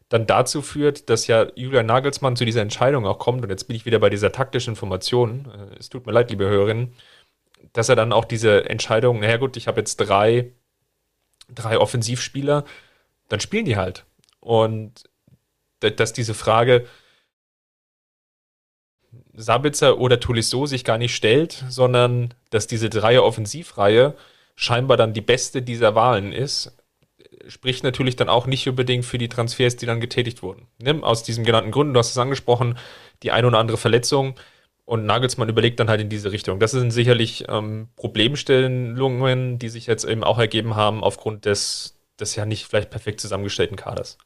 dann 0.08 0.26
dazu 0.26 0.62
führt, 0.62 1.08
dass 1.10 1.26
ja 1.26 1.46
Julian 1.56 1.86
Nagelsmann 1.86 2.36
zu 2.36 2.44
dieser 2.44 2.62
Entscheidung 2.62 3.06
auch 3.06 3.18
kommt, 3.18 3.42
und 3.42 3.50
jetzt 3.50 3.64
bin 3.64 3.76
ich 3.76 3.86
wieder 3.86 3.98
bei 3.98 4.10
dieser 4.10 4.32
taktischen 4.32 4.72
Information, 4.72 5.50
äh, 5.50 5.78
es 5.78 5.88
tut 5.88 6.06
mir 6.06 6.12
leid, 6.12 6.30
liebe 6.30 6.46
Hörerinnen, 6.46 6.94
dass 7.72 7.88
er 7.88 7.96
dann 7.96 8.12
auch 8.12 8.24
diese 8.24 8.68
Entscheidung, 8.68 9.20
naja 9.20 9.38
gut, 9.38 9.56
ich 9.56 9.66
habe 9.66 9.80
jetzt 9.80 9.96
drei, 9.96 10.52
drei 11.48 11.78
Offensivspieler, 11.78 12.64
dann 13.28 13.40
spielen 13.40 13.64
die 13.64 13.76
halt. 13.76 14.04
Und 14.40 15.04
dass 15.80 16.12
diese 16.12 16.34
Frage 16.34 16.86
Sabitzer 19.36 19.98
oder 19.98 20.18
Tolisso 20.18 20.66
sich 20.66 20.84
gar 20.84 20.98
nicht 20.98 21.14
stellt, 21.14 21.64
sondern 21.68 22.34
dass 22.50 22.66
diese 22.66 22.88
Dreier-Offensivreihe 22.90 24.14
scheinbar 24.54 24.96
dann 24.96 25.12
die 25.12 25.20
beste 25.20 25.62
dieser 25.62 25.94
Wahlen 25.94 26.32
ist, 26.32 26.76
spricht 27.48 27.84
natürlich 27.84 28.16
dann 28.16 28.28
auch 28.28 28.46
nicht 28.46 28.68
unbedingt 28.68 29.04
für 29.04 29.18
die 29.18 29.28
Transfers, 29.28 29.76
die 29.76 29.86
dann 29.86 30.00
getätigt 30.00 30.42
wurden. 30.42 30.66
Ne? 30.78 30.98
Aus 31.02 31.22
diesen 31.22 31.44
genannten 31.44 31.70
Gründen, 31.70 31.94
du 31.94 32.00
hast 32.00 32.10
es 32.10 32.18
angesprochen, 32.18 32.78
die 33.22 33.30
eine 33.30 33.46
oder 33.46 33.58
andere 33.58 33.76
Verletzung 33.76 34.34
und 34.84 35.04
Nagelsmann 35.04 35.48
überlegt 35.48 35.78
dann 35.80 35.88
halt 35.88 36.00
in 36.00 36.08
diese 36.08 36.32
Richtung. 36.32 36.58
Das 36.58 36.70
sind 36.70 36.90
sicherlich 36.90 37.44
ähm, 37.48 37.88
Problemstellungen, 37.96 39.58
die 39.58 39.68
sich 39.68 39.86
jetzt 39.86 40.04
eben 40.04 40.24
auch 40.24 40.38
ergeben 40.38 40.76
haben 40.76 41.04
aufgrund 41.04 41.44
des, 41.44 41.98
des 42.18 42.36
ja 42.36 42.46
nicht 42.46 42.66
vielleicht 42.66 42.90
perfekt 42.90 43.20
zusammengestellten 43.20 43.76
Kaders. 43.76 44.16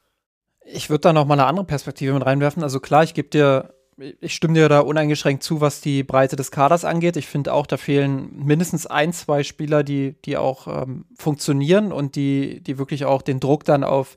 Ich 0.65 0.91
würde 0.91 1.01
da 1.01 1.13
noch 1.13 1.27
mal 1.27 1.35
eine 1.35 1.47
andere 1.47 1.67
Perspektive 1.67 2.13
mit 2.13 2.25
reinwerfen. 2.25 2.63
Also 2.63 2.79
klar, 2.79 3.03
ich 3.03 3.15
gebe 3.15 3.29
dir 3.29 3.75
ich 4.21 4.35
stimme 4.35 4.55
dir 4.55 4.69
da 4.69 4.81
uneingeschränkt 4.81 5.43
zu, 5.43 5.61
was 5.61 5.81
die 5.81 6.03
Breite 6.03 6.37
des 6.37 6.51
Kaders 6.51 6.85
angeht. 6.85 7.17
Ich 7.17 7.27
finde 7.27 7.53
auch, 7.53 7.67
da 7.67 7.77
fehlen 7.77 8.31
mindestens 8.35 8.87
ein, 8.87 9.13
zwei 9.13 9.43
Spieler, 9.43 9.83
die, 9.83 10.15
die 10.25 10.37
auch 10.37 10.67
ähm, 10.83 11.05
funktionieren 11.15 11.93
und 11.93 12.17
die, 12.17 12.61
die 12.61 12.79
wirklich 12.79 13.05
auch 13.05 13.23
den 13.23 13.41
Druck 13.41 13.65
dann 13.65 13.85
auf, 13.85 14.17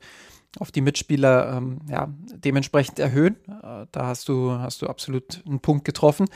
auf 0.59 0.71
die 0.71 0.81
Mitspieler 0.81 1.57
ähm, 1.57 1.81
ja, 1.89 2.09
dementsprechend 2.35 2.99
erhöhen. 2.99 3.35
Äh, 3.47 3.85
da 3.91 4.07
hast 4.07 4.29
du, 4.29 4.51
hast 4.51 4.81
du 4.81 4.87
absolut 4.87 5.41
einen 5.45 5.59
Punkt 5.59 5.85
getroffen. 5.85 6.27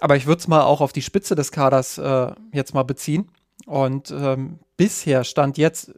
Aber 0.00 0.16
ich 0.16 0.26
würde 0.26 0.40
es 0.40 0.48
mal 0.48 0.62
auch 0.62 0.80
auf 0.80 0.92
die 0.92 1.02
Spitze 1.02 1.34
des 1.34 1.52
Kaders 1.52 1.98
äh, 1.98 2.32
jetzt 2.52 2.74
mal 2.74 2.84
beziehen. 2.84 3.30
Und 3.66 4.10
ähm, 4.10 4.58
bisher 4.76 5.24
stand 5.24 5.58
jetzt, 5.58 5.92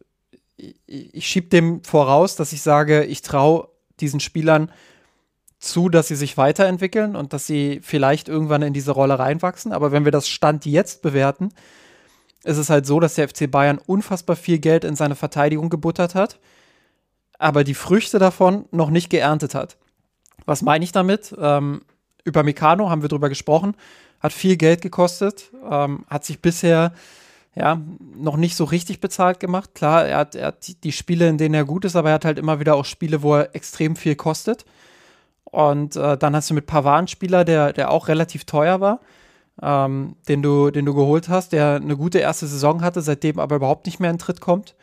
ich, 0.56 0.74
ich 0.86 1.26
schiebe 1.26 1.48
dem 1.48 1.82
voraus, 1.84 2.36
dass 2.36 2.52
ich 2.52 2.62
sage, 2.62 3.04
ich 3.04 3.22
traue 3.22 3.68
diesen 4.00 4.20
Spielern 4.20 4.70
zu, 5.60 5.90
dass 5.90 6.08
sie 6.08 6.16
sich 6.16 6.36
weiterentwickeln 6.36 7.14
und 7.14 7.32
dass 7.32 7.46
sie 7.46 7.80
vielleicht 7.82 8.28
irgendwann 8.28 8.62
in 8.62 8.72
diese 8.72 8.92
Rolle 8.92 9.18
reinwachsen. 9.18 9.72
Aber 9.72 9.92
wenn 9.92 10.04
wir 10.04 10.12
das 10.12 10.28
Stand 10.28 10.64
jetzt 10.66 11.02
bewerten, 11.02 11.50
ist 12.42 12.56
es 12.56 12.70
halt 12.70 12.86
so, 12.86 12.98
dass 12.98 13.14
der 13.14 13.28
FC 13.28 13.50
Bayern 13.50 13.78
unfassbar 13.78 14.36
viel 14.36 14.58
Geld 14.58 14.84
in 14.84 14.96
seine 14.96 15.14
Verteidigung 15.14 15.68
gebuttert 15.68 16.14
hat, 16.14 16.40
aber 17.38 17.62
die 17.62 17.74
Früchte 17.74 18.18
davon 18.18 18.64
noch 18.70 18.88
nicht 18.88 19.10
geerntet 19.10 19.54
hat. 19.54 19.76
Was 20.46 20.62
meine 20.62 20.84
ich 20.84 20.92
damit? 20.92 21.34
Ähm, 21.38 21.82
über 22.24 22.42
Meccano 22.42 22.88
haben 22.88 23.02
wir 23.02 23.10
drüber 23.10 23.28
gesprochen, 23.28 23.76
hat 24.20 24.32
viel 24.32 24.56
Geld 24.56 24.80
gekostet, 24.80 25.50
ähm, 25.70 26.06
hat 26.08 26.24
sich 26.24 26.40
bisher 26.40 26.94
ja, 27.54 27.80
noch 28.16 28.36
nicht 28.36 28.56
so 28.56 28.64
richtig 28.64 29.00
bezahlt 29.00 29.40
gemacht. 29.40 29.74
Klar, 29.74 30.06
er 30.06 30.18
hat, 30.18 30.34
er 30.34 30.48
hat 30.48 30.84
die 30.84 30.92
Spiele, 30.92 31.28
in 31.28 31.36
denen 31.36 31.54
er 31.54 31.64
gut 31.64 31.84
ist, 31.84 31.96
aber 31.96 32.10
er 32.10 32.14
hat 32.14 32.24
halt 32.24 32.38
immer 32.38 32.60
wieder 32.60 32.76
auch 32.76 32.84
Spiele, 32.84 33.22
wo 33.22 33.34
er 33.36 33.54
extrem 33.54 33.96
viel 33.96 34.14
kostet. 34.16 34.64
Und 35.50 35.96
äh, 35.96 36.16
dann 36.16 36.36
hast 36.36 36.50
du 36.50 36.54
mit 36.54 36.72
einen 36.72 37.08
Spieler, 37.08 37.44
der, 37.44 37.72
der 37.72 37.90
auch 37.90 38.08
relativ 38.08 38.44
teuer 38.44 38.80
war, 38.80 39.00
ähm, 39.62 40.16
den, 40.28 40.42
du, 40.42 40.70
den 40.70 40.84
du 40.84 40.94
geholt 40.94 41.28
hast, 41.28 41.52
der 41.52 41.76
eine 41.76 41.96
gute 41.96 42.18
erste 42.18 42.46
Saison 42.46 42.82
hatte, 42.82 43.02
seitdem 43.02 43.38
aber 43.38 43.56
überhaupt 43.56 43.86
nicht 43.86 44.00
mehr 44.00 44.10
in 44.10 44.18
Tritt 44.18 44.40
kommt. 44.40 44.74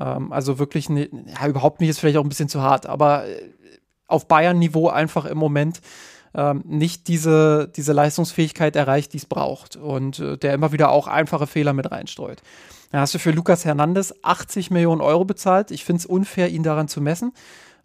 Ähm, 0.00 0.32
also 0.32 0.58
wirklich, 0.58 0.88
ne, 0.88 1.08
ja, 1.26 1.48
überhaupt 1.48 1.80
nicht 1.80 1.90
ist 1.90 1.98
vielleicht 1.98 2.16
auch 2.16 2.24
ein 2.24 2.28
bisschen 2.28 2.48
zu 2.48 2.62
hart, 2.62 2.86
aber 2.86 3.26
äh, 3.26 3.50
auf 4.06 4.28
Bayern-Niveau 4.28 4.88
einfach 4.88 5.24
im 5.24 5.38
Moment 5.38 5.80
ähm, 6.34 6.62
nicht 6.66 7.08
diese, 7.08 7.68
diese 7.74 7.92
Leistungsfähigkeit 7.92 8.76
erreicht, 8.76 9.12
die 9.12 9.18
es 9.18 9.26
braucht. 9.26 9.76
Und 9.76 10.18
äh, 10.18 10.38
der 10.38 10.54
immer 10.54 10.72
wieder 10.72 10.90
auch 10.90 11.06
einfache 11.06 11.46
Fehler 11.46 11.72
mit 11.72 11.90
reinstreut. 11.90 12.42
Dann 12.90 13.00
hast 13.00 13.14
du 13.14 13.18
für 13.18 13.30
Lukas 13.30 13.64
Hernandez 13.64 14.14
80 14.22 14.70
Millionen 14.70 15.00
Euro 15.00 15.24
bezahlt. 15.24 15.70
Ich 15.70 15.84
finde 15.84 16.00
es 16.00 16.06
unfair, 16.06 16.50
ihn 16.50 16.62
daran 16.62 16.88
zu 16.88 17.00
messen. 17.00 17.32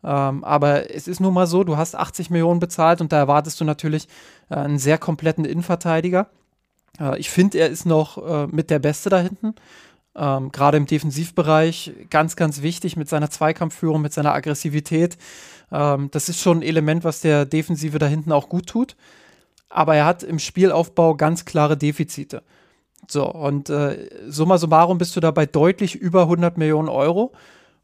Ähm, 0.03 0.43
aber 0.43 0.93
es 0.93 1.07
ist 1.07 1.19
nun 1.19 1.33
mal 1.33 1.47
so, 1.47 1.63
du 1.63 1.77
hast 1.77 1.95
80 1.95 2.29
Millionen 2.29 2.59
bezahlt 2.59 3.01
und 3.01 3.11
da 3.11 3.17
erwartest 3.17 3.59
du 3.59 3.65
natürlich 3.65 4.07
äh, 4.49 4.55
einen 4.55 4.79
sehr 4.79 4.97
kompletten 4.97 5.45
Innenverteidiger. 5.45 6.27
Äh, 6.99 7.19
ich 7.19 7.29
finde, 7.29 7.59
er 7.59 7.69
ist 7.69 7.85
noch 7.85 8.17
äh, 8.17 8.47
mit 8.47 8.69
der 8.69 8.79
Beste 8.79 9.09
da 9.09 9.19
hinten. 9.19 9.55
Ähm, 10.15 10.51
Gerade 10.51 10.77
im 10.77 10.87
Defensivbereich 10.87 11.93
ganz, 12.09 12.35
ganz 12.35 12.61
wichtig 12.61 12.95
mit 12.95 13.09
seiner 13.09 13.29
Zweikampfführung, 13.29 14.01
mit 14.01 14.13
seiner 14.13 14.33
Aggressivität. 14.33 15.17
Ähm, 15.71 16.09
das 16.11 16.29
ist 16.29 16.39
schon 16.39 16.59
ein 16.59 16.63
Element, 16.63 17.03
was 17.03 17.21
der 17.21 17.45
Defensive 17.45 17.99
da 17.99 18.07
hinten 18.07 18.31
auch 18.31 18.49
gut 18.49 18.67
tut. 18.67 18.95
Aber 19.69 19.95
er 19.95 20.05
hat 20.05 20.23
im 20.23 20.39
Spielaufbau 20.39 21.15
ganz 21.15 21.45
klare 21.45 21.77
Defizite. 21.77 22.41
So, 23.07 23.29
und 23.31 23.69
äh, 23.69 24.09
summa 24.27 24.57
summarum 24.57 24.97
bist 24.97 25.15
du 25.15 25.19
dabei 25.19 25.45
deutlich 25.45 25.95
über 25.95 26.23
100 26.23 26.57
Millionen 26.57 26.89
Euro 26.89 27.33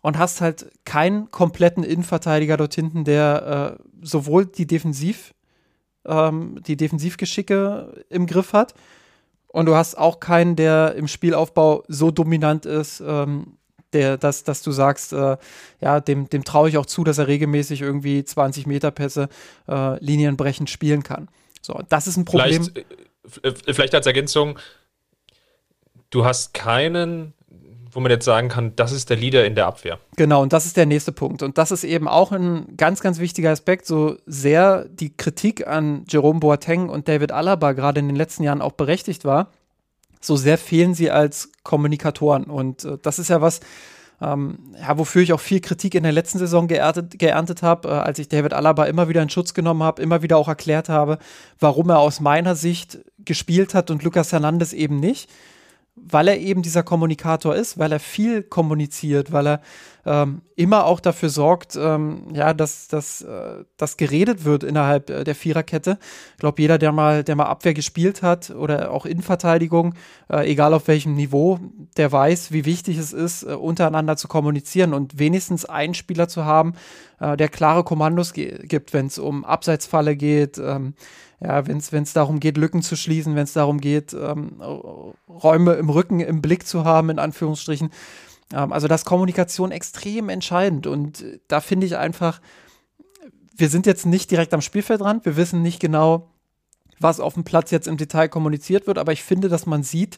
und 0.04 0.18
hast 0.18 0.42
halt 0.42 0.70
keinen 0.84 1.32
kompletten 1.32 1.84
Innenverteidiger 1.84 2.58
dort 2.58 2.76
hinten, 2.76 3.06
der 3.06 3.78
äh, 3.80 3.84
sowohl 4.06 4.46
die 4.46 4.68
Defensiv, 4.68 5.34
ähm, 6.06 6.62
die 6.68 6.76
Defensivgeschicke 6.76 8.04
im 8.10 8.28
Griff 8.28 8.52
hat 8.54 8.76
und 9.48 9.66
du 9.66 9.76
hast 9.76 9.98
auch 9.98 10.20
keinen, 10.20 10.58
der 10.58 10.96
im 10.96 11.08
Spielaufbau 11.08 11.86
so 11.88 12.12
dominant 12.12 12.66
ist, 12.66 13.00
ähm, 13.00 13.58
der, 13.94 14.18
dass, 14.18 14.44
dass 14.44 14.62
du 14.62 14.74
sagst, 14.74 15.14
äh, 15.14 15.38
ja, 15.80 16.02
dem, 16.02 16.30
dem 16.30 16.44
traue 16.44 16.68
ich 16.68 16.78
auch 16.78 16.86
zu, 16.86 17.06
dass 17.06 17.18
er 17.18 17.28
regelmäßig 17.28 17.82
irgendwie 17.82 18.26
20 18.26 18.68
Meter 18.68 18.92
Pässe 18.92 19.30
äh, 19.70 20.04
linienbrechend 20.04 20.70
spielen 20.70 21.04
kann. 21.04 21.30
So, 21.62 21.80
das 21.88 22.08
ist 22.08 22.18
ein 22.18 22.26
Problem. 22.26 22.68
Vielleicht, 23.26 23.68
äh, 23.70 23.74
vielleicht 23.74 23.96
als 23.96 24.06
Ergänzung, 24.06 24.60
du 26.10 26.26
hast 26.26 26.54
keinen 26.54 27.34
wo 27.94 28.00
man 28.00 28.12
jetzt 28.12 28.26
sagen 28.26 28.50
kann, 28.50 28.76
das 28.76 28.92
ist 28.92 29.10
der 29.10 29.18
Leader 29.18 29.46
in 29.46 29.56
der 29.56 29.68
Abwehr. 29.68 30.00
Genau, 30.16 30.42
und 30.42 30.54
das 30.54 30.66
ist 30.66 30.78
der 30.78 30.86
nächste 30.86 31.12
Punkt. 31.12 31.44
Und 31.44 31.58
das 31.58 31.72
ist 31.72 31.84
eben 31.84 32.08
auch 32.08 32.32
ein 32.32 32.76
ganz, 32.76 33.02
ganz 33.02 33.20
wichtiger 33.20 33.52
Aspekt, 33.52 33.86
so 33.86 34.18
sehr 34.26 34.86
die 34.90 35.16
Kritik 35.16 35.68
an 35.68 36.04
Jerome 36.10 36.40
Boateng 36.40 36.90
und 36.90 37.08
David 37.08 37.32
Alaba 37.32 37.74
gerade 37.74 38.00
in 38.00 38.08
den 38.08 38.16
letzten 38.16 38.44
Jahren 38.44 38.62
auch 38.62 38.74
berechtigt 38.74 39.26
war, 39.26 39.52
so 40.22 40.36
sehr 40.36 40.58
fehlen 40.58 40.94
sie 40.94 41.12
als 41.12 41.52
Kommunikatoren. 41.64 42.46
Und 42.46 42.86
äh, 42.86 42.98
das 43.02 43.20
ist 43.20 43.30
ja 43.30 43.42
was, 43.42 43.60
ähm, 44.22 44.58
ja, 44.80 44.98
wofür 44.98 45.22
ich 45.22 45.34
auch 45.34 45.40
viel 45.40 45.60
Kritik 45.60 45.96
in 45.96 46.04
der 46.04 46.12
letzten 46.12 46.40
Saison 46.40 46.68
geerntet, 46.68 47.20
geerntet 47.20 47.62
habe, 47.62 47.90
äh, 47.90 47.92
als 47.92 48.20
ich 48.20 48.30
David 48.30 48.54
Alaba 48.54 48.86
immer 48.86 49.10
wieder 49.10 49.22
in 49.22 49.30
Schutz 49.30 49.54
genommen 49.54 49.84
habe, 49.84 50.02
immer 50.02 50.22
wieder 50.22 50.38
auch 50.38 50.48
erklärt 50.48 50.90
habe, 50.90 51.20
warum 51.60 51.90
er 51.90 52.00
aus 52.00 52.20
meiner 52.20 52.56
Sicht 52.56 53.00
gespielt 53.20 53.74
hat 53.74 53.92
und 53.92 54.04
Lucas 54.04 54.32
Hernandez 54.32 54.74
eben 54.74 55.00
nicht 55.00 55.30
weil 55.96 56.28
er 56.28 56.40
eben 56.40 56.64
dieser 56.64 56.82
Kommunikator 56.82 57.56
ist, 57.56 57.78
weil 57.78 57.92
er 57.92 58.00
viel 58.00 58.42
kommuniziert, 58.42 59.32
weil 59.32 59.48
er 59.48 59.62
ähm, 60.06 60.42
immer 60.56 60.86
auch 60.86 61.00
dafür 61.00 61.30
sorgt, 61.30 61.76
ähm, 61.76 62.28
ja, 62.34 62.54
dass, 62.54 62.88
dass, 62.88 63.22
äh, 63.22 63.64
dass 63.78 63.96
geredet 63.96 64.44
wird 64.44 64.64
innerhalb 64.64 65.10
äh, 65.10 65.24
der 65.24 65.36
Viererkette. 65.36 66.00
Ich 66.32 66.40
glaube, 66.40 66.62
jeder, 66.62 66.78
der 66.78 66.92
mal, 66.92 67.24
der 67.24 67.36
mal 67.36 67.46
Abwehr 67.46 67.74
gespielt 67.74 68.22
hat 68.22 68.50
oder 68.50 68.92
auch 68.92 69.06
Innenverteidigung, 69.06 69.94
äh, 70.30 70.52
egal 70.52 70.74
auf 70.74 70.88
welchem 70.88 71.14
Niveau, 71.14 71.60
der 71.96 72.12
weiß, 72.12 72.52
wie 72.52 72.66
wichtig 72.66 72.98
es 72.98 73.14
ist, 73.14 73.44
äh, 73.44 73.54
untereinander 73.54 74.18
zu 74.18 74.28
kommunizieren 74.28 74.94
und 74.94 75.20
wenigstens 75.20 75.64
einen 75.64 75.94
Spieler 75.94 76.28
zu 76.28 76.44
haben, 76.44 76.74
äh, 77.20 77.38
der 77.38 77.50
klare 77.50 77.84
Kommandos 77.84 78.34
gibt, 78.34 78.94
wenn 78.94 79.08
es 79.08 79.20
um 79.20 79.46
Abseitsfalle 79.46 80.16
geht, 80.16 80.58
ähm, 80.58 80.96
ja, 81.44 81.68
wenn 81.68 81.78
es 81.78 82.14
darum 82.14 82.40
geht, 82.40 82.58
Lücken 82.58 82.82
zu 82.82 82.96
schließen, 82.96 83.36
wenn 83.36 83.44
es 83.44 83.54
darum 83.54 83.82
geht, 83.82 84.14
ähm, 84.14 84.62
Räume 85.28 85.74
im 85.74 85.90
Rücken 85.90 86.22
im 86.22 86.42
Blick 86.42 86.66
zu 86.66 86.86
haben, 86.86 87.10
in 87.10 87.20
Anführungsstrichen. 87.20 87.90
Ähm, 88.54 88.72
also 88.72 88.88
das 88.88 89.04
Kommunikation 89.04 89.72
extrem 89.72 90.30
entscheidend. 90.30 90.88
Und 90.88 91.22
äh, 91.22 91.40
da 91.50 91.60
finde 91.60 91.86
ich 91.86 91.98
einfach, 91.98 92.40
wir 93.56 93.70
sind 93.70 93.86
jetzt 93.86 94.06
nicht 94.06 94.32
direkt 94.32 94.54
am 94.54 94.62
Spielfeldrand, 94.62 95.26
wir 95.26 95.36
wissen 95.36 95.62
nicht 95.62 95.80
genau, 95.80 96.30
was 97.00 97.20
auf 97.20 97.34
dem 97.34 97.44
Platz 97.44 97.72
jetzt 97.72 97.88
im 97.88 97.98
Detail 97.98 98.30
kommuniziert 98.30 98.88
wird, 98.88 98.98
aber 98.98 99.12
ich 99.12 99.24
finde, 99.24 99.50
dass 99.50 99.66
man 99.66 99.84
sieht, 99.84 100.18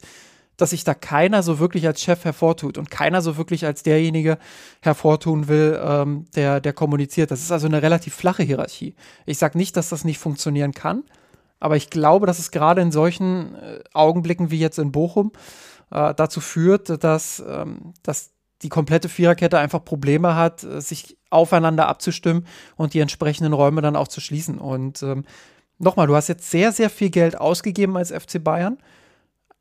dass 0.56 0.70
sich 0.70 0.84
da 0.84 0.94
keiner 0.94 1.42
so 1.42 1.58
wirklich 1.58 1.86
als 1.86 2.00
Chef 2.00 2.24
hervortut 2.24 2.78
und 2.78 2.90
keiner 2.90 3.22
so 3.22 3.36
wirklich 3.36 3.66
als 3.66 3.82
derjenige 3.82 4.38
hervortun 4.80 5.48
will, 5.48 5.78
ähm, 5.82 6.26
der, 6.34 6.60
der 6.60 6.72
kommuniziert. 6.72 7.30
Das 7.30 7.42
ist 7.42 7.52
also 7.52 7.66
eine 7.66 7.82
relativ 7.82 8.14
flache 8.14 8.42
Hierarchie. 8.42 8.94
Ich 9.26 9.38
sage 9.38 9.58
nicht, 9.58 9.76
dass 9.76 9.90
das 9.90 10.04
nicht 10.04 10.18
funktionieren 10.18 10.72
kann, 10.72 11.04
aber 11.60 11.76
ich 11.76 11.90
glaube, 11.90 12.26
dass 12.26 12.38
es 12.38 12.50
gerade 12.50 12.80
in 12.80 12.92
solchen 12.92 13.54
äh, 13.54 13.80
Augenblicken 13.92 14.50
wie 14.50 14.58
jetzt 14.58 14.78
in 14.78 14.92
Bochum 14.92 15.32
äh, 15.90 16.14
dazu 16.14 16.40
führt, 16.40 17.02
dass, 17.02 17.42
ähm, 17.46 17.94
dass 18.02 18.30
die 18.62 18.68
komplette 18.68 19.08
Viererkette 19.08 19.58
einfach 19.58 19.84
Probleme 19.84 20.34
hat, 20.34 20.64
äh, 20.64 20.80
sich 20.80 21.16
aufeinander 21.30 21.88
abzustimmen 21.88 22.46
und 22.76 22.94
die 22.94 23.00
entsprechenden 23.00 23.52
Räume 23.52 23.82
dann 23.82 23.96
auch 23.96 24.08
zu 24.08 24.20
schließen. 24.20 24.58
Und 24.58 25.02
ähm, 25.02 25.24
nochmal, 25.78 26.06
du 26.06 26.14
hast 26.14 26.28
jetzt 26.28 26.50
sehr, 26.50 26.72
sehr 26.72 26.90
viel 26.90 27.10
Geld 27.10 27.38
ausgegeben 27.38 27.96
als 27.96 28.10
FC 28.10 28.42
Bayern. 28.42 28.78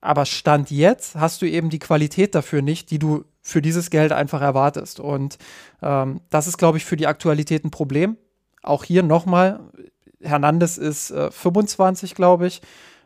Aber 0.06 0.26
Stand 0.26 0.70
jetzt 0.70 1.16
hast 1.16 1.42
du 1.42 1.48
eben 1.48 1.70
die 1.70 1.80
Qualität 1.80 2.36
dafür 2.36 2.62
nicht, 2.62 2.92
die 2.92 3.00
du 3.00 3.26
für 3.42 3.62
dieses 3.62 3.90
Geld 3.90 4.12
einfach 4.12 4.42
erwartest. 4.42 5.00
Und 5.00 5.38
ähm, 5.82 6.22
das 6.30 6.48
ist, 6.48 6.58
glaube 6.58 6.78
ich, 6.78 6.86
für 6.86 6.96
die 6.96 7.08
Aktualität 7.08 7.66
ein 7.66 7.72
Problem. 7.72 8.18
Auch 8.62 8.84
hier 8.84 9.02
nochmal, 9.02 9.60
Hernandez 10.22 10.78
ist 10.78 11.10
äh, 11.10 11.32
25, 11.32 12.14
glaube 12.14 12.48
ich. 12.48 12.62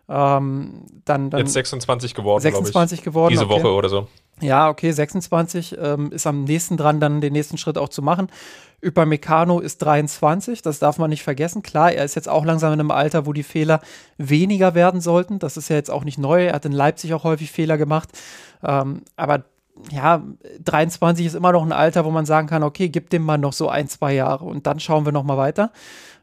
Ähm, 0.09 0.87
dann, 1.05 1.29
dann 1.29 1.39
Jetzt 1.39 1.53
26 1.53 2.15
geworden, 2.15 2.41
26 2.41 3.01
geworden. 3.01 3.31
Diese 3.31 3.45
okay. 3.45 3.63
Woche 3.63 3.71
oder 3.71 3.87
so. 3.87 4.07
Ja, 4.41 4.69
okay, 4.69 4.91
26 4.91 5.77
ähm, 5.81 6.11
ist 6.11 6.25
am 6.25 6.45
nächsten 6.45 6.77
dran, 6.77 6.99
dann 6.99 7.21
den 7.21 7.33
nächsten 7.33 7.57
Schritt 7.57 7.77
auch 7.77 7.89
zu 7.89 8.01
machen. 8.01 8.27
Upamecano 8.81 9.59
ist 9.59 9.79
23, 9.79 10.61
das 10.61 10.79
darf 10.79 10.97
man 10.97 11.09
nicht 11.09 11.23
vergessen. 11.23 11.61
Klar, 11.61 11.91
er 11.91 12.05
ist 12.05 12.15
jetzt 12.15 12.29
auch 12.29 12.45
langsam 12.45 12.71
in 12.71 12.79
einem 12.79 12.91
Alter, 12.91 13.25
wo 13.25 13.33
die 13.33 13.43
Fehler 13.43 13.81
weniger 14.17 14.73
werden 14.73 15.01
sollten. 15.01 15.39
Das 15.39 15.57
ist 15.57 15.69
ja 15.69 15.75
jetzt 15.75 15.91
auch 15.91 16.05
nicht 16.05 16.17
neu. 16.17 16.45
Er 16.45 16.53
hat 16.53 16.65
in 16.65 16.71
Leipzig 16.71 17.13
auch 17.13 17.25
häufig 17.25 17.51
Fehler 17.51 17.77
gemacht. 17.77 18.09
Ähm, 18.63 19.01
aber 19.17 19.43
ja, 19.91 20.23
23 20.63 21.25
ist 21.25 21.35
immer 21.35 21.51
noch 21.51 21.63
ein 21.63 21.71
Alter, 21.71 22.05
wo 22.05 22.11
man 22.11 22.25
sagen 22.25 22.47
kann, 22.47 22.63
okay, 22.63 22.89
gib 22.89 23.09
dem 23.09 23.23
mal 23.23 23.37
noch 23.37 23.53
so 23.53 23.69
ein, 23.69 23.87
zwei 23.87 24.13
Jahre 24.13 24.45
und 24.45 24.67
dann 24.67 24.79
schauen 24.79 25.05
wir 25.05 25.11
noch 25.11 25.23
mal 25.23 25.37
weiter. 25.37 25.71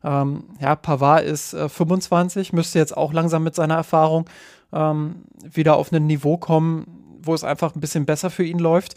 Ähm, 0.04 0.44
ja, 0.60 0.76
Pavard 0.76 1.24
ist 1.24 1.54
äh, 1.54 1.68
25, 1.68 2.52
müsste 2.52 2.78
jetzt 2.78 2.96
auch 2.96 3.12
langsam 3.12 3.42
mit 3.42 3.54
seiner 3.54 3.74
Erfahrung 3.74 4.26
ähm, 4.72 5.24
wieder 5.42 5.76
auf 5.76 5.90
ein 5.92 6.06
Niveau 6.06 6.36
kommen, 6.36 6.95
wo 7.26 7.34
es 7.34 7.44
einfach 7.44 7.74
ein 7.74 7.80
bisschen 7.80 8.06
besser 8.06 8.30
für 8.30 8.44
ihn 8.44 8.58
läuft. 8.58 8.94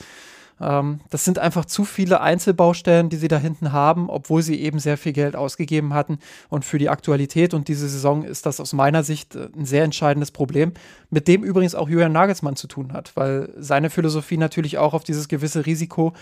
Ähm, 0.61 0.99
das 1.09 1.25
sind 1.25 1.39
einfach 1.39 1.65
zu 1.65 1.85
viele 1.85 2.21
Einzelbaustellen, 2.21 3.09
die 3.09 3.17
sie 3.17 3.27
da 3.27 3.37
hinten 3.37 3.71
haben, 3.71 4.09
obwohl 4.09 4.41
sie 4.41 4.59
eben 4.59 4.79
sehr 4.79 4.97
viel 4.97 5.13
Geld 5.13 5.35
ausgegeben 5.35 5.93
hatten. 5.93 6.19
Und 6.49 6.65
für 6.65 6.77
die 6.77 6.89
Aktualität 6.89 7.53
und 7.53 7.67
diese 7.67 7.87
Saison 7.87 8.23
ist 8.23 8.45
das 8.45 8.59
aus 8.59 8.73
meiner 8.73 9.03
Sicht 9.03 9.35
äh, 9.35 9.49
ein 9.55 9.65
sehr 9.65 9.83
entscheidendes 9.83 10.31
Problem, 10.31 10.73
mit 11.09 11.27
dem 11.27 11.43
übrigens 11.43 11.75
auch 11.75 11.89
Julian 11.89 12.11
Nagelsmann 12.11 12.55
zu 12.55 12.67
tun 12.67 12.93
hat, 12.93 13.11
weil 13.15 13.53
seine 13.57 13.89
Philosophie 13.89 14.37
natürlich 14.37 14.77
auch 14.77 14.93
auf 14.93 15.03
dieses 15.03 15.27
gewisse 15.27 15.65
Risiko 15.65 16.13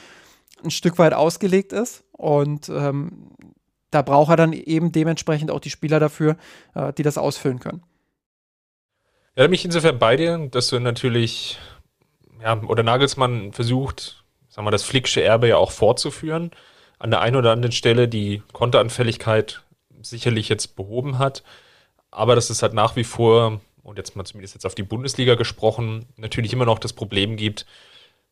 ein 0.64 0.72
Stück 0.72 0.98
weit 0.98 1.14
ausgelegt 1.14 1.74
ist. 1.74 2.04
Und 2.12 2.70
ähm, 2.70 3.30
da 3.92 4.02
braucht 4.02 4.32
er 4.32 4.36
dann 4.36 4.54
eben 4.54 4.92
dementsprechend 4.92 5.52
auch 5.52 5.60
die 5.60 5.70
Spieler 5.70 6.00
dafür, 6.00 6.38
äh, 6.76 6.94
die 6.94 7.04
das 7.04 7.18
ausfüllen 7.18 7.60
können. 7.60 7.84
Ja, 9.36 9.44
da 9.44 9.48
bin 9.50 9.60
insofern 9.62 10.00
bei 10.00 10.16
dir, 10.16 10.48
dass 10.50 10.68
du 10.70 10.80
natürlich, 10.80 11.60
ja, 12.42 12.62
oder 12.64 12.84
Nagelsmann 12.84 13.54
versucht, 13.54 14.24
sagen 14.50 14.66
wir, 14.66 14.72
das 14.72 14.84
Flicksche 14.84 15.24
Erbe 15.24 15.48
ja 15.48 15.58
auch 15.58 15.72
fortzuführen. 15.72 16.52
An 17.00 17.12
der 17.12 17.22
einen 17.22 17.36
oder 17.36 17.52
anderen 17.52 17.72
Stelle 17.72 18.08
die 18.08 18.42
Konteranfälligkeit 18.54 19.62
sicherlich 20.02 20.50
jetzt 20.50 20.76
behoben 20.76 21.20
hat. 21.20 21.44
Aber 22.12 22.36
dass 22.36 22.50
es 22.50 22.62
halt 22.64 22.74
nach 22.74 22.96
wie 22.96 23.04
vor, 23.04 23.62
und 23.84 23.98
jetzt 23.98 24.16
mal 24.16 24.26
zumindest 24.26 24.56
jetzt 24.56 24.66
auf 24.66 24.76
die 24.76 24.84
Bundesliga 24.84 25.36
gesprochen, 25.36 26.06
natürlich 26.16 26.54
immer 26.54 26.66
noch 26.66 26.80
das 26.80 26.94
Problem 26.94 27.38
gibt, 27.38 27.66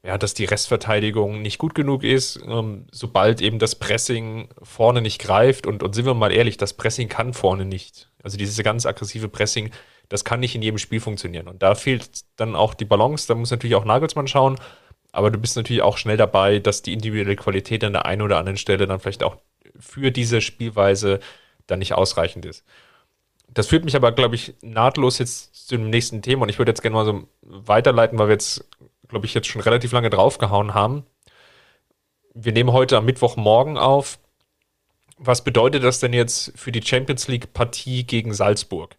ja, 0.03 0.17
dass 0.17 0.35
die 0.35 0.45
Restverteidigung 0.45 1.41
nicht 1.41 1.57
gut 1.57 1.73
genug 1.73 2.03
ist, 2.03 2.39
ähm, 2.45 2.85
sobald 2.91 3.41
eben 3.41 3.57
das 3.57 3.75
Pressing 3.75 4.49
vorne 4.61 5.01
nicht 5.01 5.19
greift. 5.19 5.65
Und, 5.65 5.81
und 5.81 5.95
sind 5.95 6.05
wir 6.05 6.13
mal 6.13 6.31
ehrlich, 6.31 6.57
das 6.57 6.73
Pressing 6.73 7.09
kann 7.09 7.33
vorne 7.33 7.65
nicht. 7.65 8.09
Also 8.21 8.37
dieses 8.37 8.61
ganz 8.63 8.85
aggressive 8.85 9.29
Pressing, 9.29 9.71
das 10.09 10.25
kann 10.25 10.39
nicht 10.39 10.55
in 10.55 10.61
jedem 10.61 10.77
Spiel 10.77 10.99
funktionieren. 10.99 11.47
Und 11.47 11.63
da 11.63 11.75
fehlt 11.75 12.21
dann 12.35 12.55
auch 12.55 12.73
die 12.73 12.85
Balance. 12.85 13.27
Da 13.27 13.35
muss 13.35 13.51
natürlich 13.51 13.75
auch 13.75 13.85
Nagelsmann 13.85 14.27
schauen. 14.27 14.57
Aber 15.11 15.31
du 15.31 15.37
bist 15.37 15.55
natürlich 15.55 15.81
auch 15.81 15.97
schnell 15.97 16.17
dabei, 16.17 16.59
dass 16.59 16.81
die 16.81 16.93
individuelle 16.93 17.35
Qualität 17.35 17.83
an 17.83 17.93
der 17.93 18.05
einen 18.05 18.21
oder 18.21 18.37
anderen 18.37 18.57
Stelle 18.57 18.85
dann 18.85 18.99
vielleicht 18.99 19.23
auch 19.23 19.37
für 19.79 20.11
diese 20.11 20.41
Spielweise 20.41 21.19
dann 21.67 21.79
nicht 21.79 21.93
ausreichend 21.93 22.45
ist. 22.45 22.63
Das 23.47 23.67
führt 23.67 23.85
mich 23.85 23.95
aber, 23.95 24.11
glaube 24.11 24.35
ich, 24.35 24.55
nahtlos 24.61 25.19
jetzt 25.19 25.67
zu 25.67 25.77
dem 25.77 25.89
nächsten 25.89 26.21
Thema 26.21 26.43
und 26.43 26.49
ich 26.49 26.57
würde 26.57 26.71
jetzt 26.71 26.81
gerne 26.81 26.95
mal 26.95 27.05
so 27.05 27.27
weiterleiten, 27.41 28.19
weil 28.19 28.27
wir 28.27 28.33
jetzt, 28.33 28.67
glaube 29.07 29.25
ich, 29.25 29.33
jetzt 29.33 29.47
schon 29.47 29.61
relativ 29.61 29.91
lange 29.91 30.09
draufgehauen 30.09 30.73
haben. 30.73 31.05
Wir 32.33 32.51
nehmen 32.51 32.73
heute 32.73 32.97
am 32.97 33.05
Mittwochmorgen 33.05 33.77
auf. 33.77 34.19
Was 35.17 35.43
bedeutet 35.43 35.83
das 35.83 36.01
denn 36.01 36.11
jetzt 36.11 36.51
für 36.57 36.73
die 36.73 36.85
Champions 36.85 37.29
League 37.29 37.53
Partie 37.53 38.05
gegen 38.05 38.33
Salzburg? 38.33 38.97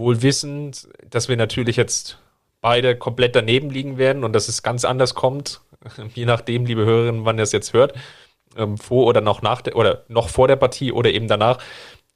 Wohl 0.00 0.22
wissend, 0.22 0.88
dass 1.08 1.28
wir 1.28 1.36
natürlich 1.36 1.76
jetzt 1.76 2.18
beide 2.60 2.96
komplett 2.96 3.36
daneben 3.36 3.70
liegen 3.70 3.98
werden 3.98 4.24
und 4.24 4.32
dass 4.32 4.48
es 4.48 4.62
ganz 4.62 4.84
anders 4.84 5.14
kommt, 5.14 5.60
je 6.14 6.24
nachdem, 6.24 6.64
liebe 6.64 6.84
Hörerinnen, 6.84 7.24
wann 7.24 7.38
ihr 7.38 7.44
es 7.44 7.52
jetzt 7.52 7.72
hört, 7.72 7.94
ähm, 8.56 8.78
vor 8.78 9.06
oder 9.06 9.20
noch 9.20 9.42
nach 9.42 9.62
der, 9.62 9.76
oder 9.76 10.04
noch 10.08 10.28
vor 10.28 10.48
der 10.48 10.56
Partie 10.56 10.92
oder 10.92 11.10
eben 11.10 11.28
danach. 11.28 11.58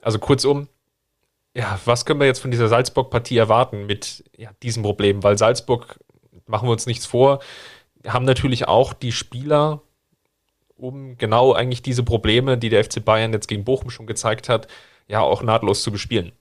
Also 0.03 0.19
kurzum, 0.19 0.69
ja, 1.55 1.79
was 1.85 2.05
können 2.05 2.21
wir 2.21 2.27
jetzt 2.27 2.41
von 2.41 2.51
dieser 2.51 2.69
Salzburg-Partie 2.69 3.37
erwarten 3.37 3.87
mit 3.87 4.25
ja, 4.37 4.51
diesem 4.63 4.83
Problem? 4.83 5.23
Weil 5.23 5.39
Salzburg, 5.39 5.99
machen 6.47 6.69
wir 6.69 6.73
uns 6.73 6.87
nichts 6.87 7.07
vor, 7.07 7.41
haben 8.07 8.25
natürlich 8.25 8.67
auch 8.67 8.93
die 8.93 9.13
Spieler, 9.13 9.83
um 10.77 11.17
genau 11.17 11.53
eigentlich 11.53 11.83
diese 11.83 12.03
Probleme, 12.03 12.59
die 12.59 12.69
der 12.69 12.85
FC 12.85 13.05
Bayern 13.05 13.33
jetzt 13.33 13.47
gegen 13.47 13.65
Bochum 13.65 13.91
schon 13.91 14.07
gezeigt 14.07 14.49
hat, 14.49 14.67
ja 15.07 15.21
auch 15.21 15.43
nahtlos 15.43 15.83
zu 15.83 15.93
bespielen. 15.93 16.33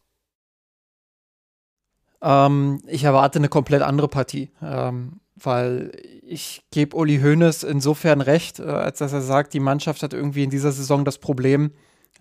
Ähm, 2.24 2.80
ich 2.88 3.04
erwarte 3.04 3.38
eine 3.38 3.50
komplett 3.50 3.82
andere 3.82 4.08
Partie, 4.08 4.50
ähm, 4.62 5.20
weil 5.36 5.92
ich 6.22 6.64
gebe 6.72 6.96
Uli 6.96 7.20
Hoeneß 7.20 7.64
insofern 7.64 8.22
recht, 8.22 8.60
äh, 8.60 8.64
als 8.64 9.00
dass 9.00 9.12
er 9.12 9.22
sagt, 9.22 9.54
die 9.54 9.60
Mannschaft 9.60 10.02
hat 10.02 10.14
irgendwie 10.14 10.44
in 10.44 10.50
dieser 10.50 10.72
Saison 10.72 11.04
das 11.04 11.18
Problem, 11.18 11.72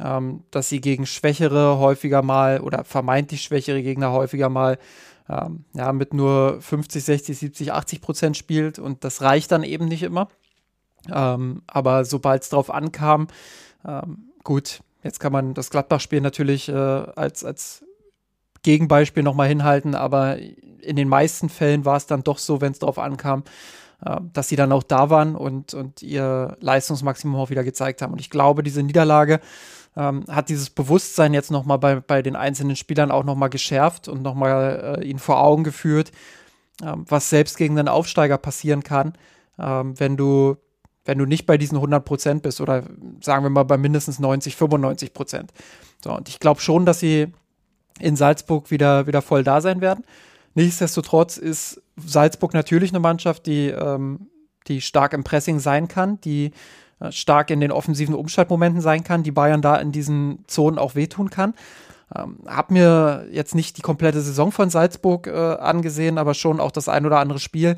ähm, 0.01 0.43
dass 0.51 0.69
sie 0.69 0.81
gegen 0.81 1.07
schwächere 1.07 1.79
häufiger 1.79 2.23
mal 2.23 2.61
oder 2.61 2.83
vermeintlich 2.83 3.43
schwächere 3.43 3.83
Gegner 3.83 4.11
häufiger 4.11 4.49
mal 4.49 4.79
ähm, 5.29 5.65
ja, 5.75 5.93
mit 5.93 6.15
nur 6.15 6.61
50, 6.61 7.05
60, 7.05 7.39
70, 7.39 7.73
80 7.73 8.01
Prozent 8.01 8.37
spielt 8.37 8.81
und 8.81 9.05
das 9.05 9.23
reicht 9.23 9.53
dann 9.53 9.63
eben 9.63 9.87
nicht 9.87 10.03
immer. 10.03 10.29
Ähm, 11.13 11.63
aber 11.69 12.05
sobald 12.05 12.43
es 12.43 12.49
drauf 12.49 12.75
ankam, 12.75 13.29
ähm, 13.87 14.31
gut, 14.43 14.81
jetzt 15.05 15.21
kann 15.21 15.33
man 15.33 15.55
das 15.55 15.71
Gladbach-Spiel 15.71 16.21
natürlich 16.21 16.69
äh, 16.69 16.73
als, 16.73 17.45
als 17.45 17.85
Gegenbeispiel 18.63 19.23
nochmal 19.23 19.49
hinhalten, 19.49 19.95
aber 19.95 20.39
in 20.39 20.97
den 20.97 21.09
meisten 21.09 21.49
Fällen 21.49 21.85
war 21.85 21.97
es 21.97 22.07
dann 22.07 22.23
doch 22.23 22.39
so, 22.39 22.61
wenn 22.61 22.73
es 22.73 22.79
darauf 22.79 22.99
ankam, 22.99 23.45
äh, 24.05 24.17
dass 24.33 24.49
sie 24.49 24.57
dann 24.57 24.73
auch 24.73 24.83
da 24.83 25.11
waren 25.11 25.37
und, 25.37 25.75
und 25.75 26.03
ihr 26.03 26.57
Leistungsmaximum 26.61 27.41
auch 27.41 27.51
wieder 27.51 27.65
gezeigt 27.65 28.03
haben. 28.03 28.13
Und 28.13 28.21
ich 28.21 28.31
glaube, 28.31 28.63
diese 28.63 28.83
Niederlage 28.83 29.41
ähm, 29.97 30.25
hat 30.29 30.49
dieses 30.49 30.71
Bewusstsein 30.71 31.35
jetzt 31.35 31.51
nochmal 31.51 31.79
bei, 31.79 32.01
bei 32.01 32.23
den 32.23 32.37
einzelnen 32.37 32.77
Spielern 32.77 33.11
auch 33.11 33.25
nochmal 33.25 33.51
geschärft 33.51 34.09
und 34.09 34.23
nochmal 34.23 34.99
äh, 35.01 35.05
ihnen 35.05 35.19
vor 35.19 35.43
Augen 35.43 35.65
geführt, 35.65 36.13
äh, 36.83 36.93
was 36.97 37.31
selbst 37.31 37.57
gegen 37.57 37.79
einen 37.79 37.89
Aufsteiger 37.89 38.39
passieren 38.39 38.83
kann, 38.83 39.15
äh, 39.59 39.63
wenn 39.63 40.17
du 40.17 40.57
wenn 41.05 41.19
du 41.19 41.27
nicht 41.27 41.47
bei 41.47 41.59
diesen 41.59 41.79
100 41.79 42.05
Prozent 42.05 42.43
bist 42.45 42.61
oder 42.61 42.85
sagen 43.21 43.45
wir 43.45 43.51
mal 43.51 43.65
bei 43.65 43.77
mindestens 43.77 44.21
90, 44.21 44.55
95 44.55 45.13
Prozent. 45.13 45.53
So, 46.03 46.17
und 46.17 46.29
ich 46.29 46.39
glaube 46.39 46.61
schon, 46.61 46.87
dass 46.87 47.01
sie 47.01 47.33
in 48.03 48.17
Salzburg 48.17 48.71
wieder, 48.71 49.07
wieder 49.07 49.23
voll 49.23 49.45
da 49.45 49.61
sein 49.61 49.81
werden. 49.81 50.05
Nichtsdestotrotz 50.55 51.39
ist 51.39 51.81
Salzburg 51.97 52.53
natürlich 52.53 52.91
eine 52.91 53.01
Mannschaft, 53.01 53.47
die, 53.47 53.69
ähm, 53.69 54.29
die 54.69 54.81
stark 54.81 55.13
im 55.13 55.25
Pressing 55.25 55.61
sein 55.61 55.89
kann, 55.89 56.21
die 56.21 56.53
äh, 57.01 57.11
stark 57.11 57.51
in 57.51 57.61
den 57.61 57.73
offensiven 57.73 58.15
Umschaltmomenten 58.15 58.81
sein 58.81 59.05
kann, 59.05 59.23
die 59.23 59.31
Bayern 59.31 59.63
da 59.63 59.77
in 59.77 59.93
diesen 59.93 60.45
Zonen 60.47 60.79
auch 60.79 60.95
wehtun 60.95 61.31
kann. 61.31 61.55
Ähm, 62.15 62.39
hab 62.47 62.71
mir 62.71 63.27
jetzt 63.31 63.55
nicht 63.55 63.79
die 63.79 63.83
komplette 63.83 64.21
Saison 64.21 64.53
von 64.53 64.69
Salzburg 64.69 65.27
äh, 65.27 65.31
angesehen, 65.31 66.19
aber 66.19 66.35
schon 66.35 66.61
auch 66.61 66.71
das 66.71 66.89
ein 66.89 67.07
oder 67.07 67.19
andere 67.19 67.39
Spiel. 67.39 67.77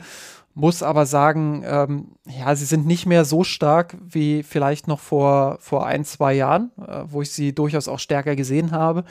Muss 0.57 0.83
aber 0.83 1.05
sagen, 1.07 1.65
ähm, 1.67 2.09
ja, 2.27 2.55
sie 2.55 2.65
sind 2.65 2.87
nicht 2.87 3.07
mehr 3.07 3.25
so 3.25 3.43
stark 3.43 3.97
wie 4.09 4.43
vielleicht 4.43 4.87
noch 4.87 5.01
vor, 5.01 5.59
vor 5.61 5.87
ein, 5.87 6.05
zwei 6.05 6.35
Jahren, 6.35 6.71
äh, 6.79 7.03
wo 7.07 7.23
ich 7.23 7.31
sie 7.31 7.55
durchaus 7.55 7.89
auch 7.89 7.99
stärker 7.99 8.37
gesehen 8.37 8.71
habe. 8.73 9.05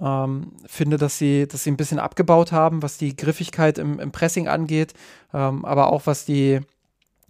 Ähm, 0.00 0.52
finde, 0.66 0.96
dass 0.96 1.18
sie, 1.18 1.46
dass 1.46 1.64
sie 1.64 1.70
ein 1.70 1.76
bisschen 1.76 1.98
abgebaut 1.98 2.52
haben, 2.52 2.82
was 2.82 2.96
die 2.96 3.14
Griffigkeit 3.14 3.78
im, 3.78 4.00
im 4.00 4.12
Pressing 4.12 4.48
angeht, 4.48 4.94
ähm, 5.34 5.64
aber 5.64 5.92
auch 5.92 6.06
was 6.06 6.24
die, 6.24 6.60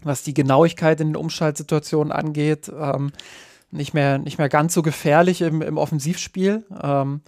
was 0.03 0.23
die 0.23 0.35
Genauigkeit 0.35 1.01
in 1.01 1.09
den 1.09 1.17
Umschaltsituationen 1.17 2.13
angeht. 2.13 2.71
Ähm, 2.75 3.13
nicht 3.73 3.95
mehr, 3.95 4.19
nicht 4.19 4.39
mehr 4.39 4.49
ganz 4.49 4.75
so 4.75 4.83
gefährlich 4.83 5.43
im, 5.43 5.63
im 5.63 5.79
Offensivspiel. 5.79 6.65
Ähm, 6.83 7.21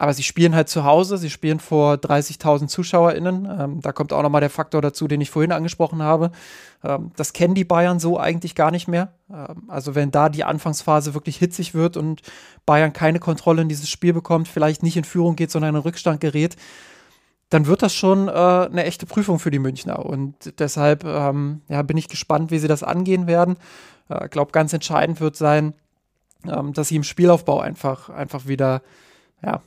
aber 0.00 0.14
sie 0.14 0.22
spielen 0.22 0.54
halt 0.54 0.70
zu 0.70 0.84
Hause, 0.84 1.18
sie 1.18 1.28
spielen 1.28 1.60
vor 1.60 1.96
30.000 1.96 2.68
ZuschauerInnen. 2.68 3.44
Ähm, 3.44 3.80
da 3.82 3.92
kommt 3.92 4.14
auch 4.14 4.22
nochmal 4.22 4.40
der 4.40 4.48
Faktor 4.48 4.80
dazu, 4.80 5.06
den 5.06 5.20
ich 5.20 5.28
vorhin 5.28 5.52
angesprochen 5.52 6.02
habe. 6.02 6.30
Ähm, 6.82 7.10
das 7.16 7.34
kennen 7.34 7.54
die 7.54 7.66
Bayern 7.66 8.00
so 8.00 8.18
eigentlich 8.18 8.54
gar 8.54 8.70
nicht 8.70 8.88
mehr. 8.88 9.12
Ähm, 9.30 9.64
also, 9.68 9.94
wenn 9.94 10.10
da 10.10 10.30
die 10.30 10.42
Anfangsphase 10.42 11.12
wirklich 11.12 11.36
hitzig 11.36 11.74
wird 11.74 11.98
und 11.98 12.22
Bayern 12.64 12.94
keine 12.94 13.18
Kontrolle 13.18 13.60
in 13.60 13.68
dieses 13.68 13.90
Spiel 13.90 14.14
bekommt, 14.14 14.48
vielleicht 14.48 14.82
nicht 14.82 14.96
in 14.96 15.04
Führung 15.04 15.36
geht, 15.36 15.50
sondern 15.50 15.74
in 15.74 15.82
Rückstand 15.82 16.22
gerät, 16.22 16.56
dann 17.50 17.66
wird 17.66 17.82
das 17.82 17.92
schon 17.92 18.28
äh, 18.28 18.30
eine 18.30 18.84
echte 18.84 19.04
Prüfung 19.04 19.38
für 19.38 19.50
die 19.50 19.58
Münchner. 19.58 20.06
Und 20.06 20.58
deshalb 20.60 21.04
ähm, 21.04 21.60
ja, 21.68 21.82
bin 21.82 21.98
ich 21.98 22.08
gespannt, 22.08 22.50
wie 22.50 22.58
sie 22.58 22.68
das 22.68 22.82
angehen 22.82 23.26
werden. 23.26 23.58
Ich 24.08 24.16
äh, 24.16 24.28
glaube, 24.30 24.52
ganz 24.52 24.72
entscheidend 24.72 25.20
wird 25.20 25.36
sein, 25.36 25.74
ähm, 26.48 26.72
dass 26.72 26.88
sie 26.88 26.96
im 26.96 27.04
Spielaufbau 27.04 27.60
einfach, 27.60 28.08
einfach 28.08 28.46
wieder 28.46 28.80
ja, 29.42 29.60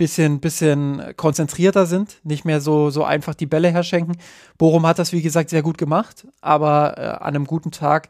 bisschen, 0.00 0.40
bisschen 0.40 1.14
konzentrierter 1.18 1.84
sind, 1.84 2.20
nicht 2.24 2.46
mehr 2.46 2.62
so, 2.62 2.88
so 2.88 3.04
einfach 3.04 3.34
die 3.34 3.44
Bälle 3.44 3.68
herschenken. 3.68 4.16
Bochum 4.56 4.86
hat 4.86 4.98
das, 4.98 5.12
wie 5.12 5.20
gesagt, 5.20 5.50
sehr 5.50 5.62
gut 5.62 5.76
gemacht, 5.76 6.26
aber 6.40 6.96
äh, 6.96 7.02
an 7.02 7.34
einem 7.34 7.44
guten 7.44 7.70
Tag 7.70 8.08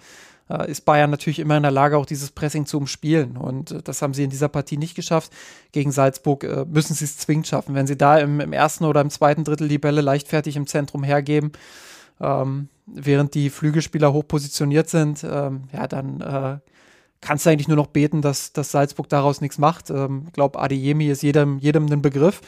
äh, 0.49 0.71
ist 0.71 0.85
Bayern 0.85 1.11
natürlich 1.11 1.41
immer 1.41 1.57
in 1.57 1.65
der 1.65 1.73
Lage, 1.73 1.99
auch 1.99 2.07
dieses 2.07 2.31
Pressing 2.31 2.65
zu 2.65 2.79
umspielen. 2.79 3.37
Und 3.37 3.73
äh, 3.73 3.83
das 3.83 4.03
haben 4.03 4.15
sie 4.15 4.23
in 4.23 4.31
dieser 4.31 4.47
Partie 4.49 4.77
nicht 4.77 4.95
geschafft. 4.95 5.33
Gegen 5.73 5.91
Salzburg 5.91 6.45
äh, 6.45 6.65
müssen 6.65 6.95
sie 6.95 7.07
es 7.07 7.19
zwingend 7.19 7.49
schaffen. 7.49 7.75
Wenn 7.75 7.89
sie 7.89 7.97
da 7.97 8.19
im, 8.19 8.39
im, 8.39 8.53
ersten 8.53 8.85
oder 8.85 9.01
im 9.01 9.11
zweiten 9.11 9.43
Drittel 9.43 9.67
die 9.67 9.79
Bälle 9.79 10.01
leichtfertig 10.01 10.55
im 10.55 10.69
Zentrum 10.69 11.03
hergeben, 11.03 11.51
ähm, 12.21 12.69
während 12.87 13.35
die 13.35 13.51
Flügelspieler 13.51 14.13
hoch 14.13 14.29
positioniert 14.29 14.89
sind, 14.89 15.25
ähm, 15.25 15.65
ja, 15.73 15.89
dann 15.89 16.21
äh, 16.21 16.59
kannst 17.21 17.47
du 17.47 17.51
eigentlich 17.51 17.69
nur 17.69 17.77
noch 17.77 17.89
beten, 17.89 18.23
dass, 18.23 18.53
dass 18.53 18.71
Salzburg 18.71 19.09
daraus 19.09 19.41
nichts 19.41 19.59
macht. 19.59 19.91
Ich 19.91 19.97
ähm, 19.97 20.29
glaube, 20.33 20.59
Adeyemi 20.59 21.07
ist 21.07 21.23
jedem, 21.23 21.59
jedem 21.59 21.87
ein 21.87 22.03
Begriff. 22.03 22.41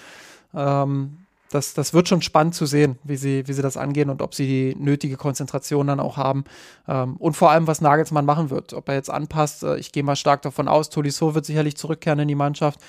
Ähm, 0.54 1.18
das, 1.50 1.74
das 1.74 1.92
wird 1.92 2.08
schon 2.08 2.22
spannend 2.22 2.54
zu 2.54 2.64
sehen, 2.64 2.98
wie 3.04 3.16
sie, 3.16 3.46
wie 3.46 3.52
sie 3.52 3.62
das 3.62 3.76
angehen 3.76 4.08
und 4.08 4.22
ob 4.22 4.34
sie 4.34 4.46
die 4.46 4.76
nötige 4.82 5.16
Konzentration 5.16 5.86
dann 5.86 6.00
auch 6.00 6.16
haben. 6.16 6.44
Ähm, 6.88 7.16
und 7.16 7.34
vor 7.34 7.50
allem, 7.50 7.66
was 7.66 7.80
Nagelsmann 7.80 8.24
machen 8.24 8.50
wird. 8.50 8.72
Ob 8.72 8.88
er 8.88 8.94
jetzt 8.94 9.10
anpasst, 9.10 9.62
äh, 9.62 9.76
ich 9.76 9.92
gehe 9.92 10.02
mal 10.02 10.16
stark 10.16 10.42
davon 10.42 10.68
aus, 10.68 10.88
Tolisso 10.88 11.34
wird 11.34 11.44
sicherlich 11.44 11.76
zurückkehren 11.76 12.20
in 12.20 12.28
die 12.28 12.34
Mannschaft. 12.34 12.80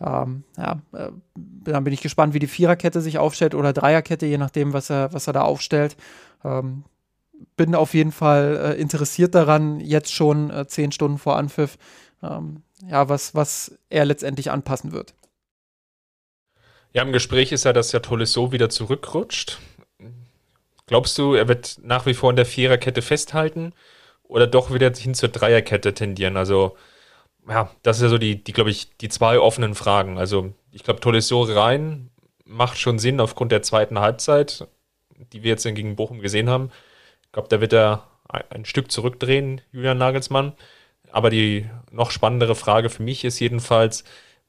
Ähm, 0.00 0.44
ja, 0.56 0.80
äh, 0.92 1.10
dann 1.34 1.84
bin 1.84 1.92
ich 1.92 2.00
gespannt, 2.00 2.32
wie 2.32 2.38
die 2.38 2.46
Viererkette 2.46 3.00
sich 3.00 3.18
aufstellt 3.18 3.54
oder 3.54 3.72
Dreierkette, 3.72 4.26
je 4.26 4.38
nachdem, 4.38 4.72
was 4.72 4.90
er, 4.90 5.12
was 5.12 5.26
er 5.26 5.32
da 5.34 5.42
aufstellt. 5.42 5.96
Ähm, 6.44 6.84
bin 7.56 7.74
auf 7.74 7.94
jeden 7.94 8.12
Fall 8.12 8.74
äh, 8.76 8.80
interessiert 8.80 9.34
daran, 9.34 9.80
jetzt 9.80 10.12
schon 10.12 10.50
äh, 10.50 10.66
zehn 10.66 10.92
Stunden 10.92 11.18
vor 11.18 11.36
Anpfiff, 11.36 11.78
ähm, 12.22 12.62
ja, 12.88 13.08
was, 13.08 13.34
was 13.34 13.78
er 13.90 14.04
letztendlich 14.04 14.50
anpassen 14.50 14.92
wird. 14.92 15.14
Ja, 16.92 17.02
im 17.02 17.12
Gespräch 17.12 17.52
ist 17.52 17.64
ja, 17.64 17.72
dass 17.72 17.92
ja 17.92 18.00
Tolisso 18.00 18.52
wieder 18.52 18.70
zurückrutscht. 18.70 19.58
Glaubst 20.86 21.18
du, 21.18 21.34
er 21.34 21.48
wird 21.48 21.78
nach 21.82 22.06
wie 22.06 22.14
vor 22.14 22.30
in 22.30 22.36
der 22.36 22.46
Viererkette 22.46 23.02
festhalten 23.02 23.74
oder 24.22 24.46
doch 24.46 24.72
wieder 24.72 24.90
hin 24.92 25.14
zur 25.14 25.28
Dreierkette 25.28 25.92
tendieren? 25.92 26.38
Also, 26.38 26.76
ja, 27.46 27.70
das 27.82 27.98
ist 27.98 28.04
ja 28.04 28.08
so 28.08 28.18
die, 28.18 28.42
die 28.42 28.52
glaube 28.52 28.70
ich, 28.70 28.96
die 28.96 29.10
zwei 29.10 29.38
offenen 29.38 29.74
Fragen. 29.74 30.18
Also, 30.18 30.54
ich 30.72 30.82
glaube, 30.82 31.00
Tolisso 31.00 31.42
rein 31.42 32.10
macht 32.44 32.78
schon 32.78 32.98
Sinn 32.98 33.20
aufgrund 33.20 33.52
der 33.52 33.62
zweiten 33.62 33.98
Halbzeit, 33.98 34.66
die 35.32 35.42
wir 35.42 35.50
jetzt 35.50 35.64
gegen 35.64 35.96
Bochum 35.96 36.20
gesehen 36.20 36.48
haben. 36.48 36.70
Ich 37.28 37.32
glaube, 37.32 37.48
da 37.48 37.60
wird 37.60 37.74
er 37.74 38.08
ein 38.50 38.64
Stück 38.64 38.90
zurückdrehen, 38.90 39.60
Julian 39.70 39.98
Nagelsmann. 39.98 40.54
Aber 41.10 41.30
die 41.30 41.66
noch 41.90 42.10
spannendere 42.10 42.54
Frage 42.54 42.90
für 42.90 43.02
mich 43.02 43.24
ist 43.24 43.38
jedenfalls, 43.38 44.04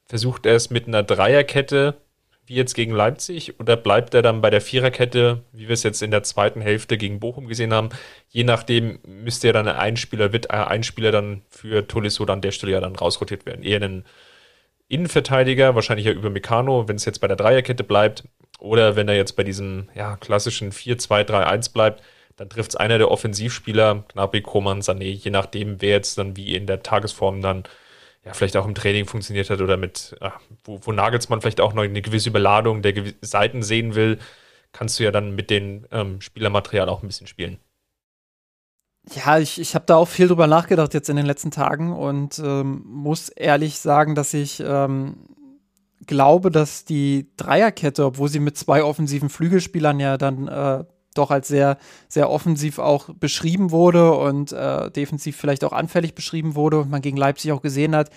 versucht 0.05 0.45
er 0.45 0.55
es 0.55 0.69
mit 0.69 0.87
einer 0.87 1.03
Dreierkette, 1.03 1.97
wie 2.45 2.55
jetzt 2.55 2.73
gegen 2.73 2.91
Leipzig, 2.91 3.59
oder 3.59 3.77
bleibt 3.77 4.13
er 4.13 4.21
dann 4.21 4.41
bei 4.41 4.49
der 4.49 4.61
Viererkette, 4.61 5.43
wie 5.51 5.67
wir 5.67 5.73
es 5.73 5.83
jetzt 5.83 6.01
in 6.01 6.09
der 6.09 6.23
zweiten 6.23 6.61
Hälfte 6.61 6.97
gegen 6.97 7.19
Bochum 7.19 7.47
gesehen 7.47 7.73
haben? 7.73 7.89
Je 8.29 8.43
nachdem 8.43 8.99
müsste 9.05 9.47
ja 9.47 9.53
dann 9.53 9.67
ein 9.67 9.97
Spieler, 9.97 10.33
wird 10.33 10.49
ein 10.49 10.83
Spieler 10.83 11.11
dann 11.11 11.43
für 11.49 11.87
Tolisso 11.87 12.23
an 12.25 12.41
der 12.41 12.51
Stelle 12.51 12.73
ja 12.73 12.81
dann 12.81 12.95
rausrotiert 12.95 13.45
werden. 13.45 13.63
Eher 13.63 13.81
ein 13.81 14.03
Innenverteidiger, 14.87 15.75
wahrscheinlich 15.75 16.07
ja 16.07 16.11
über 16.11 16.31
Meccano, 16.31 16.87
wenn 16.87 16.95
es 16.95 17.05
jetzt 17.05 17.19
bei 17.19 17.27
der 17.27 17.37
Dreierkette 17.37 17.83
bleibt, 17.83 18.23
oder 18.57 18.95
wenn 18.95 19.07
er 19.07 19.15
jetzt 19.15 19.35
bei 19.35 19.43
diesem 19.43 19.89
ja, 19.93 20.17
klassischen 20.17 20.71
4-2-3-1 20.71 21.71
bleibt, 21.71 22.01
dann 22.39 22.49
trifft 22.49 22.71
es 22.71 22.75
einer 22.77 22.97
der 22.97 23.11
Offensivspieler, 23.11 24.05
Gnabry, 24.13 24.41
Koman, 24.41 24.79
Sané, 24.79 25.11
je 25.11 25.29
nachdem, 25.29 25.81
wer 25.81 25.89
jetzt 25.89 26.17
dann 26.17 26.37
wie 26.37 26.55
in 26.55 26.67
der 26.67 26.81
Tagesform 26.81 27.41
dann 27.41 27.63
ja 28.23 28.33
vielleicht 28.33 28.55
auch 28.55 28.65
im 28.65 28.75
Training 28.75 29.05
funktioniert 29.05 29.49
hat 29.49 29.59
oder 29.59 29.75
mit, 29.75 30.15
ach, 30.21 30.39
wo, 30.63 30.79
wo 30.81 30.93
Nagelsmann 30.93 31.41
vielleicht 31.41 31.59
auch 31.59 31.73
noch 31.73 31.83
eine 31.83 32.01
gewisse 32.01 32.29
Überladung 32.29 32.81
der 32.81 32.93
Gew 32.93 33.11
Seiten 33.21 33.61
sehen 33.61 33.93
will, 33.93 34.19
kannst 34.71 34.97
du 34.99 35.03
ja 35.03 35.11
dann 35.11 35.35
mit 35.35 35.49
dem 35.49 35.85
ähm, 35.91 36.21
Spielermaterial 36.21 36.87
auch 36.87 37.03
ein 37.03 37.07
bisschen 37.07 37.27
spielen. 37.27 37.59
Ja, 39.13 39.37
ich, 39.37 39.59
ich 39.59 39.75
habe 39.75 39.85
da 39.85 39.97
auch 39.97 40.07
viel 40.07 40.29
drüber 40.29 40.47
nachgedacht 40.47 40.93
jetzt 40.93 41.09
in 41.09 41.17
den 41.17 41.25
letzten 41.25 41.51
Tagen 41.51 41.91
und 41.91 42.39
ähm, 42.39 42.83
muss 42.85 43.27
ehrlich 43.27 43.79
sagen, 43.79 44.15
dass 44.15 44.33
ich 44.33 44.63
ähm, 44.65 45.17
glaube, 46.05 46.51
dass 46.51 46.85
die 46.85 47.27
Dreierkette, 47.35 48.05
obwohl 48.05 48.29
sie 48.29 48.39
mit 48.39 48.57
zwei 48.57 48.81
offensiven 48.81 49.27
Flügelspielern 49.29 49.99
ja 49.99 50.17
dann 50.17 50.47
äh, 50.47 50.85
doch 51.13 51.31
als 51.31 51.47
sehr, 51.47 51.77
sehr 52.07 52.29
offensiv 52.29 52.79
auch 52.79 53.09
beschrieben 53.09 53.71
wurde 53.71 54.13
und 54.13 54.51
äh, 54.51 54.91
defensiv 54.91 55.37
vielleicht 55.37 55.63
auch 55.63 55.73
anfällig 55.73 56.15
beschrieben 56.15 56.55
wurde 56.55 56.79
und 56.79 56.89
man 56.89 57.01
gegen 57.01 57.17
Leipzig 57.17 57.51
auch 57.51 57.61
gesehen 57.61 57.95
hat, 57.95 58.09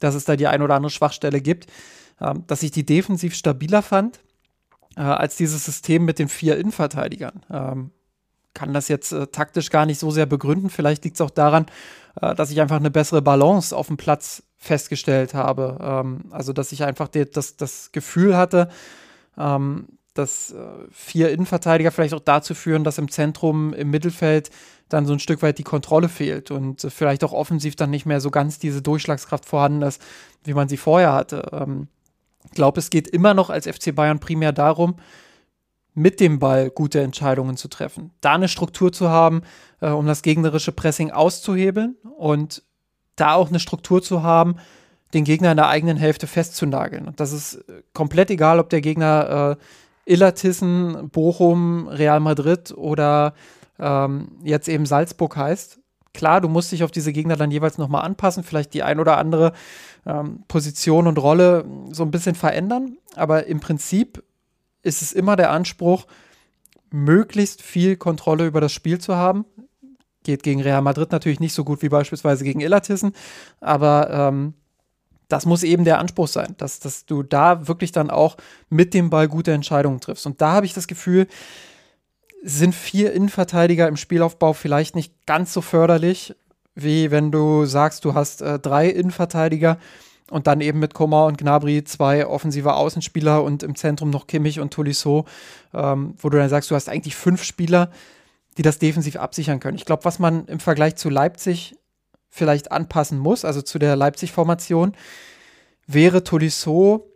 dass 0.00 0.14
es 0.14 0.24
da 0.24 0.36
die 0.36 0.46
ein 0.46 0.62
oder 0.62 0.74
andere 0.74 0.90
Schwachstelle 0.90 1.40
gibt, 1.40 1.66
ähm, 2.20 2.44
dass 2.46 2.62
ich 2.62 2.70
die 2.70 2.84
defensiv 2.84 3.34
stabiler 3.34 3.82
fand 3.82 4.20
äh, 4.96 5.00
als 5.00 5.36
dieses 5.36 5.64
System 5.64 6.04
mit 6.04 6.18
den 6.18 6.28
vier 6.28 6.58
Innenverteidigern. 6.58 7.42
Ähm, 7.50 7.90
kann 8.54 8.74
das 8.74 8.88
jetzt 8.88 9.12
äh, 9.12 9.26
taktisch 9.28 9.70
gar 9.70 9.86
nicht 9.86 9.98
so 9.98 10.10
sehr 10.10 10.26
begründen. 10.26 10.68
Vielleicht 10.68 11.04
liegt 11.04 11.16
es 11.16 11.20
auch 11.20 11.30
daran, 11.30 11.66
äh, 12.20 12.34
dass 12.34 12.50
ich 12.50 12.60
einfach 12.60 12.76
eine 12.76 12.90
bessere 12.90 13.22
Balance 13.22 13.74
auf 13.74 13.86
dem 13.86 13.96
Platz 13.96 14.42
festgestellt 14.56 15.34
habe. 15.34 15.78
Ähm, 15.80 16.24
also, 16.30 16.52
dass 16.52 16.72
ich 16.72 16.84
einfach 16.84 17.08
das, 17.08 17.56
das 17.56 17.92
Gefühl 17.92 18.36
hatte, 18.36 18.68
ähm, 19.38 19.88
dass 20.14 20.52
äh, 20.52 20.56
vier 20.90 21.30
Innenverteidiger 21.30 21.90
vielleicht 21.90 22.14
auch 22.14 22.20
dazu 22.20 22.54
führen, 22.54 22.84
dass 22.84 22.98
im 22.98 23.10
Zentrum, 23.10 23.72
im 23.72 23.90
Mittelfeld 23.90 24.50
dann 24.88 25.06
so 25.06 25.12
ein 25.12 25.18
Stück 25.18 25.42
weit 25.42 25.58
die 25.58 25.64
Kontrolle 25.64 26.08
fehlt 26.08 26.50
und 26.50 26.82
vielleicht 26.82 27.24
auch 27.24 27.32
offensiv 27.32 27.76
dann 27.76 27.90
nicht 27.90 28.04
mehr 28.04 28.20
so 28.20 28.30
ganz 28.30 28.58
diese 28.58 28.82
Durchschlagskraft 28.82 29.46
vorhanden 29.46 29.82
ist, 29.82 30.02
wie 30.44 30.54
man 30.54 30.68
sie 30.68 30.76
vorher 30.76 31.12
hatte. 31.12 31.48
Ähm, 31.52 31.88
ich 32.44 32.52
glaube, 32.52 32.80
es 32.80 32.90
geht 32.90 33.08
immer 33.08 33.34
noch 33.34 33.50
als 33.50 33.66
FC 33.66 33.94
Bayern 33.94 34.20
primär 34.20 34.52
darum, 34.52 34.96
mit 35.94 36.20
dem 36.20 36.38
Ball 36.38 36.70
gute 36.70 37.00
Entscheidungen 37.00 37.56
zu 37.56 37.68
treffen, 37.68 38.12
da 38.20 38.34
eine 38.34 38.48
Struktur 38.48 38.92
zu 38.92 39.10
haben, 39.10 39.42
äh, 39.80 39.88
um 39.88 40.06
das 40.06 40.22
gegnerische 40.22 40.72
Pressing 40.72 41.10
auszuhebeln 41.10 41.96
und 42.16 42.62
da 43.16 43.34
auch 43.34 43.48
eine 43.48 43.60
Struktur 43.60 44.02
zu 44.02 44.22
haben, 44.22 44.56
den 45.14 45.24
Gegner 45.24 45.50
in 45.50 45.58
der 45.58 45.68
eigenen 45.68 45.98
Hälfte 45.98 46.26
festzunageln. 46.26 47.06
Und 47.06 47.20
das 47.20 47.32
ist 47.32 47.56
äh, 47.68 47.82
komplett 47.92 48.30
egal, 48.30 48.58
ob 48.58 48.70
der 48.70 48.80
Gegner 48.80 49.58
Illertissen, 50.04 51.10
Bochum, 51.10 51.88
Real 51.88 52.20
Madrid 52.20 52.72
oder 52.76 53.34
ähm, 53.78 54.38
jetzt 54.42 54.68
eben 54.68 54.86
Salzburg 54.86 55.36
heißt. 55.36 55.78
Klar, 56.14 56.40
du 56.40 56.48
musst 56.48 56.72
dich 56.72 56.84
auf 56.84 56.90
diese 56.90 57.12
Gegner 57.12 57.36
dann 57.36 57.50
jeweils 57.50 57.78
nochmal 57.78 58.04
anpassen, 58.04 58.44
vielleicht 58.44 58.74
die 58.74 58.82
ein 58.82 59.00
oder 59.00 59.16
andere 59.16 59.52
ähm, 60.04 60.44
Position 60.46 61.06
und 61.06 61.18
Rolle 61.18 61.64
so 61.90 62.02
ein 62.02 62.10
bisschen 62.10 62.34
verändern, 62.34 62.98
aber 63.16 63.46
im 63.46 63.60
Prinzip 63.60 64.22
ist 64.82 65.00
es 65.00 65.12
immer 65.12 65.36
der 65.36 65.50
Anspruch, 65.50 66.06
möglichst 66.90 67.62
viel 67.62 67.96
Kontrolle 67.96 68.46
über 68.46 68.60
das 68.60 68.72
Spiel 68.72 68.98
zu 68.98 69.16
haben. 69.16 69.46
Geht 70.24 70.42
gegen 70.42 70.60
Real 70.60 70.82
Madrid 70.82 71.10
natürlich 71.10 71.40
nicht 71.40 71.54
so 71.54 71.64
gut 71.64 71.82
wie 71.82 71.88
beispielsweise 71.88 72.44
gegen 72.44 72.60
Illertissen, 72.60 73.12
aber 73.60 74.10
ähm, 74.10 74.54
das 75.28 75.46
muss 75.46 75.62
eben 75.62 75.84
der 75.84 75.98
Anspruch 75.98 76.28
sein, 76.28 76.54
dass, 76.58 76.80
dass 76.80 77.06
du 77.06 77.22
da 77.22 77.66
wirklich 77.68 77.92
dann 77.92 78.10
auch 78.10 78.36
mit 78.68 78.94
dem 78.94 79.10
Ball 79.10 79.28
gute 79.28 79.52
Entscheidungen 79.52 80.00
triffst. 80.00 80.26
Und 80.26 80.40
da 80.40 80.52
habe 80.52 80.66
ich 80.66 80.74
das 80.74 80.86
Gefühl, 80.86 81.26
sind 82.42 82.74
vier 82.74 83.12
Innenverteidiger 83.12 83.88
im 83.88 83.96
Spielaufbau 83.96 84.52
vielleicht 84.52 84.96
nicht 84.96 85.14
ganz 85.26 85.52
so 85.52 85.60
förderlich, 85.60 86.34
wie 86.74 87.10
wenn 87.10 87.30
du 87.30 87.66
sagst, 87.66 88.04
du 88.04 88.14
hast 88.14 88.42
äh, 88.42 88.58
drei 88.58 88.88
Innenverteidiger 88.88 89.78
und 90.30 90.46
dann 90.46 90.60
eben 90.60 90.78
mit 90.78 90.94
Koma 90.94 91.26
und 91.26 91.38
Gnabry 91.38 91.84
zwei 91.84 92.26
offensive 92.26 92.74
Außenspieler 92.74 93.42
und 93.42 93.62
im 93.62 93.74
Zentrum 93.74 94.10
noch 94.10 94.26
Kimmich 94.26 94.60
und 94.60 94.72
Tolisso, 94.72 95.26
ähm, 95.74 96.14
wo 96.18 96.30
du 96.30 96.38
dann 96.38 96.48
sagst, 96.48 96.70
du 96.70 96.74
hast 96.74 96.88
eigentlich 96.88 97.14
fünf 97.14 97.44
Spieler, 97.44 97.90
die 98.56 98.62
das 98.62 98.78
defensiv 98.78 99.16
absichern 99.16 99.60
können. 99.60 99.76
Ich 99.76 99.84
glaube, 99.84 100.04
was 100.04 100.18
man 100.18 100.46
im 100.46 100.60
Vergleich 100.60 100.96
zu 100.96 101.10
Leipzig 101.10 101.76
vielleicht 102.34 102.72
anpassen 102.72 103.18
muss, 103.18 103.44
also 103.44 103.60
zu 103.60 103.78
der 103.78 103.94
Leipzig-Formation, 103.94 104.94
wäre 105.86 106.24
Tolisso 106.24 107.10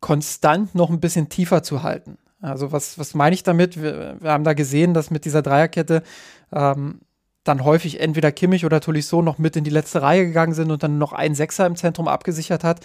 konstant 0.00 0.74
noch 0.74 0.88
ein 0.88 0.98
bisschen 0.98 1.28
tiefer 1.28 1.62
zu 1.62 1.82
halten. 1.82 2.16
Also 2.40 2.72
was, 2.72 2.98
was 2.98 3.14
meine 3.14 3.34
ich 3.34 3.42
damit? 3.42 3.80
Wir, 3.80 4.16
wir 4.18 4.30
haben 4.30 4.44
da 4.44 4.54
gesehen, 4.54 4.94
dass 4.94 5.10
mit 5.10 5.26
dieser 5.26 5.42
Dreierkette 5.42 6.02
ähm, 6.52 7.00
dann 7.44 7.64
häufig 7.64 8.00
entweder 8.00 8.32
Kimmich 8.32 8.64
oder 8.64 8.80
Tolisso 8.80 9.20
noch 9.20 9.36
mit 9.36 9.56
in 9.56 9.64
die 9.64 9.70
letzte 9.70 10.00
Reihe 10.00 10.24
gegangen 10.24 10.54
sind 10.54 10.70
und 10.70 10.82
dann 10.82 10.96
noch 10.96 11.12
ein 11.12 11.34
Sechser 11.34 11.66
im 11.66 11.76
Zentrum 11.76 12.08
abgesichert 12.08 12.64
hat. 12.64 12.80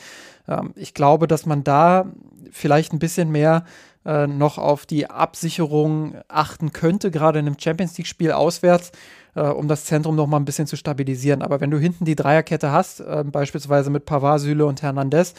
Ähm, 0.48 0.74
ich 0.76 0.94
glaube, 0.94 1.28
dass 1.28 1.46
man 1.46 1.64
da 1.64 2.12
vielleicht 2.52 2.92
ein 2.92 3.00
bisschen 3.00 3.32
mehr 3.32 3.64
äh, 4.06 4.28
noch 4.28 4.58
auf 4.58 4.86
die 4.86 5.10
Absicherung 5.10 6.16
achten 6.28 6.74
könnte, 6.74 7.12
gerade 7.12 7.40
in 7.40 7.48
einem 7.48 7.60
Champions 7.60 7.98
League-Spiel 7.98 8.34
auswärts, 8.34 8.92
äh, 9.36 9.42
um 9.42 9.68
das 9.68 9.86
Zentrum 9.86 10.16
noch 10.16 10.28
mal 10.28 10.38
ein 10.38 10.46
bisschen 10.46 10.68
zu 10.68 10.76
stabilisieren. 10.76 11.42
Aber 11.42 11.62
wenn 11.62 11.72
du 11.72 11.78
hinten 11.78 12.06
die 12.06 12.16
Dreierkette 12.16 12.72
hast, 12.72 13.00
äh, 13.00 13.24
beispielsweise 13.26 13.90
mit 13.90 14.06
Pavard, 14.06 14.40
Süle 14.40 14.66
und 14.66 14.82
Hernandez, 14.82 15.34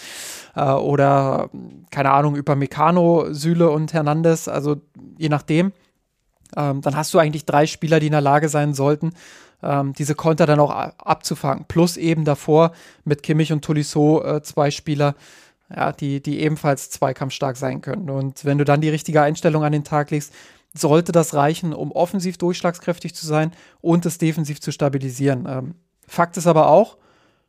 äh, 0.55 0.63
oder 0.63 1.51
keine 1.91 2.11
Ahnung, 2.11 2.37
über 2.37 2.57
Meccano, 2.57 3.33
Süle 3.33 3.71
und 3.71 3.93
Hernandez, 3.93 4.49
also 4.49 4.81
je 5.19 5.29
nachdem, 5.29 5.73
ähm, 6.57 6.81
dann 6.81 6.97
hast 6.97 7.13
du 7.15 7.19
eigentlich 7.19 7.47
drei 7.47 7.67
Spieler, 7.67 8.01
die 8.01 8.07
in 8.07 8.13
der 8.13 8.21
Lage 8.21 8.49
sein 8.49 8.75
sollten, 8.75 9.13
ähm, 9.63 9.93
diese 9.95 10.15
Konter 10.15 10.47
dann 10.47 10.61
auch 10.61 10.71
abzufangen. 10.71 11.65
Plus 11.69 11.97
eben 11.97 12.25
davor 12.25 12.73
mit 13.05 13.23
Kimmich 13.23 13.53
und 13.53 13.65
Tolisso 13.65 14.23
äh, 14.23 14.43
zwei 14.43 14.71
Spieler, 14.71 15.15
ja, 15.75 15.93
die, 15.93 16.21
die 16.21 16.41
ebenfalls 16.41 16.91
zweikampfstark 16.91 17.57
sein 17.57 17.81
können. 17.81 18.11
Und 18.11 18.45
wenn 18.45 18.59
du 18.59 18.65
dann 18.65 18.81
die 18.81 18.91
richtige 18.91 19.23
Einstellung 19.23 19.65
an 19.65 19.73
den 19.73 19.85
Tag 19.85 20.11
legst, 20.11 20.35
sollte 20.75 21.13
das 21.13 21.35
reichen, 21.35 21.73
um 21.73 21.93
offensiv 21.93 22.39
durchschlagskräftig 22.39 23.15
zu 23.15 23.27
sein 23.27 23.53
und 23.81 24.07
es 24.07 24.19
defensiv 24.19 24.61
zu 24.61 24.73
stabilisieren. 24.73 25.47
Ähm, 25.49 25.75
Fakt 26.07 26.37
ist 26.37 26.47
aber 26.47 26.69
auch, 26.69 26.97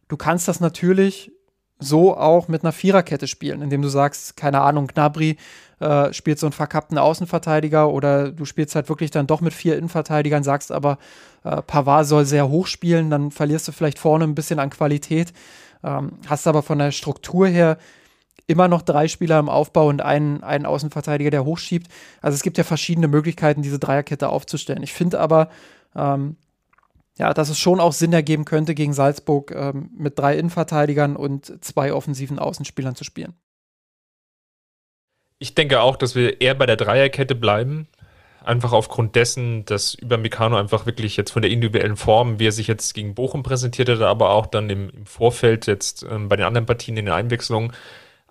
du 0.07 0.17
kannst 0.17 0.47
das 0.47 0.59
natürlich 0.59 1.31
so 1.79 2.15
auch 2.15 2.47
mit 2.47 2.63
einer 2.63 2.71
Viererkette 2.71 3.27
spielen, 3.27 3.61
indem 3.61 3.81
du 3.81 3.89
sagst, 3.89 4.37
keine 4.37 4.61
Ahnung, 4.61 4.87
Gnabry 4.87 5.37
äh, 5.79 6.13
spielt 6.13 6.39
so 6.39 6.45
einen 6.45 6.53
verkappten 6.53 6.97
Außenverteidiger 6.97 7.89
oder 7.89 8.31
du 8.31 8.45
spielst 8.45 8.75
halt 8.75 8.89
wirklich 8.89 9.11
dann 9.11 9.27
doch 9.27 9.41
mit 9.41 9.53
vier 9.53 9.77
Innenverteidigern, 9.77 10.43
sagst 10.43 10.71
aber, 10.71 10.97
äh, 11.43 11.61
Pavard 11.61 12.07
soll 12.07 12.25
sehr 12.25 12.47
hoch 12.47 12.67
spielen, 12.67 13.09
dann 13.09 13.31
verlierst 13.31 13.67
du 13.67 13.71
vielleicht 13.71 13.99
vorne 13.99 14.23
ein 14.23 14.35
bisschen 14.35 14.59
an 14.59 14.69
Qualität, 14.69 15.33
ähm, 15.83 16.13
hast 16.27 16.47
aber 16.47 16.63
von 16.63 16.79
der 16.79 16.91
Struktur 16.91 17.47
her 17.47 17.77
immer 18.47 18.67
noch 18.67 18.81
drei 18.81 19.07
Spieler 19.07 19.39
im 19.39 19.49
Aufbau 19.49 19.87
und 19.87 20.01
einen, 20.01 20.43
einen 20.43 20.65
Außenverteidiger, 20.65 21.31
der 21.31 21.45
hochschiebt. 21.45 21.87
Also 22.21 22.35
es 22.35 22.43
gibt 22.43 22.57
ja 22.57 22.63
verschiedene 22.63 23.07
Möglichkeiten, 23.07 23.61
diese 23.61 23.79
Dreierkette 23.79 24.29
aufzustellen. 24.29 24.83
Ich 24.83 24.93
finde 24.93 25.19
aber, 25.19 25.49
ähm, 25.95 26.35
ja, 27.17 27.33
dass 27.33 27.49
es 27.49 27.59
schon 27.59 27.79
auch 27.79 27.93
Sinn 27.93 28.11
ergeben 28.11 28.45
könnte, 28.45 28.73
gegen 28.73 28.93
Salzburg 28.93 29.51
ähm, 29.51 29.91
mit 29.95 30.17
drei 30.17 30.37
Innenverteidigern 30.37 31.15
und 31.15 31.63
zwei 31.63 31.93
offensiven 31.93 32.39
Außenspielern 32.39 32.95
zu 32.95 33.03
spielen. 33.03 33.33
Ich 35.39 35.55
denke 35.55 35.81
auch, 35.81 35.95
dass 35.95 36.15
wir 36.15 36.41
eher 36.41 36.55
bei 36.55 36.65
der 36.65 36.77
Dreierkette 36.77 37.35
bleiben. 37.35 37.87
Einfach 38.43 38.73
aufgrund 38.73 39.15
dessen, 39.15 39.63
dass 39.65 39.93
über 39.93 40.17
Mikano 40.17 40.57
einfach 40.57 40.85
wirklich 40.85 41.15
jetzt 41.15 41.31
von 41.31 41.41
der 41.41 41.51
individuellen 41.51 41.95
Form, 41.95 42.39
wie 42.39 42.47
er 42.47 42.51
sich 42.51 42.67
jetzt 42.67 42.93
gegen 42.93 43.15
Bochum 43.15 43.41
präsentiert 43.41 43.87
hat, 43.87 44.01
aber 44.01 44.31
auch 44.31 44.47
dann 44.47 44.69
im, 44.69 44.89
im 44.89 45.05
Vorfeld 45.05 45.65
jetzt 45.67 46.05
ähm, 46.09 46.27
bei 46.27 46.35
den 46.35 46.45
anderen 46.45 46.65
Partien 46.65 46.97
in 46.97 47.05
den 47.05 47.13
Einwechslungen, 47.13 47.71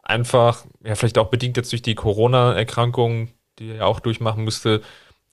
einfach, 0.03 0.65
ja, 0.85 0.95
vielleicht 0.95 1.19
auch 1.19 1.31
bedingt 1.31 1.57
jetzt 1.57 1.73
durch 1.73 1.83
die 1.83 1.95
Corona-Erkrankung, 1.95 3.29
die 3.59 3.71
er 3.71 3.77
ja 3.77 3.85
auch 3.87 4.01
durchmachen 4.01 4.45
müsste, 4.45 4.83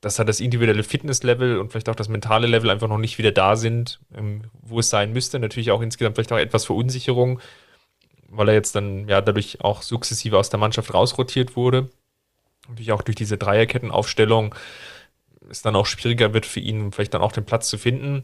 dass 0.01 0.17
halt 0.17 0.29
das 0.29 0.39
individuelle 0.39 0.83
Fitnesslevel 0.83 1.59
und 1.59 1.71
vielleicht 1.71 1.89
auch 1.89 1.95
das 1.95 2.07
mentale 2.07 2.47
Level 2.47 2.69
einfach 2.69 2.87
noch 2.87 2.97
nicht 2.97 3.17
wieder 3.17 3.31
da 3.31 3.55
sind, 3.55 3.99
ähm, 4.15 4.43
wo 4.61 4.79
es 4.79 4.89
sein 4.89 5.11
müsste. 5.11 5.39
Natürlich 5.39 5.71
auch 5.71 5.81
insgesamt 5.81 6.15
vielleicht 6.15 6.31
auch 6.31 6.37
etwas 6.37 6.65
Verunsicherung, 6.65 7.41
weil 8.29 8.49
er 8.49 8.53
jetzt 8.53 8.75
dann 8.75 9.09
ja 9.09 9.21
dadurch 9.21 9.61
auch 9.61 9.81
sukzessive 9.81 10.37
aus 10.37 10.49
der 10.49 10.59
Mannschaft 10.59 10.93
rausrotiert 10.93 11.55
wurde. 11.55 11.89
Natürlich 12.67 12.91
auch 12.91 13.01
durch 13.01 13.15
diese 13.15 13.37
Dreierkettenaufstellung 13.37 14.55
es 15.49 15.61
dann 15.61 15.75
auch 15.75 15.87
schwieriger 15.87 16.33
wird 16.33 16.45
für 16.45 16.59
ihn, 16.59 16.91
vielleicht 16.91 17.13
dann 17.13 17.21
auch 17.21 17.31
den 17.31 17.45
Platz 17.45 17.69
zu 17.69 17.77
finden. 17.77 18.23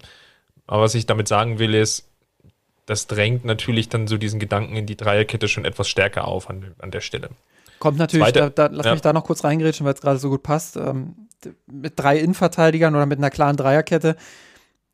Aber 0.68 0.84
was 0.84 0.96
ich 0.96 1.06
damit 1.06 1.28
sagen 1.28 1.60
will, 1.60 1.74
ist, 1.74 2.10
das 2.86 3.08
drängt 3.08 3.46
natürlich 3.46 3.90
dann 3.90 4.08
so 4.08 4.18
diesen 4.18 4.40
Gedanken 4.40 4.76
in 4.76 4.86
die 4.86 4.96
Dreierkette 4.98 5.48
schon 5.48 5.66
etwas 5.66 5.88
stärker 5.88 6.28
auf 6.28 6.50
an, 6.50 6.76
an 6.80 6.92
der 6.92 7.02
Stelle. 7.02 7.30
Kommt 7.80 7.98
natürlich, 7.98 8.26
Zweite, 8.26 8.52
da, 8.52 8.68
da, 8.68 8.76
lass 8.76 8.86
ja. 8.86 8.92
mich 8.94 9.02
da 9.02 9.14
noch 9.14 9.26
kurz 9.26 9.44
reingrätschen, 9.44 9.86
weil 9.86 9.94
es 9.94 10.02
gerade 10.02 10.20
so 10.20 10.30
gut 10.30 10.44
passt. 10.44 10.78
Ähm, 10.78 11.16
mit 11.68 11.94
drei 12.00 12.18
Innenverteidigern 12.18 12.96
oder 12.96 13.06
mit 13.06 13.20
einer 13.20 13.30
klaren 13.30 13.58
Dreierkette. 13.58 14.16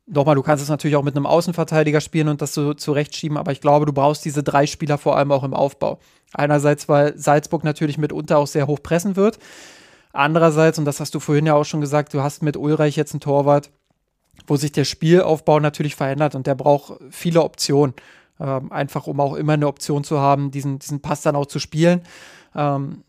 Nochmal, 0.06 0.34
du 0.34 0.42
kannst 0.42 0.62
es 0.62 0.68
natürlich 0.68 0.96
auch 0.96 1.04
mit 1.04 1.16
einem 1.16 1.26
Außenverteidiger 1.26 2.00
spielen 2.00 2.28
und 2.28 2.42
das 2.42 2.54
so 2.54 2.74
zurechtschieben, 2.74 3.38
aber 3.38 3.52
ich 3.52 3.60
glaube, 3.60 3.86
du 3.86 3.92
brauchst 3.92 4.24
diese 4.24 4.42
drei 4.42 4.66
Spieler 4.66 4.98
vor 4.98 5.16
allem 5.16 5.30
auch 5.30 5.44
im 5.44 5.54
Aufbau. 5.54 6.00
Einerseits, 6.34 6.88
weil 6.88 7.16
Salzburg 7.16 7.62
natürlich 7.62 7.98
mitunter 7.98 8.38
auch 8.38 8.46
sehr 8.46 8.66
hoch 8.66 8.80
pressen 8.82 9.16
wird. 9.16 9.38
Andererseits, 10.12 10.78
und 10.78 10.84
das 10.84 11.00
hast 11.00 11.14
du 11.14 11.20
vorhin 11.20 11.46
ja 11.46 11.54
auch 11.54 11.64
schon 11.64 11.80
gesagt, 11.80 12.12
du 12.12 12.22
hast 12.22 12.42
mit 12.42 12.56
Ulreich 12.56 12.96
jetzt 12.96 13.14
einen 13.14 13.20
Torwart, 13.20 13.70
wo 14.46 14.56
sich 14.56 14.72
der 14.72 14.84
Spielaufbau 14.84 15.60
natürlich 15.60 15.96
verändert 15.96 16.34
und 16.34 16.46
der 16.46 16.54
braucht 16.54 16.94
viele 17.10 17.42
Optionen. 17.42 17.94
Ähm, 18.40 18.72
einfach 18.72 19.06
um 19.06 19.20
auch 19.20 19.34
immer 19.34 19.52
eine 19.52 19.68
Option 19.68 20.04
zu 20.04 20.18
haben, 20.18 20.50
diesen, 20.50 20.78
diesen 20.78 21.00
Pass 21.00 21.22
dann 21.22 21.36
auch 21.36 21.46
zu 21.46 21.58
spielen. 21.58 22.02
Ähm, 22.54 23.04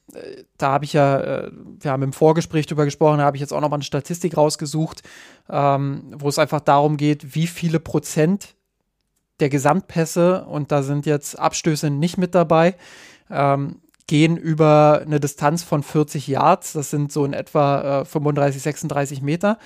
da 0.57 0.71
habe 0.73 0.85
ich 0.85 0.93
ja, 0.93 1.19
äh, 1.19 1.51
wir 1.79 1.91
haben 1.91 2.03
im 2.03 2.13
Vorgespräch 2.13 2.67
drüber 2.67 2.85
gesprochen, 2.85 3.17
da 3.17 3.25
habe 3.25 3.37
ich 3.37 3.41
jetzt 3.41 3.53
auch 3.53 3.61
nochmal 3.61 3.77
eine 3.77 3.83
Statistik 3.83 4.37
rausgesucht, 4.37 5.01
ähm, 5.49 6.13
wo 6.17 6.29
es 6.29 6.39
einfach 6.39 6.61
darum 6.61 6.97
geht, 6.97 7.35
wie 7.35 7.47
viele 7.47 7.79
Prozent 7.79 8.55
der 9.39 9.49
Gesamtpässe, 9.49 10.45
und 10.45 10.71
da 10.71 10.83
sind 10.83 11.05
jetzt 11.05 11.39
Abstöße 11.39 11.89
nicht 11.89 12.17
mit 12.17 12.35
dabei, 12.35 12.75
ähm, 13.29 13.81
gehen 14.07 14.37
über 14.37 15.01
eine 15.05 15.19
Distanz 15.19 15.63
von 15.63 15.81
40 15.81 16.27
Yards. 16.27 16.73
Das 16.73 16.89
sind 16.89 17.11
so 17.11 17.25
in 17.25 17.33
etwa 17.33 18.01
äh, 18.01 18.05
35, 18.05 18.61
36 18.61 19.21
Meter. 19.21 19.57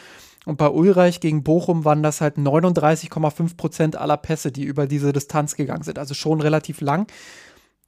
Und 0.47 0.55
bei 0.55 0.69
Ulreich 0.69 1.19
gegen 1.19 1.43
Bochum 1.43 1.83
waren 1.83 2.01
das 2.01 2.21
halt 2.21 2.37
39,5 2.37 3.57
Prozent 3.57 3.95
aller 3.97 4.15
Pässe, 4.15 4.49
die 4.49 4.63
über 4.63 4.87
diese 4.87 5.11
Distanz 5.11 5.57
gegangen 5.57 5.83
sind. 5.83 5.99
Also 5.99 6.13
schon 6.13 6.39
relativ 6.39 6.79
lang. 6.79 7.11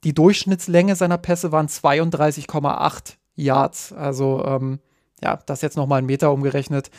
Die 0.04 0.12
Durchschnittslänge 0.12 0.94
seiner 0.94 1.16
Pässe 1.16 1.52
waren 1.52 1.68
32,8 1.68 3.14
Yards. 3.34 3.94
Also 3.94 4.44
ähm, 4.44 4.78
ja, 5.24 5.38
das 5.46 5.62
jetzt 5.62 5.78
nochmal 5.78 6.00
in 6.00 6.06
Meter 6.06 6.30
umgerechnet, 6.32 6.90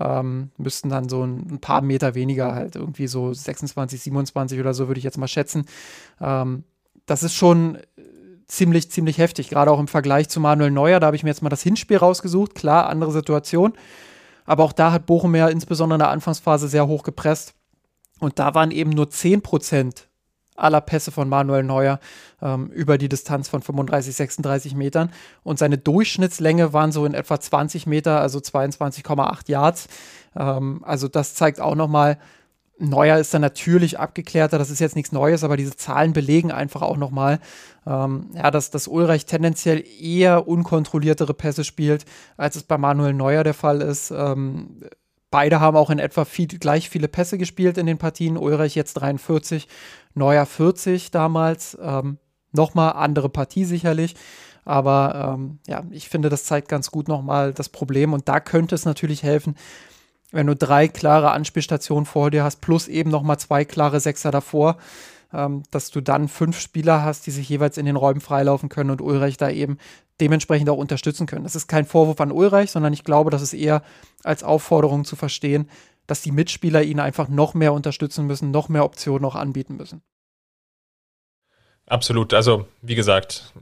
ähm, 0.00 0.50
müssten 0.56 0.88
dann 0.88 1.10
so 1.10 1.22
ein, 1.26 1.46
ein, 1.50 1.60
paar 1.60 1.82
Meter 1.82 2.14
weniger, 2.14 2.54
halt 2.54 2.76
irgendwie 2.76 3.06
so 3.06 3.34
26, 3.34 4.00
27 4.00 4.60
oder 4.60 4.72
so 4.72 4.88
würde 4.88 4.96
ich 4.96 5.04
jetzt 5.04 5.18
mal 5.18 5.28
schätzen. 5.28 5.66
Ähm, 6.22 6.64
das 7.04 7.22
ist 7.22 7.34
schon 7.34 7.76
ziemlich, 8.46 8.90
ziemlich 8.90 9.18
heftig, 9.18 9.50
gerade 9.50 9.72
auch 9.72 9.78
im 9.78 9.88
Vergleich 9.88 10.30
zu 10.30 10.40
Manuel 10.40 10.70
Neuer. 10.70 11.00
Da 11.00 11.06
habe 11.08 11.16
ich 11.16 11.22
mir 11.22 11.28
jetzt 11.28 11.42
mal 11.42 11.50
das 11.50 11.62
Hinspiel 11.62 11.98
rausgesucht. 11.98 12.54
Klar, 12.54 12.88
andere 12.88 13.12
Situation. 13.12 13.74
Aber 14.44 14.64
auch 14.64 14.72
da 14.72 14.92
hat 14.92 15.06
Bochum 15.06 15.34
ja 15.34 15.48
insbesondere 15.48 15.96
in 15.96 16.00
der 16.00 16.10
Anfangsphase 16.10 16.68
sehr 16.68 16.86
hoch 16.86 17.02
gepresst. 17.02 17.54
Und 18.20 18.38
da 18.38 18.54
waren 18.54 18.70
eben 18.70 18.90
nur 18.90 19.10
10 19.10 19.42
Prozent 19.42 20.08
aller 20.56 20.80
Pässe 20.80 21.10
von 21.10 21.28
Manuel 21.28 21.62
Neuer 21.62 21.98
ähm, 22.40 22.68
über 22.68 22.98
die 22.98 23.08
Distanz 23.08 23.48
von 23.48 23.62
35, 23.62 24.14
36 24.14 24.74
Metern. 24.74 25.10
Und 25.42 25.58
seine 25.58 25.78
Durchschnittslänge 25.78 26.72
waren 26.72 26.92
so 26.92 27.04
in 27.06 27.14
etwa 27.14 27.40
20 27.40 27.86
Meter, 27.86 28.20
also 28.20 28.38
22,8 28.38 29.50
Yards. 29.50 29.88
Ähm, 30.36 30.82
also 30.84 31.08
das 31.08 31.34
zeigt 31.34 31.60
auch 31.60 31.74
nochmal, 31.74 32.18
Neuer 32.88 33.18
ist 33.18 33.32
dann 33.32 33.42
natürlich 33.42 33.98
abgeklärter, 33.98 34.58
das 34.58 34.70
ist 34.70 34.80
jetzt 34.80 34.96
nichts 34.96 35.12
Neues, 35.12 35.44
aber 35.44 35.56
diese 35.56 35.76
Zahlen 35.76 36.12
belegen 36.12 36.50
einfach 36.50 36.82
auch 36.82 36.96
nochmal, 36.96 37.38
ähm, 37.86 38.30
ja, 38.34 38.50
dass, 38.50 38.70
dass 38.70 38.88
Ulreich 38.88 39.26
tendenziell 39.26 39.84
eher 40.00 40.48
unkontrolliertere 40.48 41.34
Pässe 41.34 41.64
spielt, 41.64 42.04
als 42.36 42.56
es 42.56 42.64
bei 42.64 42.78
Manuel 42.78 43.14
Neuer 43.14 43.44
der 43.44 43.54
Fall 43.54 43.80
ist. 43.80 44.10
Ähm, 44.10 44.80
beide 45.30 45.60
haben 45.60 45.76
auch 45.76 45.90
in 45.90 45.98
etwa 45.98 46.24
viel, 46.24 46.46
gleich 46.46 46.90
viele 46.90 47.08
Pässe 47.08 47.38
gespielt 47.38 47.78
in 47.78 47.86
den 47.86 47.98
Partien. 47.98 48.36
Ulreich 48.36 48.74
jetzt 48.74 48.94
43, 48.94 49.68
Neuer 50.14 50.46
40 50.46 51.10
damals. 51.10 51.78
Ähm, 51.80 52.18
Nochmal 52.52 52.92
andere 52.92 53.28
Partie 53.28 53.64
sicherlich. 53.64 54.14
Aber 54.64 55.34
ähm, 55.34 55.58
ja, 55.66 55.82
ich 55.90 56.08
finde, 56.08 56.28
das 56.28 56.44
zeigt 56.44 56.68
ganz 56.68 56.90
gut 56.90 57.08
nochmal 57.08 57.52
das 57.52 57.68
Problem. 57.68 58.12
Und 58.12 58.28
da 58.28 58.38
könnte 58.38 58.74
es 58.74 58.84
natürlich 58.84 59.22
helfen, 59.22 59.56
wenn 60.32 60.46
du 60.46 60.56
drei 60.56 60.88
klare 60.88 61.30
Anspielstationen 61.30 62.06
vor 62.06 62.30
dir 62.30 62.42
hast, 62.42 62.60
plus 62.60 62.88
eben 62.88 63.10
nochmal 63.10 63.38
zwei 63.38 63.64
klare 63.64 64.00
Sechser 64.00 64.30
davor. 64.30 64.78
ähm, 65.32 65.62
dass 65.70 65.90
du 65.90 66.00
dann 66.00 66.28
fünf 66.28 66.60
Spieler 66.60 67.02
hast, 67.02 67.26
die 67.26 67.30
sich 67.30 67.48
jeweils 67.48 67.78
in 67.78 67.86
den 67.86 67.96
Räumen 67.96 68.20
freilaufen 68.20 68.68
können 68.68 68.90
und 68.90 69.00
Ulreich 69.00 69.36
da 69.36 69.50
eben 69.50 69.78
dementsprechend 70.20 70.68
auch 70.68 70.76
unterstützen 70.76 71.26
können. 71.26 71.44
Das 71.44 71.56
ist 71.56 71.68
kein 71.68 71.86
Vorwurf 71.86 72.20
an 72.20 72.32
Ulreich, 72.32 72.70
sondern 72.70 72.92
ich 72.92 73.04
glaube, 73.04 73.30
das 73.30 73.42
ist 73.42 73.54
eher 73.54 73.82
als 74.22 74.44
Aufforderung 74.44 75.04
zu 75.04 75.16
verstehen, 75.16 75.68
dass 76.06 76.22
die 76.22 76.32
Mitspieler 76.32 76.82
ihn 76.82 77.00
einfach 77.00 77.28
noch 77.28 77.54
mehr 77.54 77.72
unterstützen 77.72 78.26
müssen, 78.26 78.50
noch 78.50 78.68
mehr 78.68 78.84
Optionen 78.84 79.24
auch 79.24 79.34
anbieten 79.34 79.76
müssen. 79.76 80.02
Absolut. 81.86 82.34
Also, 82.34 82.66
wie 82.80 82.94
gesagt, 82.94 83.52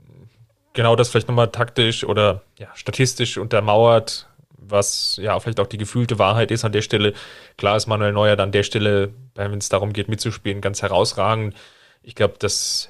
genau 0.73 0.95
das 0.95 1.09
vielleicht 1.09 1.27
nochmal 1.27 1.51
taktisch 1.51 2.03
oder 2.03 2.43
ja, 2.57 2.67
statistisch 2.73 3.37
untermauert, 3.37 4.27
was 4.61 5.19
ja 5.21 5.39
vielleicht 5.39 5.59
auch 5.59 5.67
die 5.67 5.77
gefühlte 5.77 6.19
Wahrheit 6.19 6.51
ist 6.51 6.63
an 6.63 6.71
der 6.71 6.81
Stelle. 6.81 7.13
Klar 7.57 7.75
ist 7.75 7.87
Manuel 7.87 8.13
Neuer 8.13 8.39
an 8.39 8.51
der 8.51 8.63
Stelle, 8.63 9.13
wenn 9.35 9.57
es 9.57 9.69
darum 9.69 9.91
geht, 9.91 10.07
mitzuspielen, 10.07 10.61
ganz 10.61 10.81
herausragend. 10.81 11.55
Ich 12.03 12.15
glaube, 12.15 12.35
das 12.39 12.89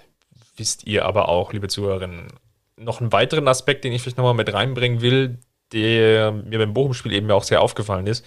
wisst 0.57 0.86
ihr 0.86 1.05
aber 1.05 1.30
auch, 1.30 1.53
liebe 1.53 1.67
Zuhörerinnen. 1.67 2.28
Noch 2.78 2.99
einen 2.99 3.11
weiteren 3.11 3.47
Aspekt, 3.47 3.84
den 3.84 3.93
ich 3.93 4.01
vielleicht 4.01 4.17
nochmal 4.17 4.34
mit 4.34 4.53
reinbringen 4.53 5.01
will, 5.01 5.39
der 5.72 6.32
mir 6.32 6.59
beim 6.59 6.74
Bochum-Spiel 6.74 7.13
eben 7.13 7.32
auch 7.32 7.43
sehr 7.43 7.61
aufgefallen 7.61 8.07
ist, 8.07 8.26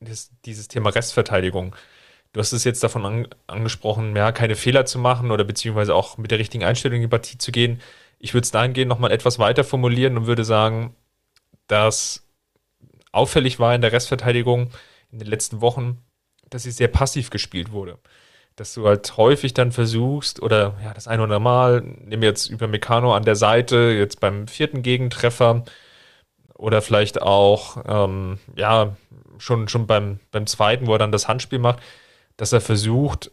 ist 0.00 0.32
dieses 0.44 0.68
Thema 0.68 0.90
Restverteidigung. 0.90 1.74
Du 2.32 2.40
hast 2.40 2.52
es 2.52 2.64
jetzt 2.64 2.82
davon 2.82 3.06
an, 3.06 3.28
angesprochen, 3.46 4.14
ja, 4.14 4.32
keine 4.32 4.54
Fehler 4.54 4.84
zu 4.84 4.98
machen 4.98 5.30
oder 5.30 5.44
beziehungsweise 5.44 5.94
auch 5.94 6.18
mit 6.18 6.30
der 6.30 6.38
richtigen 6.38 6.64
Einstellung 6.64 6.96
in 6.96 7.02
die 7.02 7.08
Partie 7.08 7.38
zu 7.38 7.52
gehen. 7.52 7.80
Ich 8.18 8.34
würde 8.34 8.44
es 8.44 8.50
dahingehend 8.50 8.88
nochmal 8.88 9.12
etwas 9.12 9.38
weiter 9.38 9.64
formulieren 9.64 10.16
und 10.16 10.26
würde 10.26 10.44
sagen, 10.44 10.94
dass 11.68 12.27
auffällig 13.18 13.58
war 13.58 13.74
in 13.74 13.82
der 13.82 13.92
Restverteidigung 13.92 14.70
in 15.10 15.18
den 15.18 15.28
letzten 15.28 15.60
Wochen, 15.60 15.98
dass 16.50 16.62
sie 16.62 16.70
sehr 16.70 16.88
passiv 16.88 17.30
gespielt 17.30 17.72
wurde. 17.72 17.98
Dass 18.56 18.74
du 18.74 18.86
halt 18.86 19.16
häufig 19.16 19.54
dann 19.54 19.72
versuchst, 19.72 20.42
oder 20.42 20.74
ja, 20.82 20.92
das 20.94 21.06
ein 21.06 21.20
oder 21.20 21.36
andere 21.36 21.40
Mal, 21.40 21.82
wir 22.06 22.28
jetzt 22.28 22.48
über 22.48 22.66
Meccano 22.66 23.14
an 23.14 23.24
der 23.24 23.36
Seite, 23.36 23.94
jetzt 23.96 24.20
beim 24.20 24.48
vierten 24.48 24.82
Gegentreffer, 24.82 25.64
oder 26.54 26.82
vielleicht 26.82 27.22
auch, 27.22 27.84
ähm, 27.86 28.38
ja, 28.56 28.96
schon, 29.38 29.68
schon 29.68 29.86
beim, 29.86 30.18
beim 30.32 30.46
zweiten, 30.46 30.86
wo 30.88 30.94
er 30.94 30.98
dann 30.98 31.12
das 31.12 31.28
Handspiel 31.28 31.60
macht, 31.60 31.80
dass 32.36 32.52
er 32.52 32.60
versucht, 32.60 33.30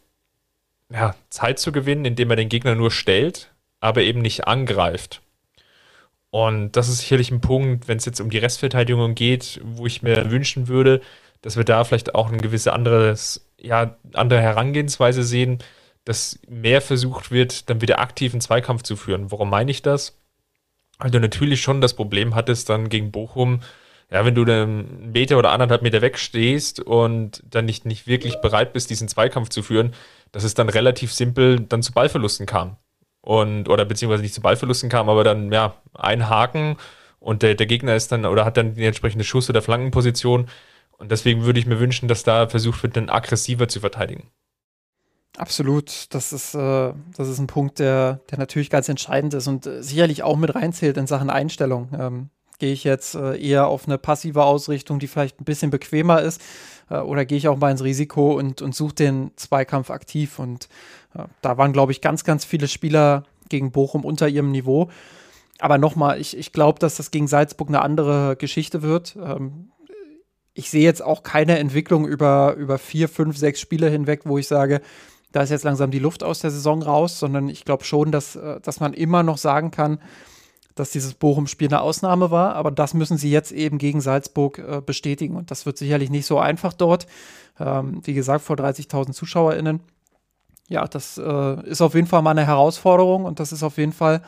ja, 0.92 1.16
Zeit 1.30 1.60
zu 1.60 1.72
gewinnen, 1.72 2.06
indem 2.06 2.30
er 2.30 2.36
den 2.36 2.50
Gegner 2.50 2.76
nur 2.76 2.92
stellt, 2.92 3.52
aber 3.80 4.02
eben 4.02 4.22
nicht 4.22 4.48
angreift. 4.48 5.22
Und 6.32 6.74
das 6.74 6.90
ist 6.90 7.00
sicherlich 7.00 7.32
ein 7.32 7.42
Punkt, 7.42 7.88
wenn 7.88 7.98
es 7.98 8.06
jetzt 8.06 8.20
um 8.20 8.30
die 8.30 8.38
Restverteidigung 8.38 9.16
geht, 9.16 9.62
wo 9.64 9.86
ich 9.86 10.02
mir 10.02 10.32
wünschen 10.32 10.68
würde, 10.68 11.02
dass 11.42 11.58
wir 11.58 11.64
da 11.64 11.84
vielleicht 11.84 12.16
auch 12.16 12.28
eine 12.28 12.38
gewisse 12.38 12.74
anderes, 12.74 13.48
ja, 13.58 13.98
andere 14.14 14.42
Herangehensweise 14.42 15.24
sehen, 15.24 15.60
dass 16.04 16.40
mehr 16.48 16.82
versucht 16.82 17.32
wird, 17.32 17.70
dann 17.70 17.82
wieder 17.82 18.00
aktiven 18.00 18.42
Zweikampf 18.42 18.84
zu 18.84 18.96
führen. 18.96 19.32
Warum 19.32 19.50
meine 19.50 19.72
ich 19.72 19.82
das? 19.82 20.20
Weil 21.00 21.12
du 21.12 21.20
natürlich 21.20 21.62
schon 21.62 21.82
das 21.82 21.96
Problem 21.96 22.36
hattest 22.36 22.70
dann 22.70 22.90
gegen 22.90 23.12
Bochum, 23.12 23.62
ja, 24.12 24.24
wenn 24.24 24.36
du 24.36 24.44
einen 24.44 25.12
Meter 25.12 25.38
oder 25.38 25.52
anderthalb 25.52 25.82
Meter 25.82 26.02
wegstehst 26.02 26.80
und 26.80 27.44
dann 27.50 27.66
nicht, 27.66 27.86
nicht 27.86 28.08
wirklich 28.08 28.40
bereit 28.42 28.72
bist, 28.72 28.90
diesen 28.90 29.08
Zweikampf 29.08 29.50
zu 29.50 29.64
führen, 29.64 29.94
dass 30.32 30.44
es 30.44 30.54
dann 30.54 30.70
relativ 30.70 31.12
simpel 31.12 31.60
dann 31.60 31.82
zu 31.82 31.92
Ballverlusten 31.92 32.46
kam. 32.46 32.78
Und, 33.26 33.70
oder 33.70 33.86
beziehungsweise 33.86 34.22
nicht 34.22 34.36
zu 34.36 34.42
Ballverlusten 34.42 34.88
kam, 34.88 35.10
aber 35.10 35.24
dann, 35.24 35.52
ja, 35.52 35.74
ein 35.96 36.30
Haken 36.30 36.78
und 37.20 37.42
der, 37.42 37.56
der 37.56 37.66
Gegner 37.66 37.96
ist 37.96 38.12
dann 38.12 38.24
oder 38.24 38.46
hat 38.46 38.56
dann 38.56 38.76
die 38.76 38.86
entsprechende 38.86 39.26
Schuss- 39.26 39.50
oder 39.50 39.64
Flankenposition. 39.64 40.48
Und 40.92 41.12
deswegen 41.12 41.44
würde 41.44 41.60
ich 41.60 41.66
mir 41.66 41.80
wünschen, 41.80 42.08
dass 42.08 42.24
da 42.24 42.48
versucht 42.48 42.84
wird, 42.84 42.96
dann 42.96 43.10
aggressiver 43.10 43.68
zu 43.68 43.80
verteidigen. 43.80 44.30
Absolut, 45.38 46.14
das 46.14 46.32
ist, 46.32 46.54
äh, 46.54 46.94
das 47.18 47.28
ist 47.28 47.40
ein 47.40 47.48
Punkt, 47.48 47.80
der, 47.80 48.22
der 48.30 48.38
natürlich 48.38 48.70
ganz 48.70 48.88
entscheidend 48.90 49.34
ist 49.34 49.48
und 49.48 49.66
äh, 49.66 49.82
sicherlich 49.82 50.22
auch 50.22 50.38
mit 50.38 50.54
reinzählt 50.54 50.96
in 50.98 51.08
Sachen 51.08 51.32
Einstellung. 51.32 51.90
Ähm, 51.98 52.30
gehe 52.60 52.74
ich 52.74 52.84
jetzt 52.84 53.16
äh, 53.16 53.38
eher 53.38 53.68
auf 53.68 53.88
eine 53.88 53.98
passive 53.98 54.44
Ausrichtung, 54.44 55.00
die 55.00 55.08
vielleicht 55.08 55.40
ein 55.40 55.46
bisschen 55.46 55.72
bequemer 55.72 56.22
ist, 56.22 56.42
äh, 56.90 56.98
oder 56.98 57.26
gehe 57.26 57.38
ich 57.38 57.48
auch 57.48 57.58
mal 57.58 57.72
ins 57.72 57.84
Risiko 57.84 58.34
und, 58.38 58.62
und 58.62 58.76
suche 58.76 58.96
den 58.96 59.32
Zweikampf 59.36 59.90
aktiv? 59.90 60.40
Und 60.40 60.70
äh, 61.16 61.24
da 61.42 61.58
waren, 61.58 61.74
glaube 61.74 61.92
ich, 61.92 62.02
ganz, 62.02 62.24
ganz 62.24 62.46
viele 62.46 62.68
Spieler 62.68 63.24
gegen 63.50 63.72
Bochum 63.72 64.06
unter 64.06 64.28
ihrem 64.28 64.52
Niveau. 64.52 64.90
Aber 65.60 65.78
nochmal, 65.78 66.20
ich, 66.20 66.38
ich 66.38 66.52
glaube, 66.52 66.80
dass 66.80 66.96
das 66.96 67.12
gegen 67.12 67.28
Salzburg 67.28 67.70
eine 67.70 67.82
andere 67.82 68.36
Geschichte 68.36 68.82
wird. 68.82 69.16
Ähm, 69.16 69.72
ich 70.54 70.70
sehe 70.70 70.84
jetzt 70.84 71.04
auch 71.04 71.24
keine 71.24 71.60
Entwicklung 71.60 72.08
über, 72.08 72.56
über 72.56 72.78
vier, 72.78 73.10
fünf, 73.10 73.38
sechs 73.38 73.60
Spiele 73.60 73.90
hinweg, 73.90 74.22
wo 74.24 74.38
ich 74.38 74.48
sage, 74.48 74.82
da 75.34 75.42
ist 75.42 75.50
jetzt 75.50 75.66
langsam 75.66 75.92
die 75.92 76.00
Luft 76.00 76.24
aus 76.24 76.40
der 76.40 76.52
Saison 76.52 76.82
raus, 76.82 77.20
sondern 77.20 77.50
ich 77.50 77.66
glaube 77.66 77.84
schon, 77.84 78.14
dass, 78.14 78.40
dass 78.64 78.80
man 78.80 78.94
immer 78.94 79.22
noch 79.22 79.38
sagen 79.38 79.70
kann, 79.70 80.00
dass 80.76 80.92
dieses 80.92 81.14
Bochum-Spiel 81.14 81.70
eine 81.70 81.82
Ausnahme 81.82 82.32
war, 82.32 82.56
aber 82.56 82.70
das 82.70 82.94
müssen 82.94 83.18
sie 83.18 83.32
jetzt 83.32 83.52
eben 83.52 83.78
gegen 83.78 84.02
Salzburg 84.02 84.60
äh, 84.60 84.82
bestätigen 84.86 85.36
und 85.36 85.50
das 85.50 85.66
wird 85.66 85.78
sicherlich 85.78 86.10
nicht 86.10 86.26
so 86.26 86.38
einfach 86.38 86.74
dort. 86.74 87.08
Ähm, 87.60 88.02
wie 88.04 88.14
gesagt, 88.14 88.44
vor 88.44 88.58
30.000 88.58 89.14
ZuschauerInnen. 89.14 89.80
Ja, 90.68 90.86
das 90.88 91.18
äh, 91.18 91.68
ist 91.68 91.82
auf 91.82 91.96
jeden 91.96 92.08
Fall 92.08 92.22
mal 92.22 92.32
eine 92.32 92.46
Herausforderung 92.46 93.24
und 93.24 93.40
das 93.40 93.54
ist 93.54 93.64
auf 93.64 93.78
jeden 93.78 93.94
Fall 93.94 94.22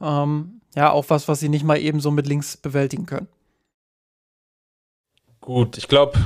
ähm, 0.00 0.60
ja 0.74 0.90
auch 0.90 1.04
was, 1.08 1.28
was 1.28 1.38
sie 1.38 1.48
nicht 1.48 1.64
mal 1.64 1.78
eben 1.78 2.00
so 2.00 2.10
mit 2.10 2.26
links 2.26 2.56
bewältigen 2.56 3.06
können. 3.06 3.28
Gut, 5.40 5.78
ich 5.78 5.88
glaube, 5.88 6.18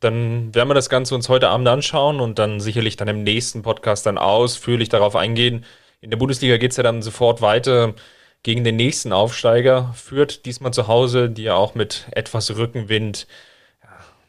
dann 0.00 0.52
werden 0.54 0.68
wir 0.68 0.74
das 0.74 0.88
Ganze 0.88 1.14
uns 1.14 1.28
heute 1.28 1.48
Abend 1.48 1.68
anschauen 1.68 2.20
und 2.20 2.38
dann 2.38 2.58
sicherlich 2.58 2.96
dann 2.96 3.08
im 3.08 3.22
nächsten 3.22 3.62
Podcast 3.62 4.06
dann 4.06 4.18
ausführlich 4.18 4.88
darauf 4.88 5.14
eingehen. 5.14 5.64
In 6.00 6.10
der 6.10 6.16
Bundesliga 6.16 6.56
geht 6.56 6.72
es 6.72 6.76
ja 6.76 6.82
dann 6.82 7.02
sofort 7.02 7.40
weiter 7.42 7.94
gegen 8.42 8.64
den 8.64 8.76
nächsten 8.76 9.12
Aufsteiger, 9.12 9.92
führt 9.94 10.46
diesmal 10.46 10.72
zu 10.72 10.88
Hause, 10.88 11.30
die 11.30 11.44
ja 11.44 11.54
auch 11.54 11.74
mit 11.74 12.06
etwas 12.12 12.56
Rückenwind 12.56 13.26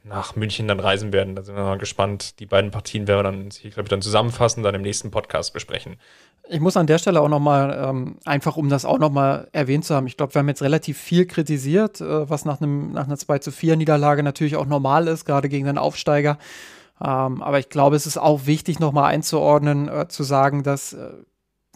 nach 0.04 0.36
München 0.36 0.68
dann 0.68 0.80
reisen 0.80 1.14
werden. 1.14 1.36
Da 1.36 1.44
sind 1.44 1.56
wir 1.56 1.64
mal 1.64 1.78
gespannt. 1.78 2.40
Die 2.40 2.46
beiden 2.46 2.72
Partien 2.72 3.08
werden 3.08 3.20
wir 3.20 3.24
dann, 3.24 3.48
ich 3.48 3.76
dann 3.76 4.02
zusammenfassen, 4.02 4.64
dann 4.64 4.76
im 4.76 4.82
nächsten 4.82 5.12
Podcast 5.12 5.54
besprechen. 5.54 5.96
Ich 6.50 6.60
muss 6.60 6.76
an 6.76 6.88
der 6.88 6.98
Stelle 6.98 7.22
auch 7.22 7.30
nochmal, 7.30 7.82
ähm, 7.82 8.18
einfach 8.26 8.58
um 8.58 8.68
das 8.68 8.84
auch 8.84 9.00
nochmal 9.00 9.48
erwähnt 9.54 9.86
zu 9.86 9.96
haben, 9.96 10.08
ich 10.08 10.18
glaube, 10.18 10.36
wir 10.36 10.40
haben 10.40 10.50
jetzt 10.50 10.62
relativ 10.62 10.98
viel 10.98 11.26
kritisiert, 11.26 12.02
äh, 12.02 12.30
was 12.30 12.44
nach, 12.44 12.60
einem, 12.60 12.92
nach 12.92 13.06
einer 13.06 13.18
2 13.18 13.40
zu 13.40 13.52
4 13.52 13.78
Niederlage 13.78 14.24
natürlich 14.24 14.58
auch 14.58 14.66
normal 14.66 15.08
ist, 15.08 15.24
gerade 15.24 15.48
gegen 15.48 15.68
den 15.68 15.78
Aufsteiger. 15.78 16.38
Ähm, 17.02 17.42
aber 17.42 17.60
ich 17.60 17.70
glaube, 17.70 17.96
es 17.96 18.06
ist 18.06 18.18
auch 18.18 18.46
wichtig, 18.46 18.80
nochmal 18.80 19.06
einzuordnen, 19.06 19.88
äh, 19.88 20.10
zu 20.10 20.24
sagen, 20.24 20.64
dass, 20.64 20.92
äh, 20.92 21.12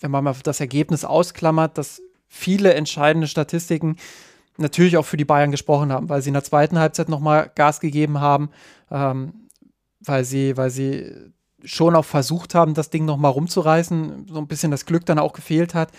wenn 0.01 0.11
man 0.11 0.25
mal 0.25 0.35
das 0.43 0.59
Ergebnis 0.59 1.05
ausklammert, 1.05 1.77
dass 1.77 2.01
viele 2.37 2.73
entscheidende 2.73 3.27
Statistiken 3.27 3.97
natürlich 4.57 4.97
auch 4.97 5.05
für 5.05 5.17
die 5.17 5.25
Bayern 5.25 5.51
gesprochen 5.51 5.91
haben, 5.91 6.09
weil 6.09 6.21
sie 6.21 6.29
in 6.29 6.33
der 6.33 6.43
zweiten 6.43 6.79
Halbzeit 6.79 7.09
nochmal 7.09 7.51
Gas 7.55 7.79
gegeben 7.79 8.19
haben, 8.19 8.49
ähm, 8.91 9.33
weil 9.99 10.23
sie, 10.23 10.57
weil 10.57 10.69
sie 10.69 11.13
schon 11.63 11.95
auch 11.95 12.05
versucht 12.05 12.55
haben, 12.55 12.73
das 12.73 12.89
Ding 12.89 13.05
nochmal 13.05 13.31
rumzureißen, 13.31 14.27
so 14.29 14.37
ein 14.37 14.47
bisschen 14.47 14.71
das 14.71 14.85
Glück 14.85 15.05
dann 15.05 15.19
auch 15.19 15.33
gefehlt 15.33 15.73
hat. 15.73 15.89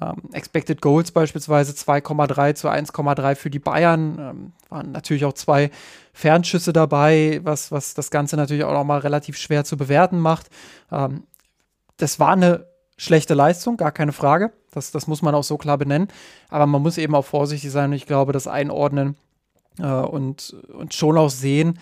Ähm, 0.00 0.16
Expected 0.32 0.82
Goals 0.82 1.12
beispielsweise 1.12 1.72
2,3 1.72 2.54
zu 2.54 2.68
1,3 2.68 3.34
für 3.34 3.50
die 3.50 3.58
Bayern. 3.58 4.18
Ähm, 4.18 4.52
waren 4.68 4.92
natürlich 4.92 5.24
auch 5.24 5.32
zwei 5.32 5.70
Fernschüsse 6.12 6.72
dabei, 6.72 7.40
was, 7.42 7.72
was 7.72 7.94
das 7.94 8.10
Ganze 8.10 8.36
natürlich 8.36 8.64
auch 8.64 8.74
nochmal 8.74 9.00
relativ 9.00 9.38
schwer 9.38 9.64
zu 9.64 9.76
bewerten 9.76 10.18
macht. 10.18 10.48
Ähm, 10.92 11.24
das 11.96 12.20
war 12.20 12.32
eine 12.32 12.66
schlechte 12.98 13.34
Leistung, 13.34 13.76
gar 13.76 13.92
keine 13.92 14.12
Frage. 14.12 14.52
Das, 14.72 14.90
das 14.90 15.06
muss 15.06 15.22
man 15.22 15.34
auch 15.34 15.44
so 15.44 15.56
klar 15.56 15.78
benennen. 15.78 16.08
Aber 16.48 16.66
man 16.66 16.82
muss 16.82 16.98
eben 16.98 17.14
auch 17.14 17.24
vorsichtig 17.24 17.70
sein 17.70 17.90
und 17.90 17.96
ich 17.96 18.06
glaube, 18.06 18.32
das 18.32 18.46
einordnen 18.46 19.16
äh, 19.78 19.86
und, 19.86 20.56
und 20.76 20.94
schon 20.94 21.16
auch 21.18 21.30
sehen, 21.30 21.78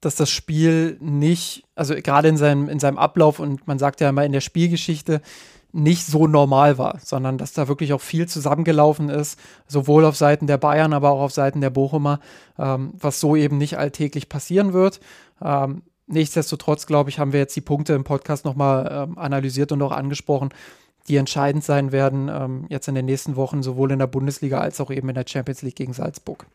dass 0.00 0.14
das 0.14 0.30
Spiel 0.30 0.96
nicht, 1.00 1.64
also 1.74 1.94
gerade 1.94 2.28
in 2.28 2.36
seinem, 2.36 2.68
in 2.68 2.78
seinem 2.78 2.98
Ablauf 2.98 3.40
und 3.40 3.66
man 3.66 3.78
sagt 3.78 4.00
ja 4.00 4.10
immer 4.10 4.24
in 4.24 4.32
der 4.32 4.40
Spielgeschichte, 4.40 5.20
nicht 5.72 6.06
so 6.06 6.26
normal 6.26 6.78
war, 6.78 6.98
sondern 7.04 7.36
dass 7.36 7.52
da 7.52 7.68
wirklich 7.68 7.92
auch 7.92 8.00
viel 8.00 8.26
zusammengelaufen 8.26 9.10
ist, 9.10 9.38
sowohl 9.66 10.04
auf 10.04 10.16
Seiten 10.16 10.46
der 10.46 10.56
Bayern, 10.56 10.92
aber 10.92 11.10
auch 11.10 11.20
auf 11.20 11.32
Seiten 11.32 11.60
der 11.60 11.70
Bochumer, 11.70 12.20
ähm, 12.58 12.92
was 12.98 13.20
so 13.20 13.36
eben 13.36 13.58
nicht 13.58 13.76
alltäglich 13.76 14.28
passieren 14.28 14.72
wird. 14.72 15.00
Ähm, 15.42 15.82
nichtsdestotrotz, 16.06 16.86
glaube 16.86 17.10
ich, 17.10 17.18
haben 17.18 17.32
wir 17.32 17.40
jetzt 17.40 17.54
die 17.54 17.60
Punkte 17.60 17.92
im 17.92 18.04
Podcast 18.04 18.44
nochmal 18.46 19.08
ähm, 19.10 19.18
analysiert 19.18 19.70
und 19.72 19.82
auch 19.82 19.92
angesprochen, 19.92 20.50
die 21.08 21.16
entscheidend 21.16 21.64
sein 21.64 21.92
werden, 21.92 22.28
ähm, 22.28 22.66
jetzt 22.68 22.88
in 22.88 22.94
den 22.94 23.06
nächsten 23.06 23.36
Wochen, 23.36 23.62
sowohl 23.62 23.90
in 23.92 23.98
der 23.98 24.06
Bundesliga 24.06 24.60
als 24.60 24.80
auch 24.80 24.90
eben 24.90 25.08
in 25.08 25.14
der 25.14 25.24
Champions 25.26 25.62
League 25.62 25.76
gegen 25.76 25.92
Salzburg. 25.92 26.46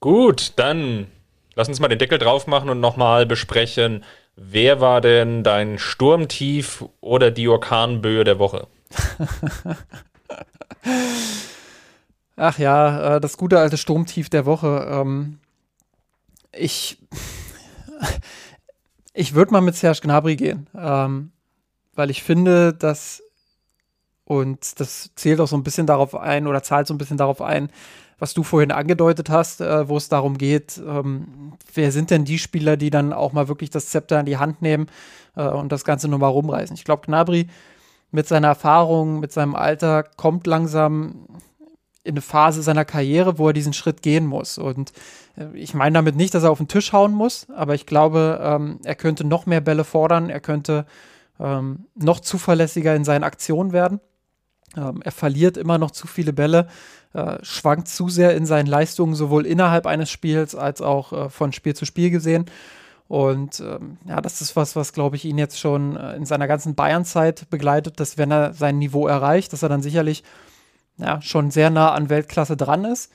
Gut, 0.00 0.52
dann 0.56 1.06
lass 1.54 1.68
uns 1.68 1.80
mal 1.80 1.88
den 1.88 1.98
Deckel 1.98 2.18
drauf 2.18 2.46
machen 2.46 2.68
und 2.68 2.80
nochmal 2.80 3.26
besprechen, 3.26 4.04
wer 4.36 4.80
war 4.80 5.00
denn 5.00 5.42
dein 5.42 5.78
Sturmtief 5.78 6.84
oder 7.00 7.30
die 7.30 7.48
Orkanböe 7.48 8.24
der 8.24 8.38
Woche? 8.38 8.66
Ach 12.36 12.58
ja, 12.58 13.16
äh, 13.16 13.20
das 13.20 13.38
gute 13.38 13.58
alte 13.58 13.78
Sturmtief 13.78 14.28
der 14.28 14.44
Woche. 14.44 14.86
Ähm, 14.90 15.38
ich 16.52 16.98
Ich 19.18 19.34
würde 19.34 19.50
mal 19.50 19.62
mit 19.62 19.74
Serge 19.74 20.00
Gnabry 20.02 20.36
gehen, 20.36 20.68
ähm, 20.76 21.32
weil 21.96 22.10
ich 22.10 22.22
finde, 22.22 22.72
dass, 22.72 23.22
und 24.24 24.80
das 24.80 25.10
zählt 25.16 25.40
auch 25.40 25.48
so 25.48 25.56
ein 25.56 25.64
bisschen 25.64 25.86
darauf 25.86 26.14
ein 26.14 26.46
oder 26.46 26.62
zahlt 26.62 26.86
so 26.86 26.94
ein 26.94 26.98
bisschen 26.98 27.16
darauf 27.16 27.42
ein, 27.42 27.70
was 28.18 28.34
du 28.34 28.42
vorhin 28.42 28.72
angedeutet 28.72 29.28
hast, 29.28 29.60
äh, 29.60 29.88
wo 29.88 29.96
es 29.96 30.08
darum 30.08 30.38
geht, 30.38 30.80
ähm, 30.86 31.52
wer 31.74 31.92
sind 31.92 32.10
denn 32.10 32.24
die 32.24 32.38
Spieler, 32.38 32.76
die 32.76 32.90
dann 32.90 33.12
auch 33.12 33.32
mal 33.32 33.48
wirklich 33.48 33.70
das 33.70 33.88
Zepter 33.88 34.20
in 34.20 34.26
die 34.26 34.38
Hand 34.38 34.62
nehmen 34.62 34.86
äh, 35.36 35.46
und 35.46 35.70
das 35.72 35.84
Ganze 35.84 36.08
nur 36.08 36.18
mal 36.18 36.28
rumreißen. 36.28 36.76
Ich 36.76 36.84
glaube, 36.84 37.06
Gnabry 37.06 37.48
mit 38.10 38.26
seiner 38.26 38.48
Erfahrung, 38.48 39.20
mit 39.20 39.32
seinem 39.32 39.54
Alter 39.54 40.02
kommt 40.02 40.46
langsam 40.46 41.26
in 42.04 42.12
eine 42.12 42.22
Phase 42.22 42.62
seiner 42.62 42.84
Karriere, 42.84 43.36
wo 43.36 43.48
er 43.48 43.52
diesen 43.52 43.72
Schritt 43.72 44.00
gehen 44.00 44.26
muss. 44.26 44.58
Und 44.58 44.92
äh, 45.36 45.54
ich 45.54 45.74
meine 45.74 45.94
damit 45.94 46.16
nicht, 46.16 46.32
dass 46.32 46.44
er 46.44 46.50
auf 46.50 46.58
den 46.58 46.68
Tisch 46.68 46.92
hauen 46.92 47.12
muss, 47.12 47.48
aber 47.54 47.74
ich 47.74 47.84
glaube, 47.84 48.40
ähm, 48.42 48.80
er 48.84 48.94
könnte 48.94 49.24
noch 49.24 49.44
mehr 49.44 49.60
Bälle 49.60 49.84
fordern, 49.84 50.30
er 50.30 50.40
könnte 50.40 50.86
ähm, 51.40 51.86
noch 51.94 52.20
zuverlässiger 52.20 52.94
in 52.94 53.04
seinen 53.04 53.24
Aktionen 53.24 53.72
werden. 53.72 54.00
Ähm, 54.76 55.00
er 55.02 55.12
verliert 55.12 55.56
immer 55.56 55.78
noch 55.78 55.90
zu 55.90 56.06
viele 56.06 56.32
Bälle, 56.32 56.68
äh, 57.12 57.38
schwankt 57.42 57.88
zu 57.88 58.08
sehr 58.08 58.36
in 58.36 58.46
seinen 58.46 58.66
Leistungen, 58.66 59.14
sowohl 59.14 59.46
innerhalb 59.46 59.86
eines 59.86 60.10
Spiels 60.10 60.54
als 60.54 60.82
auch 60.82 61.12
äh, 61.12 61.28
von 61.30 61.52
Spiel 61.52 61.74
zu 61.74 61.84
Spiel 61.84 62.10
gesehen. 62.10 62.46
Und 63.08 63.60
ähm, 63.60 63.98
ja, 64.06 64.20
das 64.20 64.40
ist 64.40 64.56
was, 64.56 64.74
was, 64.74 64.92
glaube 64.92 65.16
ich, 65.16 65.24
ihn 65.24 65.38
jetzt 65.38 65.60
schon 65.60 65.96
äh, 65.96 66.16
in 66.16 66.26
seiner 66.26 66.48
ganzen 66.48 66.74
Bayern-Zeit 66.74 67.48
begleitet, 67.50 68.00
dass 68.00 68.18
wenn 68.18 68.32
er 68.32 68.52
sein 68.52 68.78
Niveau 68.78 69.06
erreicht, 69.06 69.52
dass 69.52 69.62
er 69.62 69.68
dann 69.68 69.82
sicherlich 69.82 70.24
ja, 70.98 71.22
schon 71.22 71.50
sehr 71.50 71.70
nah 71.70 71.92
an 71.92 72.08
Weltklasse 72.08 72.56
dran 72.56 72.84
ist, 72.84 73.12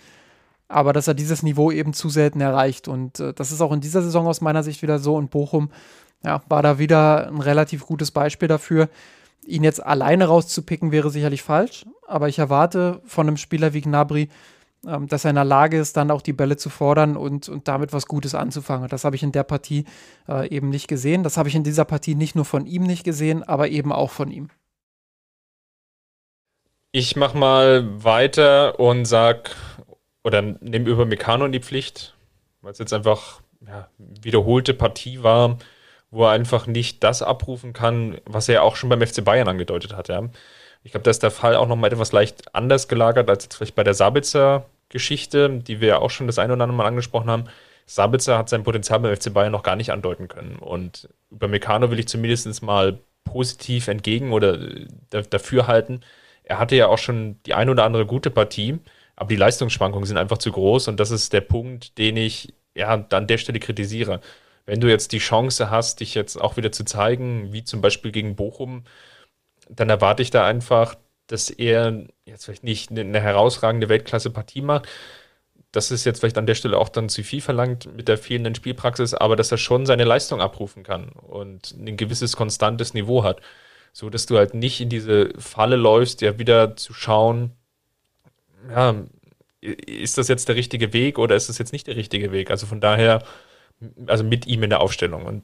aber 0.68 0.94
dass 0.94 1.08
er 1.08 1.14
dieses 1.14 1.44
Niveau 1.44 1.72
eben 1.72 1.94
zu 1.94 2.10
selten 2.10 2.40
erreicht. 2.40 2.88
Und 2.88 3.20
äh, 3.20 3.34
das 3.34 3.52
ist 3.52 3.60
auch 3.60 3.74
in 3.74 3.82
dieser 3.82 4.02
Saison 4.02 4.28
aus 4.28 4.40
meiner 4.40 4.64
Sicht 4.64 4.82
wieder 4.82 4.98
so. 4.98 5.16
Und 5.16 5.30
Bochum 5.30 5.72
ja, 6.24 6.42
war 6.48 6.62
da 6.62 6.80
wieder 6.80 7.28
ein 7.28 7.42
relativ 7.42 7.86
gutes 7.86 8.12
Beispiel 8.12 8.48
dafür. 8.48 8.90
Ihn 9.46 9.64
jetzt 9.64 9.84
alleine 9.84 10.26
rauszupicken 10.26 10.92
wäre 10.92 11.10
sicherlich 11.10 11.42
falsch, 11.42 11.86
aber 12.08 12.30
ich 12.30 12.40
erwarte 12.40 13.02
von 13.06 13.28
einem 13.28 13.38
Spieler 13.38 13.74
wie 13.74 13.82
Gnabry, 13.82 14.30
ähm, 14.86 15.08
dass 15.08 15.26
er 15.26 15.32
in 15.32 15.36
der 15.36 15.46
Lage 15.46 15.80
ist, 15.80 15.98
dann 15.98 16.12
auch 16.12 16.22
die 16.22 16.34
Bälle 16.34 16.58
zu 16.58 16.70
fordern 16.70 17.18
und, 17.18 17.50
und 17.50 17.68
damit 17.68 17.92
was 17.94 18.08
Gutes 18.08 18.36
anzufangen. 18.36 18.88
Das 18.90 19.04
habe 19.04 19.16
ich 19.16 19.24
in 19.24 19.32
der 19.32 19.44
Partie 19.44 19.86
äh, 20.28 20.48
eben 20.50 20.70
nicht 20.70 20.88
gesehen. 20.88 21.24
Das 21.24 21.38
habe 21.38 21.50
ich 21.50 21.56
in 21.56 21.64
dieser 21.64 21.86
Partie 21.86 22.16
nicht 22.16 22.36
nur 22.36 22.46
von 22.46 22.66
ihm 22.66 22.84
nicht 22.84 23.04
gesehen, 23.04 23.44
aber 23.44 23.70
eben 23.70 23.92
auch 23.92 24.12
von 24.12 24.32
ihm. 24.32 24.50
Ich 26.92 27.16
mache 27.16 27.38
mal 27.38 28.04
weiter 28.04 28.80
und 28.80 29.06
sag 29.06 29.56
oder 30.24 30.42
nehme 30.42 30.90
über 30.90 31.06
Meccano 31.06 31.46
in 31.46 31.52
die 31.52 31.62
Pflicht, 31.62 32.16
weil 32.62 32.74
es 32.74 32.80
jetzt 32.80 32.94
einfach 32.94 33.42
ja, 33.66 33.88
wiederholte 33.98 34.74
Partie 34.74 35.24
war, 35.24 35.58
wo 36.12 36.26
er 36.26 36.32
einfach 36.32 36.68
nicht 36.68 37.04
das 37.04 37.22
abrufen 37.22 37.74
kann, 37.74 38.20
was 38.26 38.50
er 38.50 38.64
auch 38.64 38.76
schon 38.76 38.90
beim 38.90 39.06
FC 39.06 39.24
Bayern 39.24 39.48
angedeutet 39.48 39.96
hat. 39.96 40.10
Ja. 40.10 40.30
Ich 40.84 40.92
glaube, 40.92 41.04
da 41.04 41.12
ist 41.12 41.24
der 41.24 41.32
Fall 41.32 41.56
auch 41.56 41.68
nochmal 41.68 41.92
etwas 41.92 42.12
leicht 42.12 42.54
anders 42.54 42.88
gelagert 42.88 43.30
als 43.30 43.46
jetzt 43.46 43.56
vielleicht 43.56 43.76
bei 43.76 43.84
der 43.84 43.94
Sabitzer-Geschichte, 43.94 45.50
die 45.50 45.80
wir 45.80 45.88
ja 45.88 45.98
auch 46.00 46.10
schon 46.10 46.28
das 46.28 46.40
eine 46.40 46.54
oder 46.54 46.64
andere 46.64 46.78
Mal 46.78 46.88
angesprochen 46.88 47.30
haben. 47.30 47.46
Sabitzer 47.86 48.38
hat 48.38 48.50
sein 48.50 48.64
Potenzial 48.64 49.00
beim 49.00 49.16
FC 49.16 49.34
Bayern 49.34 49.52
noch 49.52 49.64
gar 49.64 49.76
nicht 49.76 49.92
andeuten 49.92 50.28
können. 50.28 50.58
Und 50.58 51.10
über 51.30 51.48
Meccano 51.48 51.92
will 51.92 52.00
ich 52.00 52.08
zumindest 52.08 52.62
mal 52.64 53.00
positiv 53.24 53.88
entgegen 53.88 54.34
oder 54.34 54.58
dafür 55.30 55.68
halten. 55.68 56.02
Er 56.44 56.60
hatte 56.60 56.76
ja 56.76 56.88
auch 56.88 56.98
schon 56.98 57.38
die 57.46 57.54
eine 57.54 57.72
oder 57.72 57.84
andere 57.84 58.06
gute 58.06 58.30
Partie, 58.32 58.80
aber 59.16 59.30
die 59.30 59.36
Leistungsschwankungen 59.36 60.06
sind 60.06 60.18
einfach 60.18 60.40
zu 60.40 60.52
groß 60.52 60.88
und 60.88 61.00
das 61.00 61.12
ist 61.12 61.32
der 61.32 61.42
Punkt, 61.42 61.98
den 61.98 62.18
ich 62.18 62.54
ja 62.76 63.06
an 63.10 63.28
der 63.28 63.38
Stelle 63.38 63.60
kritisiere. 63.60 64.22
Wenn 64.72 64.80
du 64.80 64.88
jetzt 64.88 65.12
die 65.12 65.18
Chance 65.18 65.70
hast, 65.70 66.00
dich 66.00 66.16
jetzt 66.16 66.40
auch 66.40 66.56
wieder 66.56 66.72
zu 66.72 66.86
zeigen, 66.86 67.52
wie 67.52 67.66
zum 67.66 67.82
Beispiel 67.82 68.14
gegen 68.14 68.38
Bochum, 68.38 68.86
dann 69.68 69.90
erwarte 69.90 70.24
ich 70.24 70.32
da 70.32 70.46
einfach, 70.46 70.96
dass 71.28 71.50
er 71.50 72.06
jetzt 72.24 72.46
vielleicht 72.46 72.64
nicht 72.64 72.90
eine 72.90 73.20
herausragende 73.20 73.90
Weltklasse-Partie 73.90 74.62
macht. 74.62 74.88
Das 75.74 75.92
ist 75.92 76.06
jetzt 76.06 76.22
vielleicht 76.22 76.38
an 76.38 76.46
der 76.46 76.56
Stelle 76.56 76.78
auch 76.78 76.88
dann 76.88 77.10
zu 77.10 77.22
viel 77.22 77.42
verlangt 77.42 77.94
mit 77.98 78.08
der 78.08 78.18
fehlenden 78.18 78.56
Spielpraxis, 78.56 79.14
aber 79.14 79.36
dass 79.36 79.52
er 79.52 79.58
schon 79.58 79.86
seine 79.86 80.06
Leistung 80.06 80.40
abrufen 80.40 80.84
kann 80.84 81.10
und 81.10 81.76
ein 81.78 81.98
gewisses 81.98 82.38
konstantes 82.38 82.94
Niveau 82.94 83.26
hat. 83.26 83.42
So 83.92 84.10
dass 84.10 84.26
du 84.26 84.38
halt 84.38 84.54
nicht 84.54 84.80
in 84.80 84.88
diese 84.88 85.34
Falle 85.38 85.76
läufst, 85.76 86.22
ja 86.22 86.40
wieder 86.40 86.78
zu 86.78 86.94
schauen, 86.94 87.52
ja, 88.70 88.96
ist 89.60 90.18
das 90.18 90.30
jetzt 90.30 90.48
der 90.48 90.56
richtige 90.56 90.94
Weg 90.94 91.20
oder 91.20 91.36
ist 91.36 91.50
das 91.50 91.58
jetzt 91.58 91.74
nicht 91.74 91.88
der 91.88 91.98
richtige 91.98 92.32
Weg? 92.32 92.50
Also 92.52 92.68
von 92.68 92.80
daher, 92.80 93.22
also 94.08 94.24
mit 94.24 94.48
ihm 94.48 94.64
in 94.64 94.70
der 94.70 94.82
Aufstellung. 94.82 95.26
Und 95.26 95.44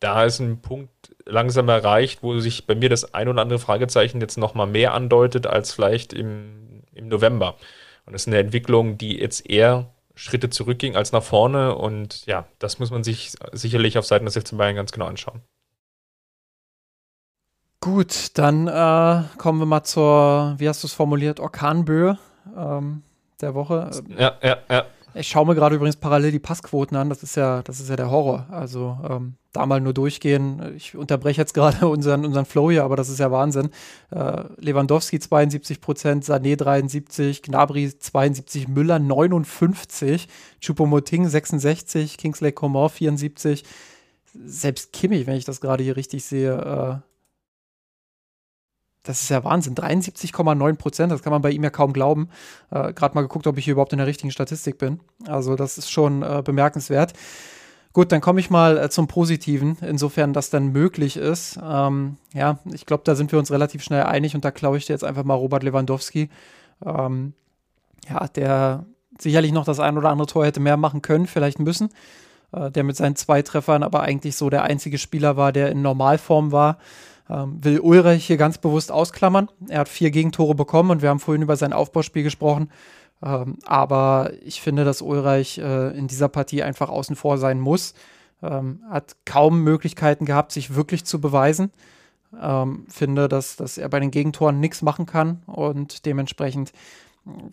da 0.00 0.24
ist 0.24 0.38
ein 0.38 0.60
Punkt 0.60 1.14
langsam 1.24 1.68
erreicht, 1.68 2.22
wo 2.22 2.38
sich 2.38 2.66
bei 2.66 2.74
mir 2.74 2.88
das 2.88 3.14
ein 3.14 3.28
oder 3.28 3.42
andere 3.42 3.58
Fragezeichen 3.58 4.20
jetzt 4.20 4.38
nochmal 4.38 4.66
mehr 4.66 4.94
andeutet 4.94 5.46
als 5.46 5.72
vielleicht 5.72 6.12
im, 6.12 6.82
im 6.92 7.08
November. 7.08 7.56
Und 8.06 8.12
das 8.12 8.22
ist 8.22 8.28
eine 8.28 8.38
Entwicklung, 8.38 8.96
die 8.96 9.18
jetzt 9.18 9.48
eher 9.48 9.90
Schritte 10.14 10.50
zurückging 10.50 10.96
als 10.96 11.12
nach 11.12 11.22
vorne. 11.22 11.74
Und 11.74 12.26
ja, 12.26 12.46
das 12.58 12.78
muss 12.78 12.90
man 12.90 13.04
sich 13.04 13.32
sicherlich 13.52 13.98
auf 13.98 14.06
Seiten 14.06 14.24
des 14.24 14.36
FC 14.36 14.56
Bayern 14.56 14.76
ganz 14.76 14.92
genau 14.92 15.06
anschauen. 15.06 15.42
Gut, 17.80 18.36
dann 18.36 18.66
äh, 18.66 19.22
kommen 19.38 19.60
wir 19.60 19.66
mal 19.66 19.84
zur, 19.84 20.54
wie 20.58 20.68
hast 20.68 20.82
du 20.82 20.88
es 20.88 20.92
formuliert, 20.92 21.38
Orkanböe 21.38 22.18
ähm, 22.56 23.02
der 23.40 23.54
Woche. 23.54 23.90
Ja, 24.16 24.36
ja, 24.42 24.58
ja. 24.68 24.86
Ich 25.14 25.28
schaue 25.28 25.46
mir 25.46 25.54
gerade 25.54 25.76
übrigens 25.76 25.96
parallel 25.96 26.32
die 26.32 26.38
Passquoten 26.38 26.96
an. 26.96 27.08
Das 27.08 27.22
ist 27.22 27.36
ja, 27.36 27.62
das 27.62 27.80
ist 27.80 27.88
ja 27.88 27.96
der 27.96 28.10
Horror. 28.10 28.46
Also 28.50 28.98
ähm, 29.08 29.34
da 29.52 29.66
mal 29.66 29.80
nur 29.80 29.94
durchgehen. 29.94 30.74
Ich 30.76 30.96
unterbreche 30.96 31.40
jetzt 31.40 31.54
gerade 31.54 31.88
unseren, 31.88 32.24
unseren 32.24 32.44
Flow 32.44 32.70
hier, 32.70 32.84
aber 32.84 32.96
das 32.96 33.08
ist 33.08 33.18
ja 33.18 33.30
Wahnsinn. 33.30 33.70
Äh, 34.10 34.44
Lewandowski 34.58 35.18
72 35.18 35.80
Prozent, 35.80 36.24
Sané 36.24 36.56
73, 36.56 37.42
Gnabry 37.42 37.90
72, 37.98 38.68
Müller 38.68 38.98
59, 38.98 40.28
Choupo-Moting 40.62 41.26
66, 41.26 42.18
Kingsley 42.18 42.52
Coman 42.52 42.88
74. 42.88 43.64
Selbst 44.44 44.92
Kimmich, 44.92 45.26
wenn 45.26 45.36
ich 45.36 45.44
das 45.44 45.60
gerade 45.60 45.82
hier 45.82 45.96
richtig 45.96 46.24
sehe, 46.24 47.02
äh, 47.02 47.07
das 49.02 49.22
ist 49.22 49.28
ja 49.30 49.42
Wahnsinn. 49.44 49.74
73,9 49.74 50.76
Prozent, 50.76 51.12
das 51.12 51.22
kann 51.22 51.32
man 51.32 51.42
bei 51.42 51.50
ihm 51.50 51.64
ja 51.64 51.70
kaum 51.70 51.92
glauben. 51.92 52.28
Äh, 52.70 52.92
Gerade 52.92 53.14
mal 53.14 53.22
geguckt, 53.22 53.46
ob 53.46 53.58
ich 53.58 53.64
hier 53.64 53.72
überhaupt 53.72 53.92
in 53.92 53.98
der 53.98 54.06
richtigen 54.06 54.30
Statistik 54.30 54.78
bin. 54.78 55.00
Also, 55.26 55.56
das 55.56 55.78
ist 55.78 55.90
schon 55.90 56.22
äh, 56.22 56.42
bemerkenswert. 56.44 57.14
Gut, 57.92 58.12
dann 58.12 58.20
komme 58.20 58.40
ich 58.40 58.50
mal 58.50 58.76
äh, 58.76 58.90
zum 58.90 59.08
Positiven, 59.08 59.78
insofern 59.80 60.32
das 60.32 60.50
dann 60.50 60.72
möglich 60.72 61.16
ist. 61.16 61.58
Ähm, 61.62 62.16
ja, 62.34 62.58
ich 62.72 62.86
glaube, 62.86 63.02
da 63.04 63.14
sind 63.14 63.32
wir 63.32 63.38
uns 63.38 63.50
relativ 63.50 63.82
schnell 63.82 64.02
einig 64.02 64.34
und 64.34 64.44
da 64.44 64.50
klaue 64.50 64.76
ich 64.76 64.86
dir 64.86 64.92
jetzt 64.92 65.04
einfach 65.04 65.24
mal 65.24 65.34
Robert 65.34 65.62
Lewandowski. 65.62 66.28
Ähm, 66.84 67.32
ja, 68.08 68.28
der 68.28 68.84
sicherlich 69.18 69.52
noch 69.52 69.64
das 69.64 69.80
ein 69.80 69.96
oder 69.96 70.10
andere 70.10 70.26
Tor 70.26 70.44
hätte 70.44 70.60
mehr 70.60 70.76
machen 70.76 71.02
können, 71.02 71.26
vielleicht 71.26 71.58
müssen. 71.58 71.88
Äh, 72.52 72.70
der 72.70 72.84
mit 72.84 72.96
seinen 72.96 73.16
zwei 73.16 73.42
Treffern 73.42 73.82
aber 73.82 74.02
eigentlich 74.02 74.36
so 74.36 74.50
der 74.50 74.64
einzige 74.64 74.98
Spieler 74.98 75.36
war, 75.36 75.52
der 75.52 75.70
in 75.70 75.82
Normalform 75.82 76.52
war 76.52 76.78
ähm, 77.30 77.62
will 77.62 77.80
Ulreich 77.80 78.26
hier 78.26 78.36
ganz 78.36 78.58
bewusst 78.58 78.90
ausklammern. 78.90 79.48
Er 79.68 79.80
hat 79.80 79.88
vier 79.88 80.10
Gegentore 80.10 80.54
bekommen 80.54 80.90
und 80.90 81.02
wir 81.02 81.08
haben 81.10 81.20
vorhin 81.20 81.42
über 81.42 81.56
sein 81.56 81.72
Aufbauspiel 81.72 82.22
gesprochen. 82.22 82.70
Ähm, 83.22 83.58
aber 83.64 84.32
ich 84.42 84.60
finde, 84.60 84.84
dass 84.84 85.02
Ulreich 85.02 85.58
äh, 85.58 85.96
in 85.96 86.08
dieser 86.08 86.28
Partie 86.28 86.62
einfach 86.62 86.88
außen 86.88 87.16
vor 87.16 87.38
sein 87.38 87.60
muss. 87.60 87.94
Ähm, 88.42 88.80
hat 88.88 89.16
kaum 89.24 89.62
Möglichkeiten 89.62 90.24
gehabt, 90.24 90.52
sich 90.52 90.74
wirklich 90.74 91.04
zu 91.04 91.20
beweisen. 91.20 91.72
Ähm, 92.40 92.86
finde, 92.88 93.28
dass, 93.28 93.56
dass 93.56 93.78
er 93.78 93.88
bei 93.88 94.00
den 94.00 94.10
Gegentoren 94.10 94.60
nichts 94.60 94.82
machen 94.82 95.06
kann 95.06 95.42
und 95.46 96.04
dementsprechend 96.06 96.72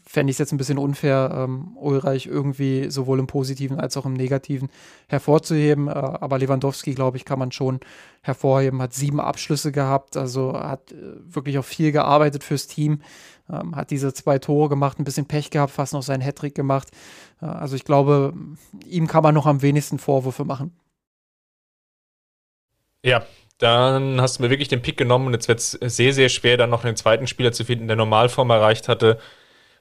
fände 0.04 0.32
ich 0.32 0.36
es 0.36 0.40
jetzt 0.40 0.52
ein 0.52 0.58
bisschen 0.58 0.78
unfair, 0.78 1.32
ähm, 1.34 1.76
Ulreich 1.78 2.28
irgendwie 2.28 2.90
sowohl 2.90 3.20
im 3.20 3.28
Positiven 3.28 3.80
als 3.80 3.98
auch 3.98 4.06
im 4.06 4.14
Negativen 4.14 4.70
hervorzuheben. 5.08 5.88
Äh, 5.88 5.92
aber 5.92 6.40
Lewandowski, 6.40 6.94
glaube 6.94 7.18
ich, 7.18 7.26
kann 7.26 7.40
man 7.40 7.52
schon 7.52 7.80
hervorheben. 8.22 8.82
Hat 8.82 8.94
sieben 8.94 9.20
Abschlüsse 9.20 9.72
gehabt, 9.72 10.18
also 10.18 10.54
hat 10.54 10.92
äh, 10.92 10.96
wirklich 11.24 11.58
auch 11.58 11.66
viel 11.66 11.92
gearbeitet 11.92 12.44
fürs 12.44 12.68
Team. 12.68 13.02
Ähm, 13.50 13.76
hat 13.76 13.92
diese 13.92 14.14
zwei 14.14 14.40
Tore 14.40 14.70
gemacht, 14.70 15.00
ein 15.00 15.04
bisschen 15.04 15.28
Pech 15.28 15.50
gehabt, 15.50 15.72
fast 15.72 15.94
noch 15.94 16.04
seinen 16.04 16.22
Hattrick 16.22 16.56
gemacht. 16.56 16.90
Äh, 17.42 17.46
also 17.46 17.76
ich 17.76 17.84
glaube, 17.84 18.34
ihm 18.86 19.08
kann 19.08 19.24
man 19.24 19.36
noch 19.36 19.46
am 19.46 19.62
wenigsten 19.62 20.00
Vorwürfe 20.00 20.46
machen. 20.46 20.72
Ja, 23.04 23.24
dann 23.58 24.20
hast 24.20 24.38
du 24.38 24.44
mir 24.44 24.50
wirklich 24.50 24.68
den 24.68 24.82
Pick 24.82 24.98
genommen 24.98 25.28
und 25.28 25.34
jetzt 25.34 25.48
wird 25.48 25.60
es 25.60 25.72
sehr, 25.72 26.12
sehr 26.12 26.30
schwer, 26.30 26.58
dann 26.58 26.70
noch 26.70 26.84
einen 26.84 26.96
zweiten 26.96 27.28
Spieler 27.28 27.52
zu 27.52 27.64
finden, 27.64 27.88
der 27.88 27.96
Normalform 27.96 28.50
erreicht 28.50 28.88
hatte. 28.88 29.20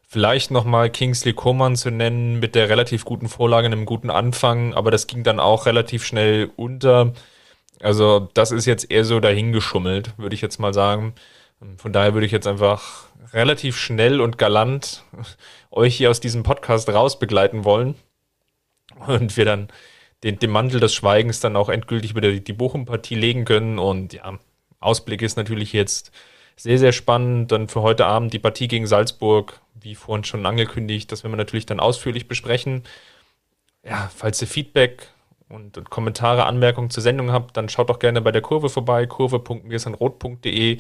Vielleicht 0.07 0.51
nochmal 0.51 0.91
Kingsley 0.91 1.33
Coman 1.33 1.77
zu 1.77 1.91
nennen 1.91 2.39
mit 2.39 2.55
der 2.55 2.69
relativ 2.69 3.05
guten 3.05 3.29
Vorlage, 3.29 3.67
einem 3.67 3.85
guten 3.85 4.11
Anfang, 4.11 4.75
aber 4.75 4.91
das 4.91 5.07
ging 5.07 5.23
dann 5.23 5.41
auch 5.41 5.67
relativ 5.67 6.05
schnell 6.05 6.51
unter. 6.57 7.13
Also 7.81 8.29
das 8.35 8.53
ist 8.53 8.67
jetzt 8.67 8.91
eher 8.91 9.05
so 9.05 9.21
dahingeschummelt, 9.21 10.17
würde 10.19 10.35
ich 10.35 10.41
jetzt 10.41 10.59
mal 10.59 10.73
sagen. 10.73 11.15
Von 11.79 11.93
daher 11.93 12.15
würde 12.15 12.27
ich 12.27 12.33
jetzt 12.33 12.47
einfach 12.47 13.09
relativ 13.33 13.77
schnell 13.77 14.21
und 14.21 14.39
galant 14.39 15.05
euch 15.71 15.97
hier 15.97 16.11
aus 16.11 16.21
diesem 16.21 16.43
Podcast 16.43 16.89
raus 16.89 17.19
begleiten 17.19 17.65
wollen 17.65 17.95
und 19.07 19.37
wir 19.37 19.45
dann 19.45 19.69
den, 20.23 20.39
den 20.39 20.51
Mantel 20.51 20.81
des 20.81 20.95
Schweigens 20.95 21.41
dann 21.41 21.57
auch 21.57 21.69
endgültig 21.69 22.15
die, 22.15 22.43
die 22.43 22.53
Bochum-Partie 22.53 23.15
legen 23.15 23.45
können. 23.45 23.79
Und 23.79 24.15
ja, 24.15 24.39
Ausblick 24.81 25.23
ist 25.23 25.37
natürlich 25.37 25.73
jetzt 25.73 26.13
sehr, 26.57 26.79
sehr 26.79 26.93
spannend. 26.93 27.53
Dann 27.53 27.69
für 27.69 27.83
heute 27.83 28.07
Abend 28.07 28.33
die 28.33 28.39
Partie 28.39 28.69
gegen 28.69 28.87
Salzburg, 28.87 29.61
wie 29.75 29.95
vorhin 29.95 30.25
schon 30.25 30.47
angekündigt, 30.47 31.11
das 31.13 31.25
werden 31.25 31.33
wir 31.33 31.39
natürlich 31.39 31.67
dann 31.67 31.81
ausführlich 31.81 32.29
besprechen. 32.29 32.85
Ja, 33.85 34.11
falls 34.15 34.41
ihr 34.41 34.49
Feedback 34.49 35.09
und, 35.49 35.77
und 35.77 35.91
Kommentare, 35.91 36.47
Anmerkungen 36.47 36.91
zur 36.91 37.03
Sendung 37.03 37.33
habt, 37.33 37.57
dann 37.57 37.69
schaut 37.69 37.91
doch 37.91 37.99
gerne 37.99 38.21
bei 38.21 38.33
der 38.33 38.43
Kurve 38.43 38.69
vorbei, 38.69 39.07
kurve.mirsanrot.de. 39.07 40.79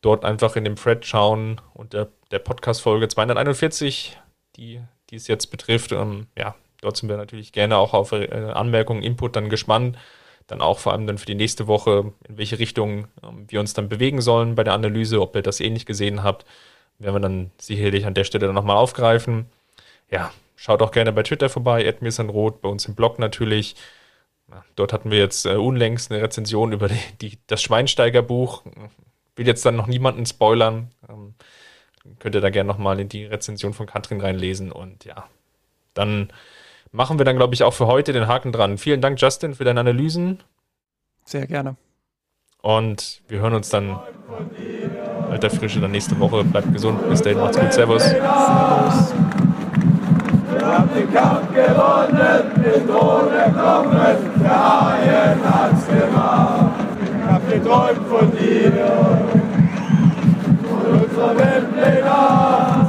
Dort 0.00 0.24
einfach 0.24 0.54
in 0.56 0.64
dem 0.64 0.76
Thread 0.76 1.04
schauen 1.04 1.60
und 1.74 1.92
der, 1.92 2.08
der 2.30 2.38
Podcast-Folge 2.38 3.08
241, 3.08 4.18
die, 4.56 4.80
die 5.10 5.16
es 5.16 5.26
jetzt 5.26 5.48
betrifft. 5.48 5.92
Ähm, 5.92 6.28
ja, 6.38 6.54
dort 6.80 6.96
sind 6.96 7.08
wir 7.08 7.16
natürlich 7.16 7.52
gerne 7.52 7.76
auch 7.76 7.92
auf 7.92 8.12
äh, 8.12 8.28
Anmerkungen, 8.30 9.02
Input 9.02 9.34
dann 9.34 9.48
gespannt 9.50 9.98
dann 10.48 10.60
auch 10.60 10.80
vor 10.80 10.92
allem 10.92 11.06
dann 11.06 11.18
für 11.18 11.26
die 11.26 11.34
nächste 11.34 11.68
Woche, 11.68 12.12
in 12.26 12.38
welche 12.38 12.58
Richtung 12.58 13.06
ähm, 13.22 13.44
wir 13.48 13.60
uns 13.60 13.74
dann 13.74 13.88
bewegen 13.88 14.20
sollen 14.20 14.56
bei 14.56 14.64
der 14.64 14.72
Analyse, 14.72 15.20
ob 15.20 15.36
ihr 15.36 15.42
das 15.42 15.60
ähnlich 15.60 15.86
gesehen 15.86 16.24
habt, 16.24 16.44
werden 16.98 17.14
wir 17.14 17.20
dann 17.20 17.50
sicherlich 17.58 18.06
an 18.06 18.14
der 18.14 18.24
Stelle 18.24 18.46
dann 18.46 18.54
nochmal 18.54 18.76
aufgreifen. 18.76 19.46
Ja, 20.10 20.32
schaut 20.56 20.82
auch 20.82 20.90
gerne 20.90 21.12
bei 21.12 21.22
Twitter 21.22 21.48
vorbei, 21.48 21.88
Rot, 22.28 22.60
bei 22.62 22.68
uns 22.68 22.86
im 22.86 22.94
Blog 22.94 23.18
natürlich. 23.18 23.76
Ja, 24.50 24.64
dort 24.74 24.92
hatten 24.94 25.10
wir 25.10 25.18
jetzt 25.18 25.44
äh, 25.44 25.54
unlängst 25.54 26.10
eine 26.10 26.22
Rezension 26.22 26.72
über 26.72 26.88
die, 26.88 27.00
die, 27.20 27.38
das 27.46 27.62
Schweinsteiger-Buch. 27.62 28.64
Will 29.36 29.46
jetzt 29.46 29.64
dann 29.66 29.76
noch 29.76 29.86
niemanden 29.86 30.24
spoilern. 30.24 30.90
Ähm, 31.08 31.34
könnt 32.18 32.34
ihr 32.34 32.40
da 32.40 32.48
gerne 32.48 32.68
nochmal 32.68 32.98
in 32.98 33.10
die 33.10 33.26
Rezension 33.26 33.74
von 33.74 33.86
Katrin 33.86 34.22
reinlesen 34.22 34.72
und 34.72 35.04
ja, 35.04 35.28
dann 35.92 36.32
machen 36.92 37.18
wir 37.18 37.24
dann, 37.24 37.36
glaube 37.36 37.54
ich, 37.54 37.62
auch 37.62 37.74
für 37.74 37.86
heute 37.86 38.12
den 38.12 38.26
Haken 38.26 38.52
dran. 38.52 38.78
Vielen 38.78 39.00
Dank, 39.00 39.20
Justin, 39.20 39.54
für 39.54 39.64
deine 39.64 39.80
Analysen. 39.80 40.42
Sehr 41.24 41.46
gerne. 41.46 41.76
Und 42.62 43.22
wir 43.28 43.40
hören 43.40 43.54
uns 43.54 43.68
dann 43.68 43.98
alter 45.30 45.50
Frische 45.50 45.80
dann 45.80 45.90
nächste 45.90 46.18
Woche. 46.18 46.42
Bleibt 46.44 46.72
gesund. 46.72 47.08
Bis 47.08 47.22
dahin, 47.22 47.38
macht's 47.38 47.58
gut. 47.58 47.72
Servus. 47.72 48.02
Servus. 48.04 49.14
Wir 50.50 50.66
haben 50.66 50.90
den 50.94 51.12
Kampf 51.12 51.54
gewonnen, 51.54 52.52
den 52.56 52.86
Drohne 52.86 53.54
kommen, 53.54 54.42
der 54.42 54.50
Haien 54.50 55.38
hat's 55.44 55.86
gemacht. 55.86 56.70
Ich 57.02 57.30
hab 57.30 57.48
geträumt 57.50 58.08
von 58.08 58.32
dir 58.32 58.72
und 60.62 61.02
unserer 61.02 61.38
Weltpläne. 61.38 62.87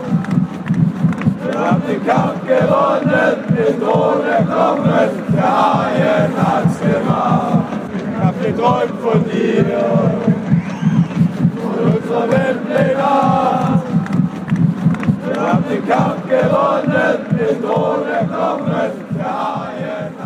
Wir 1.51 1.59
haben 1.59 1.81
den 1.87 2.05
Kampf 2.05 2.45
gewonnen, 2.45 3.43
den 3.57 3.79
Drohne 3.79 4.45
kommen, 4.47 5.09
der 5.35 5.43
Haien 5.43 6.31
hat's 6.37 6.79
gemacht. 6.79 7.63
Ich 7.95 8.23
hab 8.23 8.39
geträumt 8.39 8.99
von 9.01 9.25
dir 9.25 9.65
und 11.63 11.95
unserer 11.95 12.29
Weltpläne. 12.29 13.03
Wir 15.25 15.41
haben 15.41 15.63
den 15.67 15.87
Kampf 15.87 16.21
gewonnen, 16.29 17.17
den 17.31 17.61
Drohne 17.63 18.17
kommen, 18.29 18.91
der 19.17 19.25
Haien 19.25 20.18